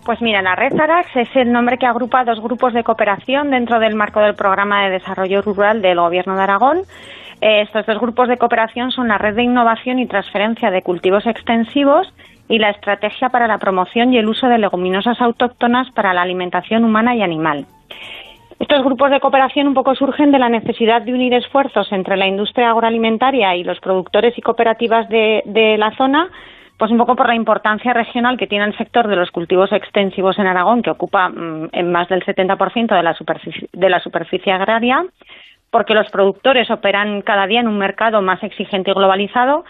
Pues 0.06 0.22
mira, 0.22 0.41
la 0.41 0.56
red 0.56 0.78
ARAX 0.80 1.16
es 1.16 1.36
el 1.36 1.52
nombre 1.52 1.78
que 1.78 1.86
agrupa 1.86 2.24
dos 2.26 2.39
grupos 2.41 2.74
de 2.74 2.84
cooperación 2.84 3.50
dentro 3.50 3.80
del 3.80 3.96
marco 3.96 4.20
del 4.20 4.36
Programa 4.36 4.84
de 4.86 4.91
Desarrollo 4.91 5.41
Rural 5.41 5.82
del 5.82 6.00
Gobierno 6.00 6.36
de 6.36 6.43
Aragón. 6.43 6.82
Eh, 7.41 7.62
estos 7.62 7.86
dos 7.86 8.00
grupos 8.00 8.28
de 8.28 8.38
cooperación 8.38 8.91
son 8.91 9.08
la 9.08 9.18
Red 9.18 9.36
de 9.36 9.43
Innovación 9.43 10.00
y 10.00 10.08
Transferencia 10.08 10.70
de 10.70 10.82
Cultivos 10.82 11.26
Extensivos 11.26 12.14
y 12.48 12.60
la 12.60 12.70
Estrategia 12.70 13.30
para 13.30 13.48
la 13.48 13.58
Promoción 13.58 14.14
y 14.14 14.18
el 14.18 14.28
Uso 14.28 14.48
de 14.48 14.58
Leguminosas 14.58 15.20
Autóctonas 15.22 15.89
para 15.91 16.14
la 16.14 16.22
Alimentación 16.22 16.84
Humana 16.84 17.16
y 17.16 17.22
Animal. 17.22 17.66
Estos 18.60 18.86
grupos 18.86 19.12
de 19.12 19.20
cooperación 19.20 19.68
un 19.68 19.74
poco 19.74 19.95
surgen 19.95 20.32
de 20.32 20.39
la 20.39 20.47
necesidad 20.47 21.01
de 21.01 21.14
unir 21.14 21.34
esfuerzos 21.34 21.91
entre 21.91 22.16
la 22.16 22.26
industria 22.26 22.70
agroalimentaria 22.70 23.56
y 23.56 23.64
los 23.64 23.80
productores 23.82 24.38
y 24.38 24.41
cooperativas 24.41 25.10
de, 25.10 25.76
la 25.78 25.91
zona, 25.97 26.30
pues 26.78 26.89
un 26.89 26.97
poco 26.97 27.18
por 27.18 27.28
la 27.28 27.36
importancia 27.36 27.93
regional 27.93 28.38
que 28.38 28.47
tiene 28.47 28.66
el 28.66 28.78
sector 28.78 29.10
de 29.10 29.18
los 29.18 29.30
cultivos 29.32 29.74
extensivos 29.74 30.39
en 30.39 30.47
Aragón, 30.47 30.84
que 30.84 30.89
ocupa 30.89 31.28
mm, 31.28 31.70
más 31.84 32.08
del 32.08 32.24
70% 32.24 32.95
de 32.95 33.03
la, 33.03 33.14
superficie, 33.14 33.68
de 33.74 33.89
la 33.89 33.99
superficie 33.99 34.53
agraria, 34.53 35.06
porque 35.70 35.93
los 35.93 36.10
productores 36.10 36.72
operan 36.72 37.22
cada 37.24 37.47
día 37.47 37.60
en 37.60 37.68
un 37.68 37.78
mercado 37.78 38.22
más 38.22 38.41
exigente 38.41 38.91
y 38.91 38.93
globalizado 38.93 39.66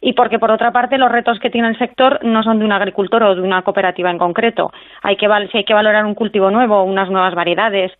y 0.00 0.14
porque, 0.14 0.40
por 0.40 0.50
otra 0.50 0.72
parte, 0.72 0.98
los 0.98 1.12
retos 1.12 1.38
que 1.38 1.48
tiene 1.48 1.68
el 1.68 1.78
sector 1.78 2.18
no 2.24 2.42
son 2.42 2.58
de 2.58 2.64
un 2.64 2.72
agricultor 2.72 3.22
o 3.22 3.34
de 3.36 3.40
una 3.40 3.62
cooperativa 3.62 4.10
en 4.10 4.18
concreto. 4.18 4.72
Hay 5.02 5.16
que, 5.16 5.28
si 5.52 5.58
hay 5.58 5.64
que 5.64 5.74
valorar 5.74 6.04
un 6.04 6.14
cultivo 6.14 6.50
nuevo, 6.50 6.82
unas 6.82 7.08
nuevas 7.08 7.34
variedades, 7.36 7.92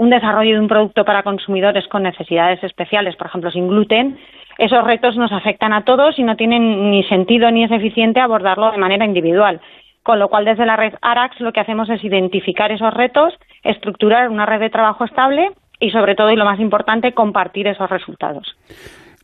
un 0.00 0.08
desarrollo 0.08 0.54
de 0.54 0.60
un 0.60 0.66
producto 0.66 1.04
para 1.04 1.22
consumidores 1.22 1.86
con 1.88 2.04
necesidades 2.04 2.64
especiales, 2.64 3.16
por 3.16 3.26
ejemplo, 3.26 3.50
sin 3.50 3.68
gluten, 3.68 4.18
esos 4.56 4.82
retos 4.82 5.14
nos 5.18 5.30
afectan 5.30 5.74
a 5.74 5.84
todos 5.84 6.18
y 6.18 6.22
no 6.22 6.36
tienen 6.36 6.90
ni 6.90 7.04
sentido 7.04 7.50
ni 7.50 7.64
es 7.64 7.70
eficiente 7.70 8.18
abordarlo 8.18 8.70
de 8.70 8.78
manera 8.78 9.04
individual. 9.04 9.60
Con 10.02 10.18
lo 10.18 10.30
cual, 10.30 10.46
desde 10.46 10.64
la 10.64 10.76
red 10.76 10.94
ARAX 11.02 11.38
lo 11.40 11.52
que 11.52 11.60
hacemos 11.60 11.90
es 11.90 12.02
identificar 12.02 12.72
esos 12.72 12.94
retos, 12.94 13.34
estructurar 13.62 14.30
una 14.30 14.46
red 14.46 14.60
de 14.60 14.70
trabajo 14.70 15.04
estable 15.04 15.50
y, 15.78 15.90
sobre 15.90 16.14
todo, 16.14 16.30
y 16.30 16.36
lo 16.36 16.46
más 16.46 16.60
importante, 16.60 17.12
compartir 17.12 17.66
esos 17.66 17.90
resultados. 17.90 18.56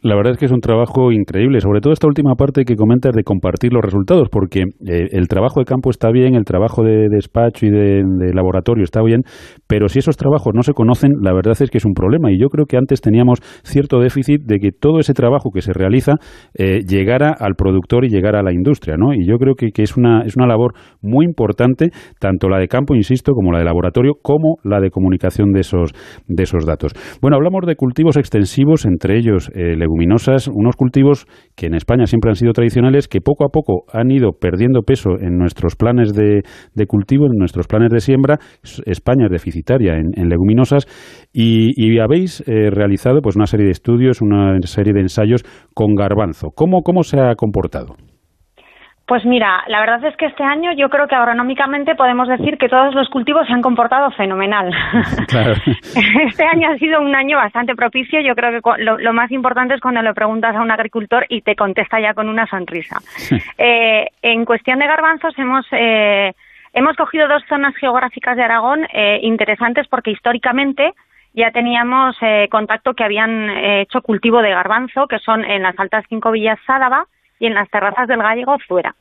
La 0.06 0.14
verdad 0.14 0.34
es 0.34 0.38
que 0.38 0.44
es 0.44 0.52
un 0.52 0.60
trabajo 0.60 1.10
increíble, 1.10 1.60
sobre 1.60 1.80
todo 1.80 1.92
esta 1.92 2.06
última 2.06 2.36
parte 2.36 2.64
que 2.64 2.76
comentas 2.76 3.12
de 3.12 3.24
compartir 3.24 3.72
los 3.72 3.84
resultados, 3.84 4.28
porque 4.30 4.60
eh, 4.86 5.08
el 5.10 5.26
trabajo 5.26 5.58
de 5.58 5.66
campo 5.66 5.90
está 5.90 6.12
bien, 6.12 6.36
el 6.36 6.44
trabajo 6.44 6.84
de 6.84 7.08
despacho 7.08 7.66
y 7.66 7.70
de, 7.70 8.04
laboratorio 8.32 8.84
está 8.84 9.02
bien, 9.02 9.22
pero 9.66 9.88
si 9.88 9.98
esos 9.98 10.16
trabajos 10.16 10.54
no 10.54 10.62
se 10.62 10.74
conocen, 10.74 11.14
la 11.22 11.32
verdad 11.32 11.56
es 11.58 11.70
que 11.70 11.78
es 11.78 11.84
un 11.84 11.92
problema. 11.92 12.30
Y 12.30 12.38
yo 12.38 12.50
creo 12.50 12.66
que 12.66 12.76
antes 12.76 13.00
teníamos 13.00 13.40
cierto 13.64 13.98
déficit 13.98 14.42
de 14.42 14.60
que 14.60 14.70
todo 14.70 15.00
ese 15.00 15.12
trabajo 15.12 15.50
que 15.50 15.60
se 15.60 15.72
realiza 15.72 16.12
eh, 16.54 16.82
llegara 16.86 17.34
al 17.36 17.56
productor 17.56 18.04
y 18.04 18.08
llegara 18.08 18.38
a 18.38 18.42
la 18.44 18.52
industria, 18.52 18.94
¿no? 18.96 19.12
Y 19.12 19.26
yo 19.26 19.38
creo 19.38 19.56
que, 19.56 19.72
que 19.72 19.82
es, 19.82 19.96
una, 19.96 20.20
es 20.20 20.36
una 20.36 20.46
labor 20.46 20.74
muy 21.02 21.24
importante, 21.24 21.90
tanto 22.20 22.48
la 22.48 22.60
de 22.60 22.68
campo, 22.68 22.94
insisto, 22.94 23.32
como 23.32 23.50
la 23.50 23.58
de 23.58 23.64
laboratorio, 23.64 24.12
como 24.22 24.58
la 24.62 24.78
de 24.78 24.90
comunicación 24.90 25.50
de 25.50 25.62
esos, 25.62 25.90
de 26.28 26.44
esos 26.44 26.64
datos. 26.64 26.92
Bueno, 27.20 27.38
hablamos 27.38 27.66
de 27.66 27.74
cultivos 27.74 28.16
extensivos, 28.16 28.84
entre 28.84 29.18
ellos 29.18 29.50
eh, 29.52 29.74
unos 30.48 30.76
cultivos 30.76 31.26
que 31.54 31.66
en 31.66 31.74
España 31.74 32.06
siempre 32.06 32.30
han 32.30 32.36
sido 32.36 32.52
tradicionales, 32.52 33.08
que 33.08 33.20
poco 33.20 33.44
a 33.44 33.48
poco 33.48 33.84
han 33.92 34.10
ido 34.10 34.32
perdiendo 34.32 34.82
peso 34.82 35.18
en 35.20 35.36
nuestros 35.38 35.76
planes 35.76 36.12
de, 36.12 36.42
cultivo, 36.86 37.26
en 37.26 37.38
nuestros 37.38 37.66
planes 37.66 37.90
de 37.90 38.00
siembra. 38.00 38.38
España 38.84 39.26
es 39.26 39.30
deficitaria 39.30 39.94
en, 39.96 40.28
leguminosas 40.28 40.86
y, 41.32 41.98
habéis 41.98 42.42
eh, 42.46 42.70
realizado 42.70 43.20
pues 43.22 43.36
una 43.36 43.46
serie 43.46 43.66
de 43.66 43.72
estudios, 43.72 44.20
una 44.20 44.58
serie 44.62 44.92
de 44.92 45.00
ensayos 45.00 45.42
con 45.74 45.94
garbanzo. 45.94 46.48
¿Cómo, 46.54 46.82
cómo 46.82 47.02
se 47.02 47.18
ha 47.18 47.34
comportado? 47.36 47.96
Pues 49.06 49.24
mira, 49.24 49.62
la 49.68 49.78
verdad 49.78 50.04
es 50.04 50.16
que 50.16 50.26
este 50.26 50.42
año 50.42 50.72
yo 50.72 50.90
creo 50.90 51.06
que 51.06 51.14
agronómicamente 51.14 51.94
podemos 51.94 52.26
decir 52.26 52.58
que 52.58 52.68
todos 52.68 52.92
los 52.92 53.08
cultivos 53.08 53.46
se 53.46 53.52
han 53.52 53.62
comportado 53.62 54.10
fenomenal. 54.10 54.72
Este 56.26 56.44
año 56.44 56.70
ha 56.70 56.78
sido 56.78 57.00
un 57.00 57.14
año 57.14 57.36
bastante 57.36 57.76
propicio. 57.76 58.20
Yo 58.20 58.34
creo 58.34 58.60
que 58.60 58.82
lo, 58.82 59.12
más 59.12 59.30
importante 59.30 59.74
es 59.74 59.80
cuando 59.80 60.02
le 60.02 60.12
preguntas 60.12 60.56
a 60.56 60.60
un 60.60 60.72
agricultor 60.72 61.24
y 61.28 61.42
te 61.42 61.54
contesta 61.54 62.00
ya 62.00 62.14
con 62.14 62.28
una 62.28 62.46
sonrisa. 62.46 63.00
Eh, 63.58 64.08
en 64.22 64.44
cuestión 64.44 64.80
de 64.80 64.86
garbanzos 64.88 65.38
hemos 65.38 65.66
eh, 65.70 66.34
hemos 66.72 66.96
cogido 66.96 67.28
dos 67.28 67.42
zonas 67.48 67.76
geográficas 67.76 68.36
de 68.36 68.42
Aragón 68.42 68.86
eh, 68.92 69.20
interesantes 69.22 69.86
porque 69.88 70.10
históricamente 70.10 70.94
ya 71.32 71.52
teníamos 71.52 72.16
contacto 72.50 72.94
que 72.94 73.04
habían 73.04 73.50
hecho 73.50 74.00
cultivo 74.00 74.40
de 74.40 74.50
garbanzo, 74.50 75.06
que 75.06 75.18
son 75.18 75.44
en 75.44 75.62
las 75.62 75.78
Altas 75.78 76.06
Cinco 76.08 76.30
Villas 76.30 76.58
Sádava 76.66 77.06
y 77.38 77.46
en 77.46 77.54
las 77.54 77.68
terrazas 77.70 78.08
del 78.08 78.22
Gallego 78.22 78.58
fuera. 78.60 78.94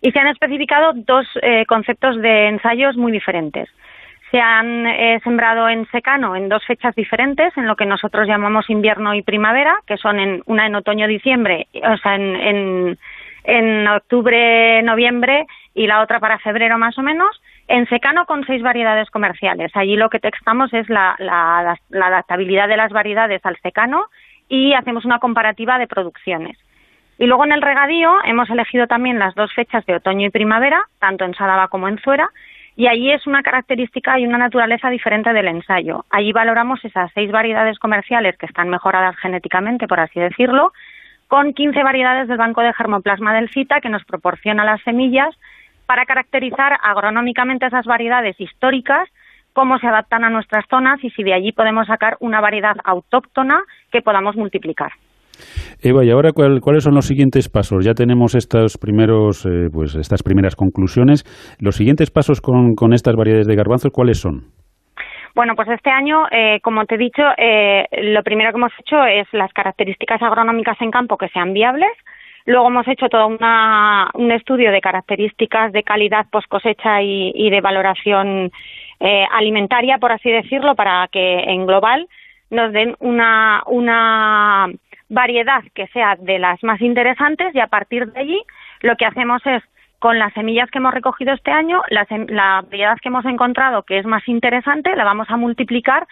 Y 0.00 0.10
se 0.10 0.18
han 0.18 0.26
especificado 0.26 0.92
dos 0.94 1.26
eh, 1.42 1.64
conceptos 1.66 2.20
de 2.20 2.48
ensayos 2.48 2.96
muy 2.96 3.12
diferentes. 3.12 3.68
Se 4.32 4.40
han 4.40 4.86
eh, 4.86 5.20
sembrado 5.22 5.68
en 5.68 5.86
secano 5.90 6.34
en 6.34 6.48
dos 6.48 6.64
fechas 6.66 6.94
diferentes, 6.94 7.56
en 7.56 7.66
lo 7.66 7.76
que 7.76 7.86
nosotros 7.86 8.26
llamamos 8.26 8.68
invierno 8.70 9.14
y 9.14 9.22
primavera, 9.22 9.74
que 9.86 9.98
son 9.98 10.18
en, 10.18 10.42
una 10.46 10.66
en 10.66 10.74
otoño-diciembre, 10.74 11.68
o 11.84 11.96
sea, 11.98 12.16
en, 12.16 12.98
en, 13.44 13.88
octubre-noviembre 13.88 15.46
y 15.74 15.86
la 15.86 16.00
otra 16.00 16.18
para 16.18 16.38
febrero 16.38 16.78
más 16.78 16.96
o 16.98 17.02
menos, 17.02 17.40
en 17.68 17.86
secano 17.88 18.24
con 18.24 18.44
seis 18.44 18.62
variedades 18.62 19.10
comerciales. 19.10 19.70
Allí 19.74 19.96
lo 19.96 20.08
que 20.08 20.18
textamos 20.18 20.72
es 20.72 20.88
la, 20.88 21.14
la 21.18 22.06
adaptabilidad 22.06 22.68
de 22.68 22.78
las 22.78 22.90
variedades 22.90 23.44
al 23.44 23.58
secano 23.58 24.06
y 24.48 24.72
hacemos 24.72 25.04
una 25.04 25.18
comparativa 25.18 25.78
de 25.78 25.86
producciones. 25.86 26.58
Y 27.22 27.26
luego 27.26 27.44
en 27.44 27.52
el 27.52 27.62
regadío 27.62 28.16
hemos 28.24 28.50
elegido 28.50 28.88
también 28.88 29.20
las 29.20 29.36
dos 29.36 29.54
fechas 29.54 29.86
de 29.86 29.94
otoño 29.94 30.26
y 30.26 30.30
primavera, 30.30 30.88
tanto 30.98 31.24
en 31.24 31.34
Sadaba 31.34 31.68
como 31.68 31.86
en 31.86 31.98
Zuera, 31.98 32.28
y 32.74 32.88
allí 32.88 33.12
es 33.12 33.28
una 33.28 33.44
característica 33.44 34.18
y 34.18 34.26
una 34.26 34.38
naturaleza 34.38 34.90
diferente 34.90 35.32
del 35.32 35.46
ensayo. 35.46 36.04
Allí 36.10 36.32
valoramos 36.32 36.84
esas 36.84 37.12
seis 37.14 37.30
variedades 37.30 37.78
comerciales 37.78 38.36
que 38.36 38.46
están 38.46 38.70
mejoradas 38.70 39.14
genéticamente, 39.18 39.86
por 39.86 40.00
así 40.00 40.18
decirlo, 40.18 40.72
con 41.28 41.54
15 41.54 41.80
variedades 41.84 42.26
del 42.26 42.38
banco 42.38 42.60
de 42.60 42.72
germoplasma 42.72 43.32
del 43.34 43.50
CITA 43.50 43.80
que 43.80 43.88
nos 43.88 44.04
proporciona 44.04 44.64
las 44.64 44.82
semillas 44.82 45.32
para 45.86 46.06
caracterizar 46.06 46.76
agronómicamente 46.82 47.66
esas 47.66 47.86
variedades 47.86 48.34
históricas, 48.40 49.08
cómo 49.52 49.78
se 49.78 49.86
adaptan 49.86 50.24
a 50.24 50.30
nuestras 50.30 50.64
zonas 50.68 50.98
y 51.04 51.10
si 51.10 51.22
de 51.22 51.34
allí 51.34 51.52
podemos 51.52 51.86
sacar 51.86 52.16
una 52.18 52.40
variedad 52.40 52.74
autóctona 52.82 53.62
que 53.92 54.02
podamos 54.02 54.34
multiplicar. 54.34 54.90
Eva, 55.82 56.04
¿y 56.04 56.10
ahora 56.10 56.30
cuáles 56.32 56.84
son 56.84 56.94
los 56.94 57.06
siguientes 57.06 57.48
pasos? 57.48 57.84
Ya 57.84 57.94
tenemos 57.94 58.34
estos 58.34 58.78
primeros, 58.78 59.44
eh, 59.46 59.68
pues 59.72 59.94
estas 59.96 60.22
primeras 60.22 60.54
conclusiones. 60.54 61.24
Los 61.60 61.76
siguientes 61.76 62.10
pasos 62.10 62.40
con, 62.40 62.92
estas 62.92 63.16
variedades 63.16 63.46
de 63.46 63.56
garbanzos, 63.56 63.90
¿cuáles 63.92 64.20
son? 64.20 64.42
Bueno, 65.34 65.54
pues 65.56 65.68
este 65.70 65.90
año, 65.90 66.26
eh, 66.30 66.60
como 66.62 66.84
te 66.84 66.94
he 66.94 66.98
dicho, 66.98 67.22
eh, 67.36 67.86
lo 68.02 68.22
primero 68.22 68.52
que 68.52 68.58
hemos 68.58 68.72
hecho 68.78 69.02
es 69.04 69.26
las 69.32 69.52
características 69.52 70.22
agronómicas 70.22 70.80
en 70.80 70.90
campo 70.90 71.16
que 71.16 71.28
sean 71.28 71.52
viables. 71.52 71.92
Luego 72.44 72.68
hemos 72.68 72.86
hecho 72.86 73.08
todo 73.08 73.28
un 73.28 74.32
estudio 74.32 74.72
de 74.72 74.80
características 74.80 75.72
de 75.72 75.84
calidad 75.84 76.26
post 76.30 76.48
cosecha 76.48 77.00
y, 77.00 77.50
de 77.50 77.60
valoración 77.60 78.50
alimentaria, 79.32 79.98
por 79.98 80.10
así 80.10 80.28
decirlo, 80.30 80.74
para 80.74 81.06
que 81.10 81.38
en 81.38 81.66
global 81.66 82.08
nos 82.52 82.72
den 82.72 82.94
una, 83.00 83.62
una 83.66 84.66
variedad 85.12 85.62
que 85.74 85.86
sea 85.88 86.16
de 86.18 86.38
las 86.38 86.62
más 86.64 86.80
interesantes 86.80 87.54
y 87.54 87.60
a 87.60 87.66
partir 87.66 88.10
de 88.12 88.20
allí 88.20 88.42
lo 88.80 88.96
que 88.96 89.04
hacemos 89.04 89.42
es 89.44 89.62
con 89.98 90.18
las 90.18 90.32
semillas 90.32 90.68
que 90.70 90.78
hemos 90.78 90.94
recogido 90.94 91.32
este 91.32 91.52
año, 91.52 91.80
la, 91.90 92.06
la 92.28 92.62
variedad 92.62 92.96
que 93.00 93.08
hemos 93.08 93.24
encontrado 93.26 93.82
que 93.82 93.98
es 93.98 94.06
más 94.06 94.26
interesante, 94.26 94.96
la 94.96 95.04
vamos 95.04 95.28
a 95.30 95.36
multiplicar 95.36 96.08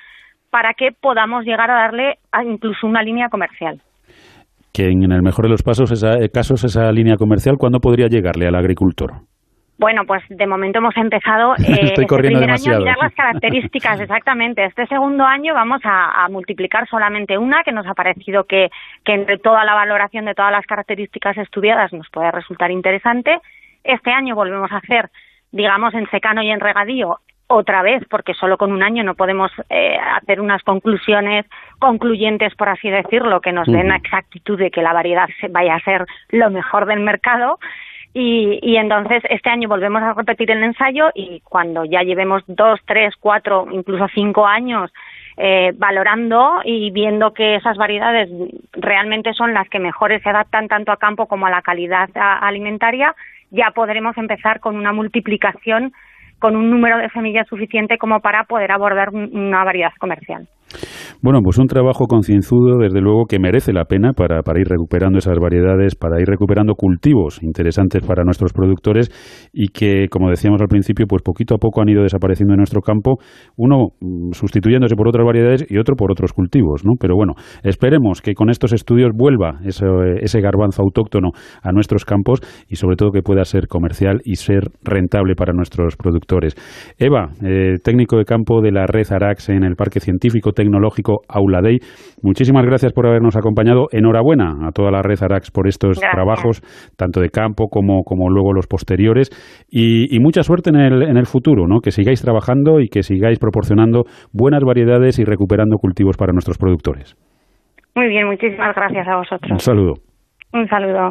para 0.51 0.75
que 0.75 0.93
podamos 0.93 1.45
llegar 1.45 1.71
a 1.71 1.75
darle 1.75 2.19
a 2.31 2.45
incluso 2.45 2.87
una 2.87 3.03
línea 3.03 3.29
comercial. 3.29 3.81
Que 4.73 4.91
en 4.91 5.11
el 5.11 5.23
mejor 5.23 5.47
de 5.47 5.51
los 5.51 5.63
pasos, 5.63 5.91
esa, 5.91 6.19
eh, 6.19 6.29
casos, 6.29 6.63
esa 6.63 6.93
línea 6.93 7.17
comercial, 7.17 7.57
¿cuándo 7.59 7.81
podría 7.81 8.07
llegarle 8.07 8.47
al 8.47 8.55
agricultor? 8.55 9.23
Bueno, 9.81 10.05
pues 10.05 10.23
de 10.29 10.47
momento 10.47 10.79
hemos 10.79 10.95
empezado 10.99 11.55
eh, 11.59 11.79
este 11.85 12.07
primer 12.07 12.51
año 12.51 12.75
a 12.75 12.79
mirar 12.79 12.99
las 12.99 13.15
características, 13.15 13.99
exactamente. 14.07 14.63
Este 14.67 14.87
segundo 14.87 15.25
año 15.25 15.55
vamos 15.55 15.81
a, 15.85 16.29
multiplicar 16.29 16.87
solamente 16.87 17.39
una, 17.39 17.65
que 17.65 17.73
nos 17.73 17.87
ha 17.87 17.95
parecido 17.95 18.45
que, 18.45 18.71
que 19.05 19.15
entre 19.15 19.39
toda 19.39 19.65
la 19.65 19.73
valoración 19.73 20.27
de 20.27 20.35
todas 20.35 20.53
las 20.53 20.67
características 20.67 21.39
estudiadas 21.39 21.95
nos 21.95 22.11
puede 22.11 22.31
resultar 22.31 22.71
interesante. 22.71 23.41
Este 23.83 24.11
año 24.11 24.35
volvemos 24.35 24.71
a 24.71 24.77
hacer, 24.77 25.09
digamos, 25.51 25.95
en 25.95 26.09
secano 26.11 26.43
y 26.43 26.51
en 26.51 26.61
regadío 26.61 27.19
otra 27.47 27.81
vez, 27.81 28.05
porque 28.11 28.35
solo 28.35 28.59
con 28.59 28.73
un 28.73 28.83
año 28.83 29.03
no 29.03 29.15
podemos 29.15 29.51
eh, 29.71 29.97
hacer 29.99 30.43
unas 30.43 30.63
conclusiones 30.63 31.47
concluyentes, 31.79 32.55
por 32.55 32.69
así 32.69 32.91
decirlo, 32.91 33.41
que 33.41 33.53
nos 33.53 33.67
den 33.67 33.89
la 33.89 33.97
exactitud 33.97 34.59
de 34.59 34.71
que 34.71 34.83
la 34.83 34.93
variedad 34.93 35.29
vaya 35.49 35.75
a 35.75 35.81
ser 35.81 36.05
lo 36.29 36.51
mejor 36.51 36.85
del 36.85 37.01
mercado. 37.01 37.59
Y, 38.13 38.59
y, 38.63 38.77
entonces 38.77 39.23
este 39.31 39.51
año 39.51 39.69
volvemos 39.69 40.03
a 40.03 40.15
repetir 40.15 40.51
el 40.51 40.65
ensayo 40.65 41.11
y 41.15 41.41
cuando 41.41 41.85
ya 41.85 42.03
llevemos 42.03 42.43
dos, 42.49 42.81
tres, 42.85 43.15
cuatro, 43.21 43.69
incluso 43.71 44.09
cinco 44.13 44.47
años 44.47 44.91
eh, 45.37 45.73
valorando 45.77 46.61
y 46.65 46.91
viendo 46.91 47.33
que 47.33 47.55
esas 47.55 47.77
variedades 47.77 48.29
realmente 48.73 49.33
son 49.33 49.55
las 49.55 49.69
que 49.69 49.79
mejores 49.79 50.23
se 50.23 50.29
adaptan 50.29 50.67
tanto 50.67 50.91
a 50.91 50.97
campo 50.97 51.27
como 51.27 51.47
a 51.47 51.51
la 51.51 51.63
calidad 51.63 52.11
alimentaria, 52.15 53.15
ya 53.51 53.71
podremos 53.71 54.19
empezar 54.19 54.59
con 54.61 54.77
una 54.77 54.93
multiplicación 54.93 55.93
con 56.41 56.57
un 56.57 56.71
número 56.71 56.99
de 56.99 57.11
semillas 57.11 57.47
suficiente 57.47 57.97
como 57.97 58.21
para 58.21 58.45
poder 58.45 58.73
abordar 58.73 59.11
una 59.11 59.63
variedad 59.63 59.93
comercial. 59.99 60.49
Bueno, 61.23 61.41
pues 61.43 61.59
un 61.59 61.67
trabajo 61.67 62.07
concienzudo, 62.07 62.79
desde 62.79 63.01
luego, 63.01 63.27
que 63.27 63.39
merece 63.39 63.73
la 63.73 63.85
pena 63.85 64.13
para, 64.13 64.41
ir 64.59 64.69
recuperando 64.69 65.19
esas 65.19 65.39
variedades, 65.39 65.95
para 65.95 66.21
ir 66.21 66.27
recuperando 66.27 66.75
cultivos 66.75 67.43
interesantes 67.43 68.03
para 68.07 68.25
nuestros 68.25 68.53
productores 68.53 69.11
y 69.53 69.69
que, 69.69 70.07
como 70.11 70.31
decíamos 70.31 70.61
al 70.61 70.69
principio, 70.69 71.07
pues 71.07 71.23
poquito 71.23 71.55
a 71.55 71.59
poco 71.59 71.83
han 71.83 71.89
ido 71.89 72.03
desapareciendo 72.03 72.55
en 72.55 72.59
nuestro 72.59 72.81
campo, 72.81 73.19
uno 73.57 73.89
mm, 74.01 74.33
sustituyéndose 74.33 74.97
por 74.97 75.09
otras 75.09 75.27
variedades 75.27 75.67
y 75.69 75.79
otro 75.79 75.95
por 75.97 76.11
otros 76.11 76.33
cultivos, 76.33 76.85
¿no? 76.85 76.93
Pero 76.99 77.17
bueno, 77.17 77.35
esperemos 77.63 78.23
que 78.23 78.35
con 78.35 78.51
estos 78.51 78.73
estudios 78.73 79.11
vuelva 79.15 79.61
ese, 79.65 79.87
ese 80.21 80.41
garbanzo 80.41 80.83
autóctono 80.83 81.31
a 81.63 81.73
nuestros 81.73 82.05
campos 82.05 82.41
y 82.69 82.77
sobre 82.77 82.97
todo 82.97 83.11
que 83.11 83.23
pueda 83.23 83.45
ser 83.45 83.69
comercial 83.69 84.21
y 84.25 84.37
ser 84.37 84.71
rentable 84.83 85.35
para 85.35 85.53
nuestros 85.53 85.97
productores. 85.97 86.55
Eva, 86.99 87.31
eh, 87.43 87.77
técnico 87.83 88.17
de 88.17 88.25
campo 88.25 88.61
de 88.63 88.73
la 88.73 88.87
red 88.87 89.07
Arax 89.11 89.49
en 89.51 89.65
el 89.65 89.77
Parque 89.77 90.01
Científico 90.01 90.53
Tecnológico 90.61 91.23
Aula 91.27 91.63
Day. 91.63 91.79
Muchísimas 92.23 92.67
gracias 92.67 92.93
por 92.93 93.07
habernos 93.07 93.35
acompañado. 93.37 93.87
Enhorabuena 93.93 94.69
a 94.69 94.73
toda 94.73 94.91
la 94.91 95.01
red 95.01 95.17
Arax 95.23 95.51
por 95.51 95.67
estos 95.67 95.99
trabajos, 95.99 96.61
tanto 96.99 97.21
de 97.21 97.31
campo 97.31 97.69
como, 97.69 98.03
como 98.05 98.29
luego 98.29 98.53
los 98.53 98.67
posteriores. 98.67 99.31
Y, 99.71 100.19
mucha 100.21 100.43
suerte 100.43 100.69
en 100.69 100.77
el, 100.77 101.03
en 101.03 101.17
el 101.17 101.25
futuro, 101.25 101.67
¿no? 101.67 101.81
que 101.81 101.91
sigáis 101.91 102.21
trabajando 102.21 102.81
y 102.81 102.89
que 102.89 103.03
sigáis 103.03 103.39
proporcionando 103.39 104.05
buenas 104.35 104.63
variedades 104.63 105.19
y 105.19 105.25
recuperando 105.25 105.79
cultivos 105.79 106.19
para 106.19 106.33
nuestros 106.33 106.59
productores. 106.59 107.17
Muy 107.95 108.09
bien, 108.09 108.27
muchísimas 108.27 108.75
gracias 108.77 109.09
a 109.09 109.17
vosotros. 109.17 109.51
Un 109.51 109.59
saludo. 109.59 109.95
Un 110.53 110.69
saludo. 110.69 111.11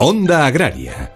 Onda 0.00 0.46
Agraria. 0.46 1.10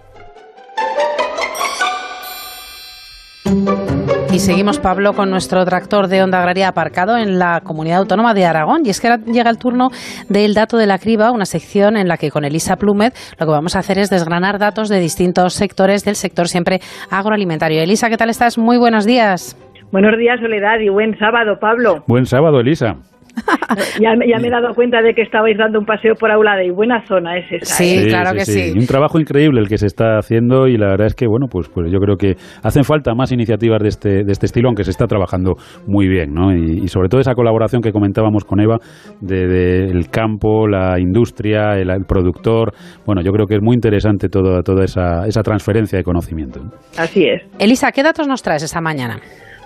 Y 4.33 4.39
seguimos, 4.39 4.77
Pablo, 4.79 5.13
con 5.13 5.29
nuestro 5.29 5.63
tractor 5.63 6.09
de 6.09 6.21
onda 6.21 6.39
agraria 6.39 6.67
aparcado 6.67 7.15
en 7.17 7.39
la 7.39 7.61
comunidad 7.63 7.99
autónoma 7.99 8.33
de 8.33 8.45
Aragón. 8.45 8.81
Y 8.83 8.89
es 8.89 8.99
que 8.99 9.07
ahora 9.07 9.23
llega 9.23 9.49
el 9.49 9.57
turno 9.57 9.87
del 10.27 10.53
dato 10.53 10.75
de 10.75 10.85
la 10.85 10.97
criba, 10.97 11.31
una 11.31 11.45
sección 11.45 11.95
en 11.95 12.09
la 12.09 12.17
que 12.17 12.29
con 12.29 12.43
Elisa 12.43 12.75
Plumet 12.75 13.13
lo 13.39 13.45
que 13.45 13.51
vamos 13.53 13.77
a 13.77 13.79
hacer 13.79 13.99
es 13.99 14.09
desgranar 14.09 14.59
datos 14.59 14.89
de 14.89 14.99
distintos 14.99 15.53
sectores 15.53 16.03
del 16.03 16.15
sector 16.15 16.49
siempre 16.49 16.81
agroalimentario. 17.09 17.81
Elisa, 17.81 18.09
¿qué 18.09 18.17
tal 18.17 18.29
estás? 18.31 18.57
Muy 18.57 18.77
buenos 18.77 19.05
días. 19.05 19.55
Buenos 19.93 20.17
días, 20.17 20.41
Soledad, 20.41 20.79
y 20.81 20.89
buen 20.89 21.17
sábado, 21.17 21.57
Pablo. 21.57 22.03
Buen 22.07 22.25
sábado, 22.25 22.59
Elisa. 22.59 22.97
ya, 23.99 24.13
ya, 24.27 24.39
me 24.39 24.47
he 24.47 24.51
dado 24.51 24.73
cuenta 24.73 25.01
de 25.01 25.13
que 25.13 25.21
estabais 25.21 25.57
dando 25.57 25.79
un 25.79 25.85
paseo 25.85 26.15
por 26.15 26.31
Aulada 26.31 26.63
y 26.63 26.69
buena 26.69 27.05
zona 27.07 27.37
es 27.37 27.51
esa. 27.51 27.75
Sí, 27.75 27.97
¿eh? 27.97 28.07
claro 28.07 28.33
que 28.33 28.45
sí. 28.45 28.71
Un 28.77 28.85
trabajo 28.85 29.19
increíble 29.19 29.59
el 29.59 29.67
que 29.67 29.77
se 29.77 29.87
está 29.87 30.17
haciendo 30.17 30.67
y 30.67 30.77
la 30.77 30.87
verdad 30.89 31.07
es 31.07 31.15
que, 31.15 31.27
bueno, 31.27 31.47
pues, 31.49 31.69
pues 31.69 31.91
yo 31.91 31.99
creo 31.99 32.15
que 32.17 32.35
hacen 32.61 32.83
falta 32.83 33.13
más 33.15 33.31
iniciativas 33.31 33.81
de 33.81 33.87
este, 33.87 34.23
de 34.23 34.31
este 34.31 34.45
estilo, 34.45 34.69
aunque 34.69 34.83
se 34.83 34.91
está 34.91 35.07
trabajando 35.07 35.55
muy 35.87 36.07
bien, 36.07 36.33
¿no? 36.33 36.55
Y, 36.55 36.83
y 36.83 36.87
sobre 36.87 37.09
todo 37.09 37.21
esa 37.21 37.33
colaboración 37.33 37.81
que 37.81 37.91
comentábamos 37.91 38.43
con 38.45 38.59
Eva 38.59 38.77
del 39.19 39.49
de, 39.49 39.85
el 39.85 40.09
campo, 40.09 40.67
la 40.67 40.99
industria, 40.99 41.73
el, 41.73 41.89
el, 41.89 42.05
productor. 42.05 42.73
Bueno, 43.05 43.21
yo 43.21 43.31
creo 43.31 43.47
que 43.47 43.55
es 43.55 43.61
muy 43.61 43.75
interesante 43.75 44.29
toda, 44.29 44.61
toda 44.61 44.83
esa, 44.83 45.25
esa 45.27 45.41
transferencia 45.41 45.97
de 45.97 46.03
conocimiento. 46.03 46.61
Así 46.97 47.25
es. 47.25 47.41
Elisa, 47.59 47.91
¿qué 47.91 48.03
datos 48.03 48.27
nos 48.27 48.43
traes 48.43 48.63
esta 48.63 48.81
mañana? 48.81 49.19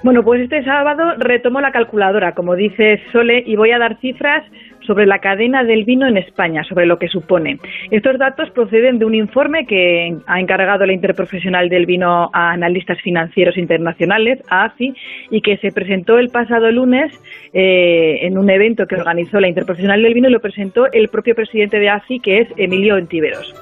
Bueno, 0.04 0.24
pues 0.24 0.42
este 0.42 0.64
sábado 0.64 1.16
retomo 1.18 1.60
la 1.60 1.72
calculadora, 1.72 2.34
como 2.34 2.56
dice 2.56 3.02
Sole, 3.12 3.44
y 3.46 3.56
voy 3.56 3.72
a 3.72 3.80
dar 3.80 4.00
cifras 4.00 4.44
sobre 4.88 5.06
la 5.06 5.20
cadena 5.20 5.64
del 5.64 5.84
vino 5.84 6.08
en 6.08 6.18
España, 6.18 6.64
sobre 6.64 6.86
lo 6.86 6.98
que 6.98 7.10
supone. 7.10 7.60
Estos 7.92 8.18
datos 8.18 8.50
proceden 8.52 8.98
de 8.98 9.06
un 9.06 9.14
informe 9.14 9.66
que 9.68 10.16
ha 10.26 10.40
encargado 10.40 10.86
la 10.86 10.94
Interprofesional 10.94 11.70
del 11.70 11.86
Vino 11.86 12.30
a 12.34 12.52
Analistas 12.52 13.00
Financieros 13.02 13.58
Internacionales, 13.58 14.40
AFI, 14.50 14.94
y 15.30 15.42
que 15.42 15.58
se 15.58 15.72
presentó 15.72 16.18
el 16.18 16.30
pasado 16.30 16.72
lunes 16.72 17.12
eh, 17.54 18.20
en 18.22 18.38
un 18.38 18.50
evento 18.50 18.88
que 18.88 18.96
organizó 18.96 19.40
la 19.40 19.50
Interprofesional 19.50 20.02
del 20.02 20.14
Vino 20.14 20.30
y 20.30 20.32
lo 20.32 20.40
presentó 20.40 20.92
el 20.92 21.10
propio 21.10 21.36
presidente 21.36 21.80
de 21.80 21.90
AFI, 21.90 22.20
que 22.20 22.40
es 22.40 22.48
Emilio 22.58 22.98
Entiveros. 22.98 23.54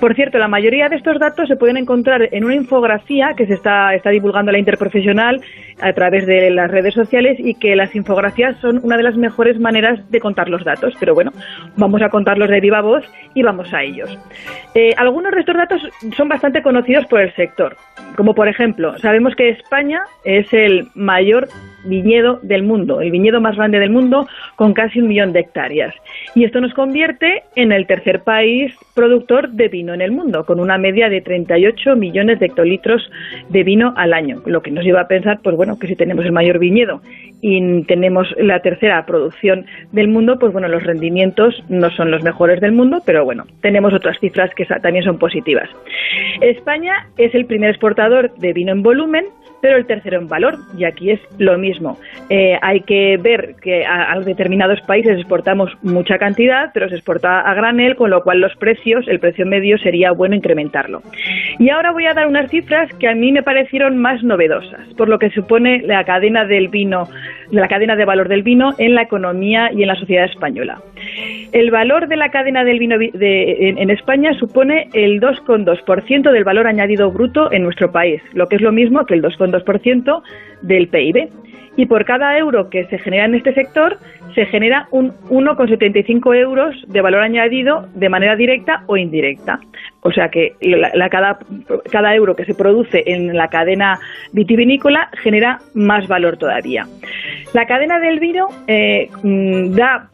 Por 0.00 0.14
cierto, 0.14 0.38
la 0.38 0.48
mayoría 0.48 0.88
de 0.88 0.96
estos 0.96 1.18
datos 1.18 1.48
se 1.48 1.56
pueden 1.56 1.76
encontrar 1.76 2.28
en 2.32 2.44
una 2.44 2.54
infografía 2.54 3.34
que 3.36 3.46
se 3.46 3.54
está, 3.54 3.94
está 3.94 4.10
divulgando 4.10 4.52
la 4.52 4.58
Interprofesional 4.58 5.40
a 5.80 5.92
través 5.92 6.26
de 6.26 6.50
las 6.50 6.70
redes 6.70 6.94
sociales 6.94 7.38
y 7.38 7.54
que 7.54 7.74
las 7.76 7.94
infografías 7.94 8.56
son 8.60 8.80
una 8.82 8.96
de 8.96 9.02
las 9.02 9.16
mejores 9.16 9.58
maneras 9.58 9.98
de 10.10 10.20
contar 10.20 10.48
los 10.48 10.59
datos, 10.64 10.94
pero 10.98 11.14
bueno, 11.14 11.32
vamos 11.76 12.02
a 12.02 12.08
contarlos 12.08 12.48
de 12.48 12.60
viva 12.60 12.80
voz 12.80 13.04
y 13.34 13.42
vamos 13.42 13.72
a 13.72 13.82
ellos. 13.82 14.18
Eh, 14.74 14.92
algunos 14.96 15.32
de 15.32 15.40
estos 15.40 15.56
datos 15.56 15.82
son 16.16 16.28
bastante 16.28 16.62
conocidos 16.62 17.06
por 17.06 17.20
el 17.20 17.34
sector, 17.34 17.76
como 18.16 18.34
por 18.34 18.48
ejemplo, 18.48 18.98
sabemos 18.98 19.34
que 19.34 19.50
España 19.50 20.02
es 20.24 20.52
el 20.52 20.88
mayor 20.94 21.48
viñedo 21.84 22.40
del 22.42 22.62
mundo, 22.62 23.00
el 23.00 23.10
viñedo 23.10 23.40
más 23.40 23.56
grande 23.56 23.78
del 23.78 23.90
mundo 23.90 24.26
con 24.56 24.72
casi 24.72 25.00
un 25.00 25.08
millón 25.08 25.32
de 25.32 25.40
hectáreas. 25.40 25.94
Y 26.34 26.44
esto 26.44 26.60
nos 26.60 26.74
convierte 26.74 27.42
en 27.56 27.72
el 27.72 27.86
tercer 27.86 28.22
país 28.22 28.72
productor 28.94 29.50
de 29.50 29.68
vino 29.68 29.94
en 29.94 30.00
el 30.00 30.12
mundo, 30.12 30.44
con 30.44 30.60
una 30.60 30.78
media 30.78 31.08
de 31.08 31.20
38 31.20 31.96
millones 31.96 32.38
de 32.38 32.46
hectolitros 32.46 33.10
de 33.48 33.62
vino 33.62 33.94
al 33.96 34.12
año, 34.12 34.42
lo 34.46 34.62
que 34.62 34.70
nos 34.70 34.84
lleva 34.84 35.02
a 35.02 35.08
pensar, 35.08 35.40
pues 35.42 35.56
bueno, 35.56 35.78
que 35.78 35.86
si 35.86 35.96
tenemos 35.96 36.24
el 36.24 36.32
mayor 36.32 36.58
viñedo 36.58 37.00
y 37.40 37.82
tenemos 37.84 38.28
la 38.38 38.60
tercera 38.60 39.04
producción 39.06 39.66
del 39.92 40.08
mundo, 40.08 40.38
pues 40.38 40.52
bueno, 40.52 40.68
los 40.68 40.82
rendimientos 40.82 41.62
no 41.68 41.90
son 41.90 42.10
los 42.10 42.22
mejores 42.22 42.60
del 42.60 42.72
mundo, 42.72 43.02
pero 43.04 43.24
bueno, 43.24 43.44
tenemos 43.62 43.94
otras 43.94 44.18
cifras 44.20 44.50
que 44.54 44.66
también 44.66 45.04
son 45.04 45.18
positivas. 45.18 45.68
España 46.40 47.08
es 47.16 47.34
el 47.34 47.46
primer 47.46 47.70
exportador 47.70 48.34
de 48.36 48.52
vino 48.52 48.72
en 48.72 48.82
volumen, 48.82 49.26
pero 49.60 49.76
el 49.76 49.86
tercero 49.86 50.18
en 50.18 50.28
valor, 50.28 50.58
y 50.76 50.84
aquí 50.84 51.10
es 51.10 51.20
lo 51.38 51.58
mismo. 51.58 51.98
Eh, 52.28 52.58
hay 52.62 52.80
que 52.80 53.16
ver 53.16 53.56
que 53.60 53.84
a, 53.84 54.12
a, 54.12 54.20
determinados 54.20 54.80
países 54.82 55.18
exportamos 55.18 55.70
mucha 55.82 56.18
cantidad, 56.18 56.70
pero 56.72 56.88
se 56.88 56.96
exporta 56.96 57.40
a 57.40 57.54
granel, 57.54 57.96
con 57.96 58.10
lo 58.10 58.22
cual 58.22 58.40
los 58.40 58.54
precios, 58.56 59.06
el 59.08 59.20
precio 59.20 59.46
medio 59.46 59.78
sería 59.78 60.12
bueno 60.12 60.34
incrementarlo. 60.34 61.02
Y 61.58 61.70
ahora 61.70 61.92
voy 61.92 62.06
a 62.06 62.14
dar 62.14 62.26
unas 62.26 62.50
cifras 62.50 62.92
que 62.94 63.08
a 63.08 63.14
mí 63.14 63.32
me 63.32 63.42
parecieron 63.42 63.98
más 63.98 64.22
novedosas, 64.22 64.86
por 64.96 65.08
lo 65.08 65.18
que 65.18 65.30
supone 65.30 65.82
la 65.82 66.04
cadena 66.04 66.44
del 66.44 66.68
vino, 66.68 67.08
la 67.50 67.68
cadena 67.68 67.96
de 67.96 68.04
valor 68.04 68.28
del 68.28 68.42
vino 68.42 68.74
en 68.78 68.94
la 68.94 69.02
economía 69.02 69.70
y 69.72 69.82
en 69.82 69.88
la 69.88 69.96
sociedad 69.96 70.24
española. 70.24 70.80
El 71.52 71.70
valor 71.70 72.08
de 72.08 72.16
la 72.16 72.30
cadena 72.30 72.64
del 72.64 72.78
vino 72.78 72.96
de, 72.98 73.68
en, 73.68 73.78
en 73.78 73.90
España 73.90 74.32
supone 74.34 74.88
el 74.92 75.20
2,2% 75.20 76.32
del 76.32 76.44
valor 76.44 76.66
añadido 76.66 77.10
bruto 77.10 77.50
en 77.52 77.62
nuestro 77.62 77.90
país, 77.90 78.22
lo 78.34 78.46
que 78.46 78.56
es 78.56 78.62
lo 78.62 78.72
mismo 78.72 79.04
que 79.06 79.14
el 79.14 79.22
2,2% 79.22 80.22
del 80.62 80.88
PIB. 80.88 81.28
Y 81.76 81.86
por 81.86 82.04
cada 82.04 82.36
euro 82.36 82.68
que 82.68 82.84
se 82.86 82.98
genera 82.98 83.24
en 83.24 83.36
este 83.36 83.54
sector, 83.54 83.98
se 84.34 84.46
genera 84.46 84.86
un 84.90 85.12
1,75 85.28 86.36
euros 86.36 86.76
de 86.88 87.00
valor 87.00 87.22
añadido 87.22 87.88
de 87.94 88.08
manera 88.08 88.36
directa 88.36 88.82
o 88.86 88.96
indirecta. 88.96 89.60
O 90.02 90.12
sea 90.12 90.28
que 90.28 90.54
la, 90.60 91.08
cada, 91.08 91.38
cada 91.90 92.14
euro 92.14 92.34
que 92.34 92.44
se 92.44 92.54
produce 92.54 93.02
en 93.06 93.36
la 93.36 93.48
cadena 93.48 93.98
vitivinícola 94.32 95.10
genera 95.22 95.60
más 95.74 96.08
valor 96.08 96.36
todavía. 96.36 96.86
La 97.54 97.66
cadena 97.66 97.98
del 98.00 98.18
vino 98.18 98.48
eh, 98.66 99.08
da 99.22 100.10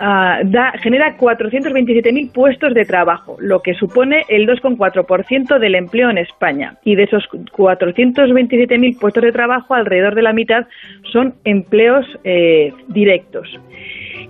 Uh, 0.00 0.48
da, 0.48 0.72
genera 0.82 1.18
427.000 1.18 2.32
puestos 2.32 2.72
de 2.72 2.86
trabajo, 2.86 3.36
lo 3.38 3.60
que 3.60 3.74
supone 3.74 4.24
el 4.30 4.48
2,4% 4.48 5.58
del 5.58 5.74
empleo 5.74 6.08
en 6.08 6.16
España. 6.16 6.76
Y 6.84 6.94
de 6.94 7.02
esos 7.02 7.28
427.000 7.28 8.98
puestos 8.98 9.22
de 9.22 9.30
trabajo, 9.30 9.74
alrededor 9.74 10.14
de 10.14 10.22
la 10.22 10.32
mitad 10.32 10.66
son 11.12 11.34
empleos 11.44 12.06
eh, 12.24 12.72
directos. 12.88 13.46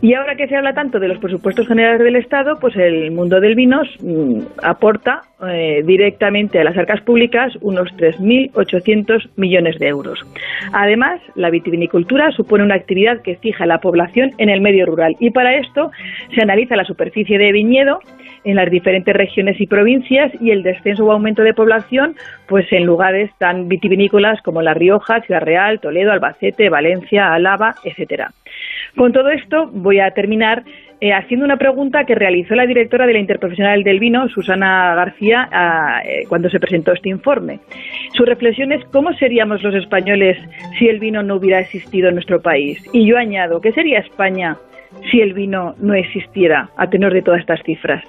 Y 0.01 0.15
ahora 0.15 0.37
que 0.37 0.47
se 0.49 0.57
habla 0.57 0.73
tanto 0.73 0.99
de 0.99 1.09
los 1.09 1.19
presupuestos 1.19 1.67
generales 1.67 2.01
del 2.01 2.17
Estado, 2.17 2.59
pues 2.61 2.77
el 2.77 3.11
mundo 3.11 3.41
del 3.41 3.55
vino 3.55 3.83
mmm, 4.01 4.41
aporta 4.63 5.23
eh, 5.49 5.83
directamente 5.85 6.61
a 6.61 6.65
las 6.65 6.77
arcas 6.77 7.01
públicas 7.01 7.53
unos 7.61 7.89
3.800 7.97 9.31
millones 9.37 9.79
de 9.79 9.89
euros. 9.89 10.21
Además, 10.73 11.21
la 11.35 11.51
vitivinicultura 11.51 12.31
supone 12.33 12.65
una 12.65 12.75
actividad 12.75 13.23
que 13.23 13.37
fija 13.37 13.67
la 13.67 13.79
población 13.79 14.33
en 14.39 14.49
el 14.49 14.61
medio 14.61 14.87
rural 14.87 15.17
y 15.19 15.31
para 15.31 15.57
esto 15.57 15.91
se 16.35 16.43
analiza 16.43 16.77
la 16.77 16.85
superficie 16.85 17.39
de 17.39 17.53
viñedo 17.53 18.01
en 18.45 18.57
las 18.57 18.71
diferentes 18.71 19.15
regiones 19.15 19.61
y 19.61 19.67
provincias 19.67 20.33
y 20.41 20.51
el 20.51 20.63
descenso 20.63 21.05
o 21.05 21.13
aumento 21.13 21.43
de 21.43 21.55
población 21.55 22.17
pues 22.47 22.71
en 22.73 22.85
lugares 22.85 23.31
tan 23.39 23.69
vitivinícolas 23.69 24.41
como 24.43 24.63
La 24.63 24.75
Rioja, 24.75 25.21
Ciudad 25.23 25.43
Real, 25.43 25.81
Toledo, 25.81 26.13
Albacete, 26.13 26.69
Valencia, 26.69 27.33
Álava, 27.33 27.75
etcétera. 27.85 28.33
Con 28.97 29.13
todo 29.13 29.31
esto 29.31 29.69
voy 29.73 30.01
a 30.01 30.11
terminar 30.11 30.65
eh, 31.01 31.13
haciendo 31.15 31.47
una 31.47 31.57
pregunta 31.57 32.05
que 32.05 32.15
realizó 32.15 32.55
la 32.55 32.67
directora 32.67 33.07
de 33.07 33.15
la 33.15 33.21
Interprofesional 33.21 33.83
del 33.83 33.99
Vino, 33.99 34.29
Susana 34.29 34.95
García, 34.95 35.49
a, 35.51 36.03
eh, 36.05 36.25
cuando 36.29 36.51
se 36.51 36.61
presentó 36.61 36.93
este 36.93 37.09
informe. 37.09 37.61
Su 38.13 38.25
reflexión 38.25 38.71
es 38.73 38.85
cómo 38.93 39.13
seríamos 39.15 39.63
los 39.63 39.75
españoles 39.75 40.37
si 40.79 40.89
el 40.89 40.99
vino 40.99 41.23
no 41.23 41.37
hubiera 41.37 41.61
existido 41.61 42.09
en 42.09 42.17
nuestro 42.17 42.43
país. 42.43 42.83
Y 42.93 43.09
yo 43.09 43.17
añado, 43.17 43.63
¿qué 43.63 43.73
sería 43.73 44.01
España 44.01 44.59
si 45.11 45.21
el 45.21 45.33
vino 45.33 45.75
no 45.79 45.95
existiera 45.95 46.69
a 46.77 46.91
tenor 46.91 47.15
de 47.15 47.23
todas 47.23 47.41
estas 47.41 47.63
cifras? 47.63 48.05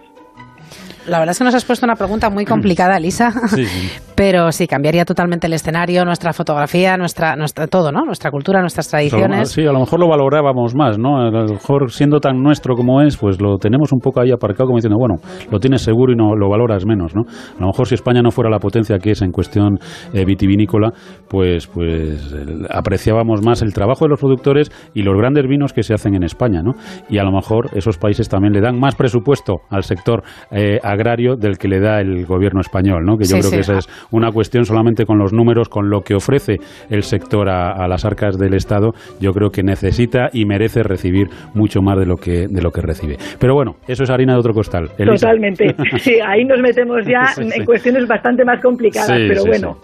La 1.07 1.19
verdad 1.19 1.32
es 1.32 1.38
que 1.38 1.43
nos 1.45 1.55
has 1.55 1.65
puesto 1.65 1.86
una 1.86 1.95
pregunta 1.95 2.29
muy 2.29 2.45
complicada, 2.45 2.99
Lisa. 2.99 3.32
Sí, 3.47 3.65
sí. 3.65 4.11
Pero 4.22 4.51
sí, 4.51 4.67
cambiaría 4.67 5.03
totalmente 5.03 5.47
el 5.47 5.53
escenario, 5.53 6.05
nuestra 6.05 6.32
fotografía, 6.32 6.95
nuestra, 6.95 7.36
nuestra 7.36 7.65
todo, 7.65 7.91
¿no? 7.91 8.05
Nuestra 8.05 8.30
cultura, 8.30 8.61
nuestras 8.61 8.88
tradiciones. 8.88 9.49
Sí, 9.49 9.65
a 9.65 9.72
lo 9.72 9.80
mejor 9.80 9.99
lo 9.99 10.07
valorábamos 10.07 10.76
más, 10.76 10.99
¿no? 10.99 11.17
A 11.17 11.32
lo 11.32 11.53
mejor 11.53 11.91
siendo 11.91 12.19
tan 12.19 12.39
nuestro 12.39 12.76
como 12.76 13.01
es, 13.01 13.17
pues 13.17 13.41
lo 13.41 13.57
tenemos 13.57 13.91
un 13.91 13.97
poco 13.97 14.22
ahí 14.22 14.30
aparcado 14.30 14.67
como 14.67 14.78
diciendo, 14.78 14.99
bueno, 14.99 15.15
lo 15.49 15.57
tienes 15.59 15.82
seguro 15.82 16.13
y 16.13 16.15
no 16.15 16.36
lo 16.36 16.51
valoras 16.51 16.86
menos, 16.86 17.15
¿no? 17.15 17.24
A 17.24 17.61
lo 17.61 17.65
mejor 17.65 17.88
si 17.88 17.95
España 17.95 18.22
no 18.22 18.30
fuera 18.30 18.51
la 18.51 18.59
potencia 18.59 18.99
que 18.99 19.09
es 19.09 19.24
en 19.24 19.32
cuestión 19.32 19.80
eh, 20.13 20.24
vitivinícola, 20.24 20.91
pues, 21.28 21.65
pues 21.65 22.36
apreciábamos 22.69 23.43
más 23.43 23.63
el 23.63 23.74
trabajo 23.74 24.05
de 24.05 24.09
los 24.09 24.19
productores 24.19 24.69
y 24.93 25.01
los 25.01 25.17
grandes 25.17 25.47
vinos 25.47 25.74
que 25.74 25.82
se 25.82 25.95
hacen 25.95 26.13
en 26.13 26.22
España, 26.22 26.61
¿no? 26.61 26.74
Y 27.09 27.17
a 27.17 27.24
lo 27.24 27.32
mejor 27.32 27.72
esos 27.74 27.97
países 27.97 28.30
también 28.30 28.53
le 28.53 28.61
dan 28.61 28.80
más 28.80 28.93
presupuesto 28.93 29.61
al 29.72 29.82
sector 29.82 30.22
eh, 30.51 30.78
agrario 30.84 31.38
del 31.38 31.57
que 31.57 31.67
le 31.67 31.80
da 31.80 32.01
el 32.01 32.28
gobierno 32.28 32.61
español, 32.61 33.03
¿no? 33.03 33.17
Que 33.17 33.24
yo 33.24 33.38
sí, 33.38 33.39
creo 33.39 33.49
sí. 33.49 33.55
que 33.55 33.61
esa 33.61 33.78
es 33.80 33.89
una 34.12 34.32
cuestión 34.32 34.66
solamente 34.66 35.05
con 35.05 35.18
los 35.18 35.34
números, 35.34 35.70
con 35.70 35.89
lo 35.89 36.01
que 36.01 36.16
ofrece 36.16 36.57
el 36.89 37.03
sector 37.03 37.49
a, 37.49 37.72
a 37.72 37.88
las 37.88 38.05
arcas 38.05 38.38
del 38.38 38.53
Estado, 38.53 38.91
yo 39.20 39.32
creo 39.32 39.49
que 39.49 39.64
necesita 39.64 40.30
y 40.34 40.45
merece 40.45 40.84
recibir 40.84 41.28
mucho 41.53 41.82
más 41.82 41.97
de 41.97 42.05
lo 42.05 42.16
que, 42.18 42.47
de 42.49 42.62
lo 42.62 42.72
que 42.72 42.82
recibe. 42.82 43.18
Pero 43.39 43.53
bueno, 43.55 43.76
eso 43.88 44.03
es 44.03 44.09
harina 44.09 44.34
de 44.34 44.39
otro 44.39 44.53
costal. 44.53 44.89
Elisa. 44.97 45.28
Totalmente. 45.28 45.76
Sí, 46.01 46.16
ahí 46.26 46.43
nos 46.45 46.59
metemos 46.62 46.97
ya 47.05 47.28
Sí, 47.36 47.43
sí. 47.43 47.49
en 47.59 47.66
cuestiones 47.66 48.07
bastante 48.07 48.43
más 48.43 48.62
complicadas, 48.62 49.09
Sí, 49.09 49.26
pero 49.28 49.41
sí, 49.41 49.47
bueno. 49.49 49.78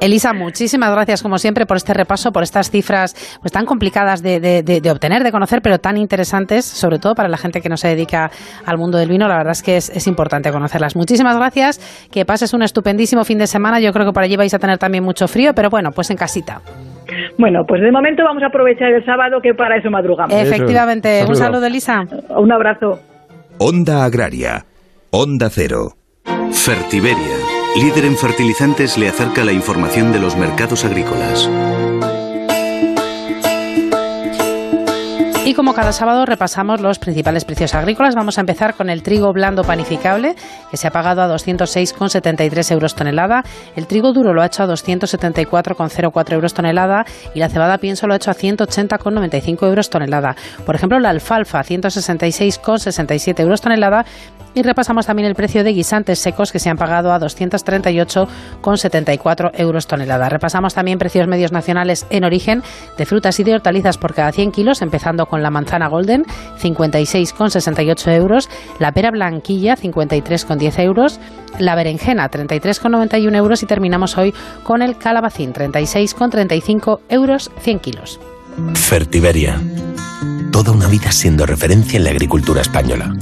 Elisa, 0.00 0.32
muchísimas 0.32 0.90
gracias 0.92 1.22
como 1.22 1.38
siempre 1.38 1.66
por 1.66 1.76
este 1.76 1.94
repaso, 1.94 2.30
por 2.32 2.42
estas 2.42 2.70
cifras 2.70 3.14
pues 3.40 3.52
tan 3.52 3.64
complicadas 3.64 4.22
de, 4.22 4.40
de- 4.40 4.62
de- 4.62 4.80
de 4.80 4.90
obtener, 4.90 5.22
de 5.24 5.32
conocer, 5.32 5.60
pero 5.62 5.78
tan 5.78 5.96
interesantes, 5.96 6.64
sobre 6.64 6.98
todo 6.98 7.14
para 7.14 7.28
la 7.28 7.36
gente 7.36 7.60
que 7.60 7.68
no 7.68 7.76
se 7.76 7.88
dedica 7.88 8.30
al 8.64 8.78
mundo 8.78 8.98
del 8.98 9.08
vino. 9.08 9.26
La 9.28 9.36
verdad 9.36 9.52
es 9.52 9.62
que 9.62 9.76
es, 9.76 9.90
es 9.90 10.06
importante 10.06 10.50
conocerlas. 10.52 10.94
Muchísimas 10.96 11.36
gracias, 11.36 11.80
que 12.12 12.24
pases 12.24 12.52
un 12.54 12.62
estupendísimo 12.62 13.24
fin 13.24 13.38
de 13.38 13.46
semana. 13.48 13.80
Yo 13.80 13.92
creo 13.92 14.06
que 14.06 14.12
por 14.12 14.22
allí 14.22 14.36
vais 14.36 14.54
a 14.54 14.58
tener 14.60 14.78
también 14.78 15.02
mucho 15.02 15.26
frío, 15.26 15.52
pero 15.54 15.70
bueno, 15.70 15.90
pues 15.90 16.10
en 16.10 16.16
casita. 16.16 16.62
Bueno, 17.38 17.64
pues 17.66 17.80
de 17.80 17.90
momento 17.90 18.22
vamos 18.22 18.42
a 18.42 18.46
aprovechar 18.46 18.92
el 18.92 19.04
sábado 19.04 19.40
que 19.42 19.54
para 19.54 19.76
eso 19.76 19.90
madrugamos. 19.90 20.34
Efectivamente, 20.34 21.24
un 21.26 21.34
saludo, 21.34 21.66
Elisa. 21.66 22.04
Un 22.28 22.52
abrazo. 22.52 23.00
Onda 23.58 24.04
Agraria. 24.04 24.64
Onda 25.10 25.48
Cero. 25.50 25.94
Fertiberia, 26.52 27.36
líder 27.80 28.04
en 28.04 28.16
fertilizantes, 28.16 28.98
le 28.98 29.08
acerca 29.08 29.44
la 29.44 29.52
información 29.52 30.12
de 30.12 30.20
los 30.20 30.36
mercados 30.36 30.84
agrícolas. 30.84 31.50
Y 35.48 35.54
como 35.54 35.72
cada 35.72 35.92
sábado 35.92 36.26
repasamos 36.26 36.82
los 36.82 36.98
principales 36.98 37.46
precios 37.46 37.74
agrícolas, 37.74 38.14
vamos 38.14 38.36
a 38.36 38.42
empezar 38.42 38.74
con 38.74 38.90
el 38.90 39.02
trigo 39.02 39.32
blando 39.32 39.64
panificable, 39.64 40.34
que 40.70 40.76
se 40.76 40.86
ha 40.86 40.90
pagado 40.90 41.22
a 41.22 41.28
206,73 41.34 42.70
euros 42.72 42.94
tonelada. 42.94 43.42
El 43.74 43.86
trigo 43.86 44.12
duro 44.12 44.34
lo 44.34 44.42
ha 44.42 44.46
hecho 44.46 44.62
a 44.62 44.66
274,04 44.66 46.32
euros 46.34 46.52
tonelada 46.52 47.06
y 47.34 47.38
la 47.38 47.48
cebada 47.48 47.78
pienso 47.78 48.06
lo 48.06 48.12
ha 48.12 48.16
hecho 48.16 48.30
a 48.30 48.34
180,95 48.34 49.66
euros 49.66 49.88
tonelada. 49.88 50.36
Por 50.66 50.74
ejemplo, 50.74 51.00
la 51.00 51.08
alfalfa 51.08 51.60
a 51.60 51.64
166,67 51.64 53.40
euros 53.40 53.62
tonelada. 53.62 54.04
Y 54.58 54.62
repasamos 54.62 55.06
también 55.06 55.28
el 55.28 55.36
precio 55.36 55.62
de 55.62 55.72
guisantes 55.72 56.18
secos 56.18 56.50
que 56.50 56.58
se 56.58 56.68
han 56.68 56.76
pagado 56.76 57.12
a 57.12 57.20
238,74 57.20 59.52
euros 59.54 59.86
tonelada. 59.86 60.28
Repasamos 60.28 60.74
también 60.74 60.98
precios 60.98 61.28
medios 61.28 61.52
nacionales 61.52 62.08
en 62.10 62.24
origen 62.24 62.64
de 62.96 63.06
frutas 63.06 63.38
y 63.38 63.44
de 63.44 63.54
hortalizas 63.54 63.98
por 63.98 64.14
cada 64.14 64.32
100 64.32 64.50
kilos, 64.50 64.82
empezando 64.82 65.26
con 65.26 65.44
la 65.44 65.52
manzana 65.52 65.86
golden, 65.86 66.24
56,68 66.60 68.12
euros, 68.14 68.50
la 68.80 68.90
pera 68.90 69.12
blanquilla, 69.12 69.76
53,10 69.76 70.80
euros, 70.80 71.20
la 71.60 71.76
berenjena, 71.76 72.28
33,91 72.28 73.36
euros 73.36 73.62
y 73.62 73.66
terminamos 73.66 74.18
hoy 74.18 74.34
con 74.64 74.82
el 74.82 74.98
calabacín, 74.98 75.52
36,35 75.52 76.98
euros 77.10 77.52
100 77.60 77.78
kilos. 77.78 78.18
Fertiberia. 78.74 79.60
Toda 80.50 80.72
una 80.72 80.88
vida 80.88 81.12
siendo 81.12 81.46
referencia 81.46 81.96
en 81.96 82.02
la 82.02 82.10
agricultura 82.10 82.60
española. 82.60 83.14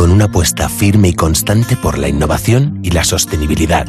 Con 0.00 0.12
una 0.12 0.24
apuesta 0.24 0.70
firme 0.70 1.08
y 1.08 1.12
constante 1.12 1.76
por 1.76 1.98
la 1.98 2.08
innovación 2.08 2.80
y 2.82 2.90
la 2.90 3.04
sostenibilidad. 3.04 3.86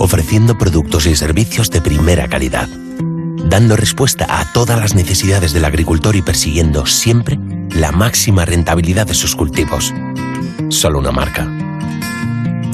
Ofreciendo 0.00 0.58
productos 0.58 1.06
y 1.06 1.14
servicios 1.14 1.70
de 1.70 1.80
primera 1.80 2.26
calidad. 2.26 2.68
Dando 3.44 3.76
respuesta 3.76 4.26
a 4.28 4.52
todas 4.52 4.80
las 4.80 4.96
necesidades 4.96 5.52
del 5.52 5.64
agricultor 5.64 6.16
y 6.16 6.22
persiguiendo 6.22 6.86
siempre 6.86 7.38
la 7.70 7.92
máxima 7.92 8.46
rentabilidad 8.46 9.06
de 9.06 9.14
sus 9.14 9.36
cultivos. 9.36 9.94
Solo 10.70 10.98
una 10.98 11.12
marca. 11.12 11.48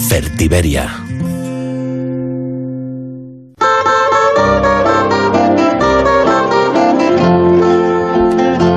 Fertiberia. 0.08 1.03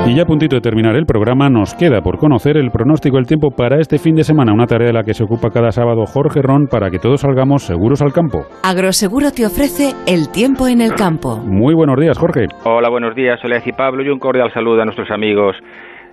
Y 0.08 0.14
ya 0.14 0.22
a 0.22 0.24
puntito 0.24 0.56
de 0.56 0.62
terminar 0.62 0.96
el 0.96 1.04
programa, 1.04 1.50
nos 1.50 1.74
queda 1.74 2.00
por 2.00 2.16
conocer 2.16 2.56
el 2.56 2.70
pronóstico 2.70 3.16
del 3.16 3.26
tiempo 3.26 3.50
para 3.50 3.78
este 3.78 3.98
fin 3.98 4.14
de 4.14 4.24
semana, 4.24 4.54
una 4.54 4.64
tarea 4.64 4.86
de 4.86 4.94
la 4.94 5.02
que 5.02 5.12
se 5.12 5.22
ocupa 5.22 5.50
cada 5.50 5.70
sábado 5.70 6.06
Jorge 6.06 6.40
Ron 6.40 6.66
para 6.66 6.88
que 6.88 6.98
todos 6.98 7.20
salgamos 7.20 7.64
seguros 7.64 8.00
al 8.00 8.14
campo. 8.14 8.38
Agroseguro 8.64 9.30
te 9.30 9.44
ofrece 9.44 9.92
el 10.06 10.30
tiempo 10.32 10.66
en 10.66 10.80
el 10.80 10.94
campo. 10.94 11.36
Muy 11.36 11.74
buenos 11.74 12.00
días, 12.00 12.16
Jorge. 12.16 12.46
Hola, 12.64 12.88
buenos 12.88 13.14
días. 13.14 13.38
Soy 13.42 13.52
y 13.66 13.72
Pablo 13.72 14.02
y 14.02 14.08
un 14.08 14.18
cordial 14.18 14.50
saludo 14.54 14.80
a 14.80 14.84
nuestros 14.86 15.10
amigos 15.10 15.56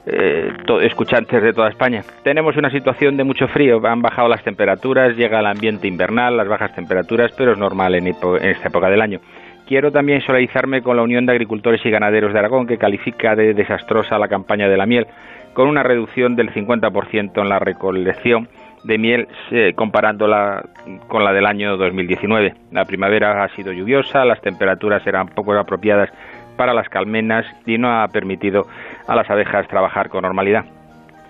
eh, 0.07 0.49
to- 0.65 0.81
escuchantes 0.81 1.41
de 1.41 1.53
toda 1.53 1.69
España. 1.69 2.01
Tenemos 2.21 2.57
una 2.57 2.69
situación 2.69 3.15
de 3.15 3.23
mucho 3.23 3.47
frío. 3.47 3.77
Han 3.85 4.01
bajado 4.01 4.27
las 4.27 4.43
temperaturas, 4.43 5.15
llega 5.15 5.39
el 5.39 5.45
ambiente 5.45 5.87
invernal, 5.87 6.35
las 6.35 6.49
bajas 6.49 6.75
temperaturas, 6.75 7.31
pero 7.37 7.53
es 7.53 7.57
normal 7.57 7.95
en 7.95 8.07
esta 8.07 8.67
época 8.67 8.89
del 8.89 9.01
año. 9.01 9.19
Quiero 9.67 9.91
también 9.91 10.21
solidarizarme 10.21 10.81
con 10.81 10.95
la 10.95 11.03
Unión 11.03 11.25
de 11.25 11.31
Agricultores 11.31 11.83
y 11.85 11.89
Ganaderos 11.89 12.33
de 12.33 12.39
Aragón, 12.39 12.67
que 12.67 12.77
califica 12.77 13.35
de 13.35 13.53
desastrosa 13.53 14.19
la 14.19 14.27
campaña 14.27 14.69
de 14.69 14.77
la 14.77 14.85
miel, 14.85 15.07
con 15.53 15.67
una 15.67 15.81
reducción 15.81 16.35
del 16.35 16.53
50% 16.53 17.41
en 17.41 17.49
la 17.49 17.59
recolección 17.59 18.47
de 18.83 18.97
miel 18.99 19.27
eh, 19.51 19.73
comparándola 19.75 20.63
con 21.07 21.23
la 21.23 21.33
del 21.33 21.47
año 21.47 21.77
2019. 21.77 22.53
La 22.71 22.85
primavera 22.85 23.43
ha 23.43 23.49
sido 23.55 23.71
lluviosa, 23.71 24.23
las 24.25 24.41
temperaturas 24.41 25.05
eran 25.07 25.29
poco 25.29 25.53
apropiadas 25.53 26.11
para 26.55 26.73
las 26.73 26.87
calmenas 26.87 27.45
y 27.65 27.77
no 27.77 27.89
ha 27.89 28.07
permitido 28.09 28.67
a 29.07 29.15
las 29.15 29.29
abejas 29.29 29.67
trabajar 29.67 30.09
con 30.09 30.21
normalidad. 30.21 30.65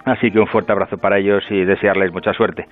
Así 0.06 0.30
que 0.30 0.40
un 0.40 0.48
fuerte 0.48 0.72
abrazo 0.72 0.98
para 0.98 1.18
ellos 1.18 1.44
y 1.50 1.66
desearles 1.66 2.14
mucha 2.14 2.32
suerte. 2.34 2.66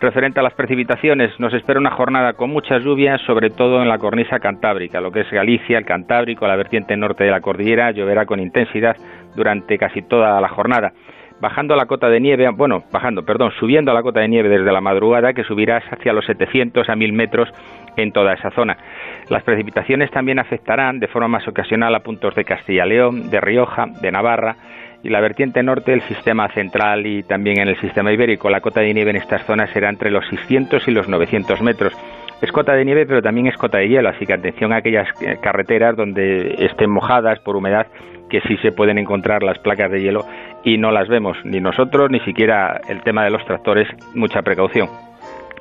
Referente 0.00 0.40
a 0.40 0.42
las 0.42 0.52
precipitaciones, 0.52 1.38
nos 1.40 1.54
espera 1.54 1.80
una 1.80 1.92
jornada 1.92 2.34
con 2.34 2.50
muchas 2.50 2.84
lluvias, 2.84 3.22
sobre 3.22 3.48
todo 3.48 3.80
en 3.80 3.88
la 3.88 3.98
cornisa 3.98 4.38
cantábrica, 4.38 5.00
lo 5.00 5.10
que 5.10 5.20
es 5.20 5.30
Galicia, 5.30 5.78
el 5.78 5.86
Cantábrico, 5.86 6.46
la 6.46 6.56
vertiente 6.56 6.94
norte 6.96 7.24
de 7.24 7.30
la 7.30 7.40
cordillera, 7.40 7.90
lloverá 7.90 8.26
con 8.26 8.38
intensidad 8.38 8.96
durante 9.34 9.78
casi 9.78 10.02
toda 10.02 10.38
la 10.42 10.48
jornada. 10.48 10.92
Bajando 11.40 11.74
la 11.74 11.86
cota 11.86 12.08
de 12.08 12.20
nieve, 12.20 12.48
bueno, 12.50 12.84
bajando, 12.92 13.24
perdón, 13.24 13.50
subiendo 13.58 13.92
la 13.92 14.02
cota 14.02 14.20
de 14.20 14.28
nieve 14.28 14.48
desde 14.48 14.70
la 14.70 14.80
madrugada, 14.80 15.32
que 15.32 15.42
subirá 15.42 15.78
hacia 15.78 16.12
los 16.12 16.24
700 16.26 16.88
a 16.88 16.96
1000 16.96 17.12
metros 17.12 17.48
en 17.96 18.12
toda 18.12 18.34
esa 18.34 18.50
zona. 18.50 18.76
Las 19.30 19.42
precipitaciones 19.42 20.10
también 20.10 20.38
afectarán 20.38 21.00
de 21.00 21.08
forma 21.08 21.28
más 21.28 21.48
ocasional 21.48 21.94
a 21.94 22.00
puntos 22.00 22.34
de 22.34 22.44
Castilla-León, 22.44 23.30
de 23.30 23.40
Rioja, 23.40 23.86
de 24.00 24.12
Navarra, 24.12 24.56
y 25.04 25.10
la 25.10 25.20
vertiente 25.20 25.62
norte 25.62 25.90
del 25.90 26.00
sistema 26.02 26.48
central 26.48 27.06
y 27.06 27.22
también 27.22 27.60
en 27.60 27.68
el 27.68 27.78
sistema 27.80 28.10
ibérico. 28.10 28.48
La 28.48 28.62
cota 28.62 28.80
de 28.80 28.92
nieve 28.94 29.10
en 29.10 29.16
estas 29.16 29.44
zonas 29.44 29.70
será 29.70 29.90
entre 29.90 30.10
los 30.10 30.26
600 30.28 30.88
y 30.88 30.90
los 30.90 31.08
900 31.08 31.60
metros. 31.60 31.92
Es 32.40 32.50
cota 32.50 32.72
de 32.72 32.84
nieve, 32.86 33.04
pero 33.06 33.22
también 33.22 33.46
es 33.46 33.56
cota 33.56 33.78
de 33.78 33.88
hielo, 33.88 34.08
así 34.08 34.26
que 34.26 34.32
atención 34.32 34.72
a 34.72 34.76
aquellas 34.76 35.06
eh, 35.20 35.36
carreteras 35.40 35.94
donde 35.94 36.56
estén 36.58 36.90
mojadas 36.90 37.38
por 37.40 37.54
humedad, 37.54 37.86
que 38.30 38.40
sí 38.42 38.56
se 38.62 38.72
pueden 38.72 38.96
encontrar 38.98 39.42
las 39.42 39.58
placas 39.58 39.90
de 39.90 40.00
hielo 40.00 40.24
y 40.64 40.78
no 40.78 40.90
las 40.90 41.08
vemos, 41.08 41.36
ni 41.44 41.60
nosotros, 41.60 42.10
ni 42.10 42.20
siquiera 42.20 42.80
el 42.88 43.02
tema 43.02 43.24
de 43.24 43.30
los 43.30 43.44
tractores, 43.44 43.86
mucha 44.14 44.40
precaución. 44.42 44.88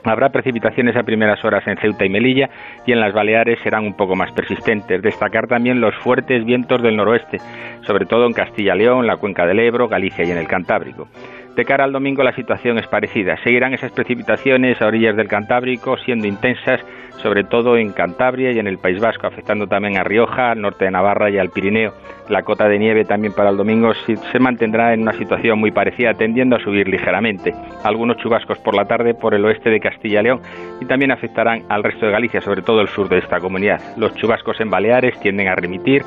Habrá 0.04 0.30
precipitaciones 0.30 0.96
a 0.96 1.04
primeras 1.04 1.44
horas 1.46 1.66
en 1.68 1.78
Ceuta 1.78 2.06
y 2.06 2.10
Melilla 2.10 2.50
y 2.86 2.92
en 2.92 3.00
las 3.00 3.14
Baleares 3.14 3.60
serán 3.62 3.86
un 3.86 3.96
poco 3.96 4.16
más 4.16 4.32
persistentes. 4.34 5.02
Destacar 5.02 5.48
también 5.48 5.80
los 5.80 5.96
fuertes 5.96 6.44
vientos 6.46 6.82
del 6.82 6.98
noroeste, 6.98 7.38
sobre 7.82 8.06
todo 8.06 8.26
en 8.26 8.34
Castilla-León, 8.34 9.08
la 9.08 9.18
cuenca 9.18 9.46
del 9.46 9.60
Ebro, 9.60 9.88
Galicia 9.88 10.26
y 10.26 10.32
en 10.32 10.38
el 10.38 10.48
Cantábrico. 10.48 11.08
De 11.56 11.66
cara 11.66 11.84
al 11.84 11.92
domingo 11.92 12.24
la 12.24 12.34
situación 12.34 12.80
es 12.80 12.88
parecida. 12.88 13.38
Seguirán 13.44 13.76
esas 13.76 13.92
precipitaciones 13.92 14.82
a 14.82 14.88
orillas 14.88 15.16
del 15.16 15.28
Cantábrico 15.28 15.98
siendo 15.98 16.28
intensas, 16.28 16.82
sobre 17.22 17.44
todo 17.44 17.78
en 17.78 17.92
Cantabria 17.92 18.52
y 18.52 18.60
en 18.60 18.68
el 18.68 18.78
País 18.78 19.00
Vasco, 19.00 19.28
afectando 19.28 19.68
también 19.68 19.98
a 19.98 20.04
Rioja, 20.04 20.52
al 20.52 20.62
norte 20.62 20.86
de 20.86 20.92
Navarra 20.92 21.30
y 21.30 21.38
al 21.38 21.50
Pirineo. 21.50 21.94
La 22.30 22.44
cota 22.44 22.68
de 22.68 22.80
nieve 22.80 23.06
también 23.06 23.34
para 23.34 23.50
el 23.50 23.58
domingo 23.58 23.94
se 23.94 24.40
mantendrá 24.40 24.94
en 24.94 25.02
una 25.02 25.14
situación 25.14 25.60
muy 25.60 25.72
parecida, 25.72 26.14
tendiendo 26.14 26.56
a 26.56 26.60
subir 26.60 26.88
ligeramente. 26.88 27.54
Algunos 27.84 28.18
chubascos 28.18 28.60
por 28.60 28.76
la 28.76 28.86
tarde 28.86 29.14
por 29.14 29.34
el 29.34 29.46
oeste 29.46 29.70
de 29.70 29.80
Castilla 29.80 30.22
y 30.22 30.24
León 30.24 30.42
y 30.82 30.86
también 30.86 31.12
afectarán 31.12 31.64
al 31.70 31.84
resto 31.84 32.06
de 32.06 32.12
Galicia, 32.12 32.42
sobre 32.42 32.62
todo 32.62 32.82
el 32.82 32.88
sur 32.88 33.10
de 33.10 33.20
esta 33.20 33.40
comunidad. 33.40 33.80
Los 33.98 34.16
chubascos 34.16 34.60
en 34.62 34.70
Baleares 34.70 35.20
tienden 35.20 35.48
a 35.48 35.56
remitir, 35.56 36.04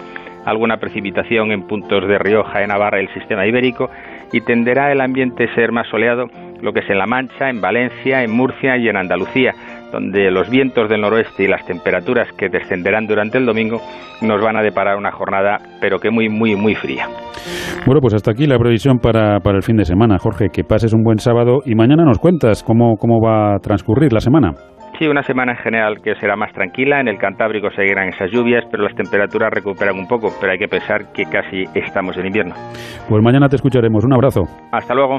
alguna 0.47 0.79
precipitación 0.79 1.51
en 1.51 1.67
puntos 1.67 2.07
de 2.07 2.19
Rioja, 2.19 2.63
en 2.63 2.69
Navarra 2.69 3.01
y 3.01 3.07
el 3.07 3.15
sistema 3.15 3.47
ibérico 3.47 3.91
y 4.33 4.41
tenderá 4.41 4.93
el 4.93 5.01
ambiente 5.01 5.45
a 5.45 5.55
ser 5.55 5.73
más 5.73 5.89
soleado, 5.89 6.29
lo 6.61 6.73
que 6.73 6.81
es 6.81 6.91
en 6.91 6.99
La 6.99 7.07
Mancha, 7.07 7.51
en 7.51 7.61
Valencia, 7.61 8.23
en 8.23 8.31
Murcia 8.31 8.77
y 8.77 8.89
en 8.89 8.97
Andalucía, 8.97 9.53
donde 9.93 10.31
los 10.31 10.49
vientos 10.51 10.89
del 10.89 11.01
noroeste 11.01 11.45
y 11.45 11.49
las 11.49 11.65
temperaturas 11.67 12.29
que 12.33 12.49
descenderán 12.49 13.07
durante 13.07 13.39
el 13.39 13.47
domingo 13.47 13.81
nos 14.23 14.43
van 14.43 14.57
a 14.57 14.63
deparar 14.63 14.97
una 14.97 15.13
jornada, 15.13 15.59
pero 15.81 15.99
que 15.99 16.11
muy, 16.11 16.29
muy, 16.29 16.57
muy 16.57 16.75
fría. 16.75 17.07
Bueno, 17.87 18.01
pues 18.01 18.15
hasta 18.15 18.33
aquí 18.33 18.47
la 18.47 18.59
previsión 18.59 18.99
para, 18.99 19.39
para 19.41 19.57
el 19.57 19.63
fin 19.63 19.77
de 19.77 19.85
semana. 19.85 20.19
Jorge, 20.19 20.49
que 20.53 20.65
pases 20.65 20.93
un 20.93 21.05
buen 21.05 21.19
sábado 21.19 21.59
y 21.65 21.75
mañana 21.75 22.05
nos 22.05 22.19
cuentas 22.19 22.63
cómo, 22.63 22.97
cómo 22.97 23.21
va 23.21 23.55
a 23.55 23.59
transcurrir 23.59 24.13
la 24.13 24.21
semana. 24.21 24.53
Sí, 24.99 25.07
una 25.07 25.23
semana 25.23 25.53
en 25.53 25.59
general 25.59 26.01
que 26.03 26.15
será 26.15 26.37
más 26.37 26.53
tranquila. 26.53 27.01
En 27.01 27.09
el 27.09 27.19
Cantábrico 27.19 27.71
seguirán 27.71 28.09
esas 28.09 28.31
lluvias, 28.31 28.65
pero 28.71 28.83
las 28.83 28.95
temperaturas 28.95 29.51
recuperan 29.53 29.99
un 29.99 30.07
poco. 30.09 30.29
Pero 30.41 30.53
hay 30.53 30.59
que 30.59 30.69
pensar 30.69 31.13
que 31.13 31.25
casi 31.25 31.65
estamos 31.75 32.17
en 32.17 32.27
invierno. 32.27 32.55
Pues 33.09 33.23
mañana 33.23 33.49
te 33.49 33.57
escucharemos. 33.57 34.05
Un 34.05 34.15
abrazo. 34.15 34.43
Hasta 34.73 34.95
luego. 34.95 35.19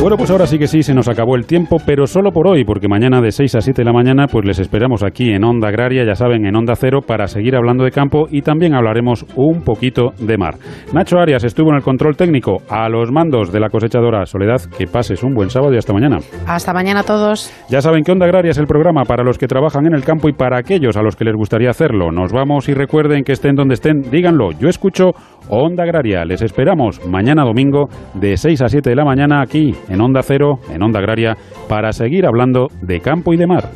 Bueno, 0.00 0.16
pues 0.16 0.30
ahora 0.30 0.46
sí 0.46 0.58
que 0.58 0.66
sí, 0.66 0.82
se 0.82 0.94
nos 0.94 1.10
acabó 1.10 1.36
el 1.36 1.44
tiempo, 1.44 1.76
pero 1.84 2.06
solo 2.06 2.32
por 2.32 2.48
hoy, 2.48 2.64
porque 2.64 2.88
mañana 2.88 3.20
de 3.20 3.30
6 3.30 3.56
a 3.56 3.60
7 3.60 3.82
de 3.82 3.84
la 3.84 3.92
mañana, 3.92 4.28
pues 4.28 4.46
les 4.46 4.58
esperamos 4.58 5.02
aquí 5.02 5.28
en 5.28 5.44
Onda 5.44 5.68
Agraria, 5.68 6.06
ya 6.06 6.14
saben, 6.14 6.46
en 6.46 6.56
Onda 6.56 6.74
Cero, 6.74 7.00
para 7.06 7.26
seguir 7.26 7.54
hablando 7.54 7.84
de 7.84 7.90
campo 7.90 8.26
y 8.30 8.40
también 8.40 8.74
hablaremos 8.74 9.26
un 9.36 9.60
poquito 9.60 10.12
de 10.18 10.38
mar. 10.38 10.54
Nacho 10.94 11.18
Arias 11.18 11.44
estuvo 11.44 11.68
en 11.68 11.76
el 11.76 11.82
control 11.82 12.16
técnico, 12.16 12.62
a 12.70 12.88
los 12.88 13.12
mandos 13.12 13.52
de 13.52 13.60
la 13.60 13.68
cosechadora 13.68 14.24
Soledad, 14.24 14.62
que 14.78 14.86
pases 14.86 15.22
un 15.22 15.34
buen 15.34 15.50
sábado 15.50 15.74
y 15.74 15.76
hasta 15.76 15.92
mañana. 15.92 16.16
Hasta 16.46 16.72
mañana 16.72 17.00
a 17.00 17.04
todos. 17.04 17.52
Ya 17.68 17.82
saben 17.82 18.02
que 18.02 18.10
Onda 18.10 18.24
Agraria 18.24 18.52
es 18.52 18.58
el 18.58 18.66
programa 18.66 19.02
para 19.04 19.22
los 19.22 19.36
que 19.36 19.48
trabajan 19.48 19.86
en 19.86 19.92
el 19.92 20.02
campo 20.02 20.30
y 20.30 20.32
para 20.32 20.58
aquellos 20.58 20.96
a 20.96 21.02
los 21.02 21.14
que 21.14 21.26
les 21.26 21.34
gustaría 21.34 21.68
hacerlo. 21.68 22.10
Nos 22.10 22.32
vamos 22.32 22.70
y 22.70 22.72
recuerden 22.72 23.22
que 23.22 23.32
estén 23.32 23.54
donde 23.54 23.74
estén, 23.74 24.00
díganlo, 24.10 24.52
yo 24.52 24.70
escucho 24.70 25.10
Onda 25.50 25.82
Agraria. 25.82 26.24
Les 26.24 26.42
esperamos 26.42 27.04
mañana 27.06 27.44
domingo 27.44 27.88
de 28.14 28.36
6 28.36 28.62
a 28.62 28.68
7 28.68 28.90
de 28.90 28.96
la 28.96 29.04
mañana 29.04 29.42
aquí 29.42 29.74
en 29.88 30.00
Onda 30.00 30.22
Cero, 30.22 30.60
en 30.72 30.82
Onda 30.82 31.00
Agraria, 31.00 31.36
para 31.68 31.92
seguir 31.92 32.24
hablando 32.24 32.68
de 32.80 33.00
campo 33.00 33.34
y 33.34 33.36
de 33.36 33.46
mar. 33.46 33.68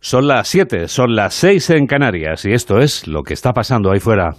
Son 0.00 0.26
las 0.26 0.48
7, 0.48 0.88
son 0.88 1.14
las 1.14 1.32
6 1.34 1.70
en 1.70 1.86
Canarias 1.86 2.44
y 2.44 2.52
esto 2.52 2.80
es 2.80 3.06
lo 3.06 3.22
que 3.22 3.34
está 3.34 3.52
pasando 3.52 3.92
ahí 3.92 4.00
fuera. 4.00 4.34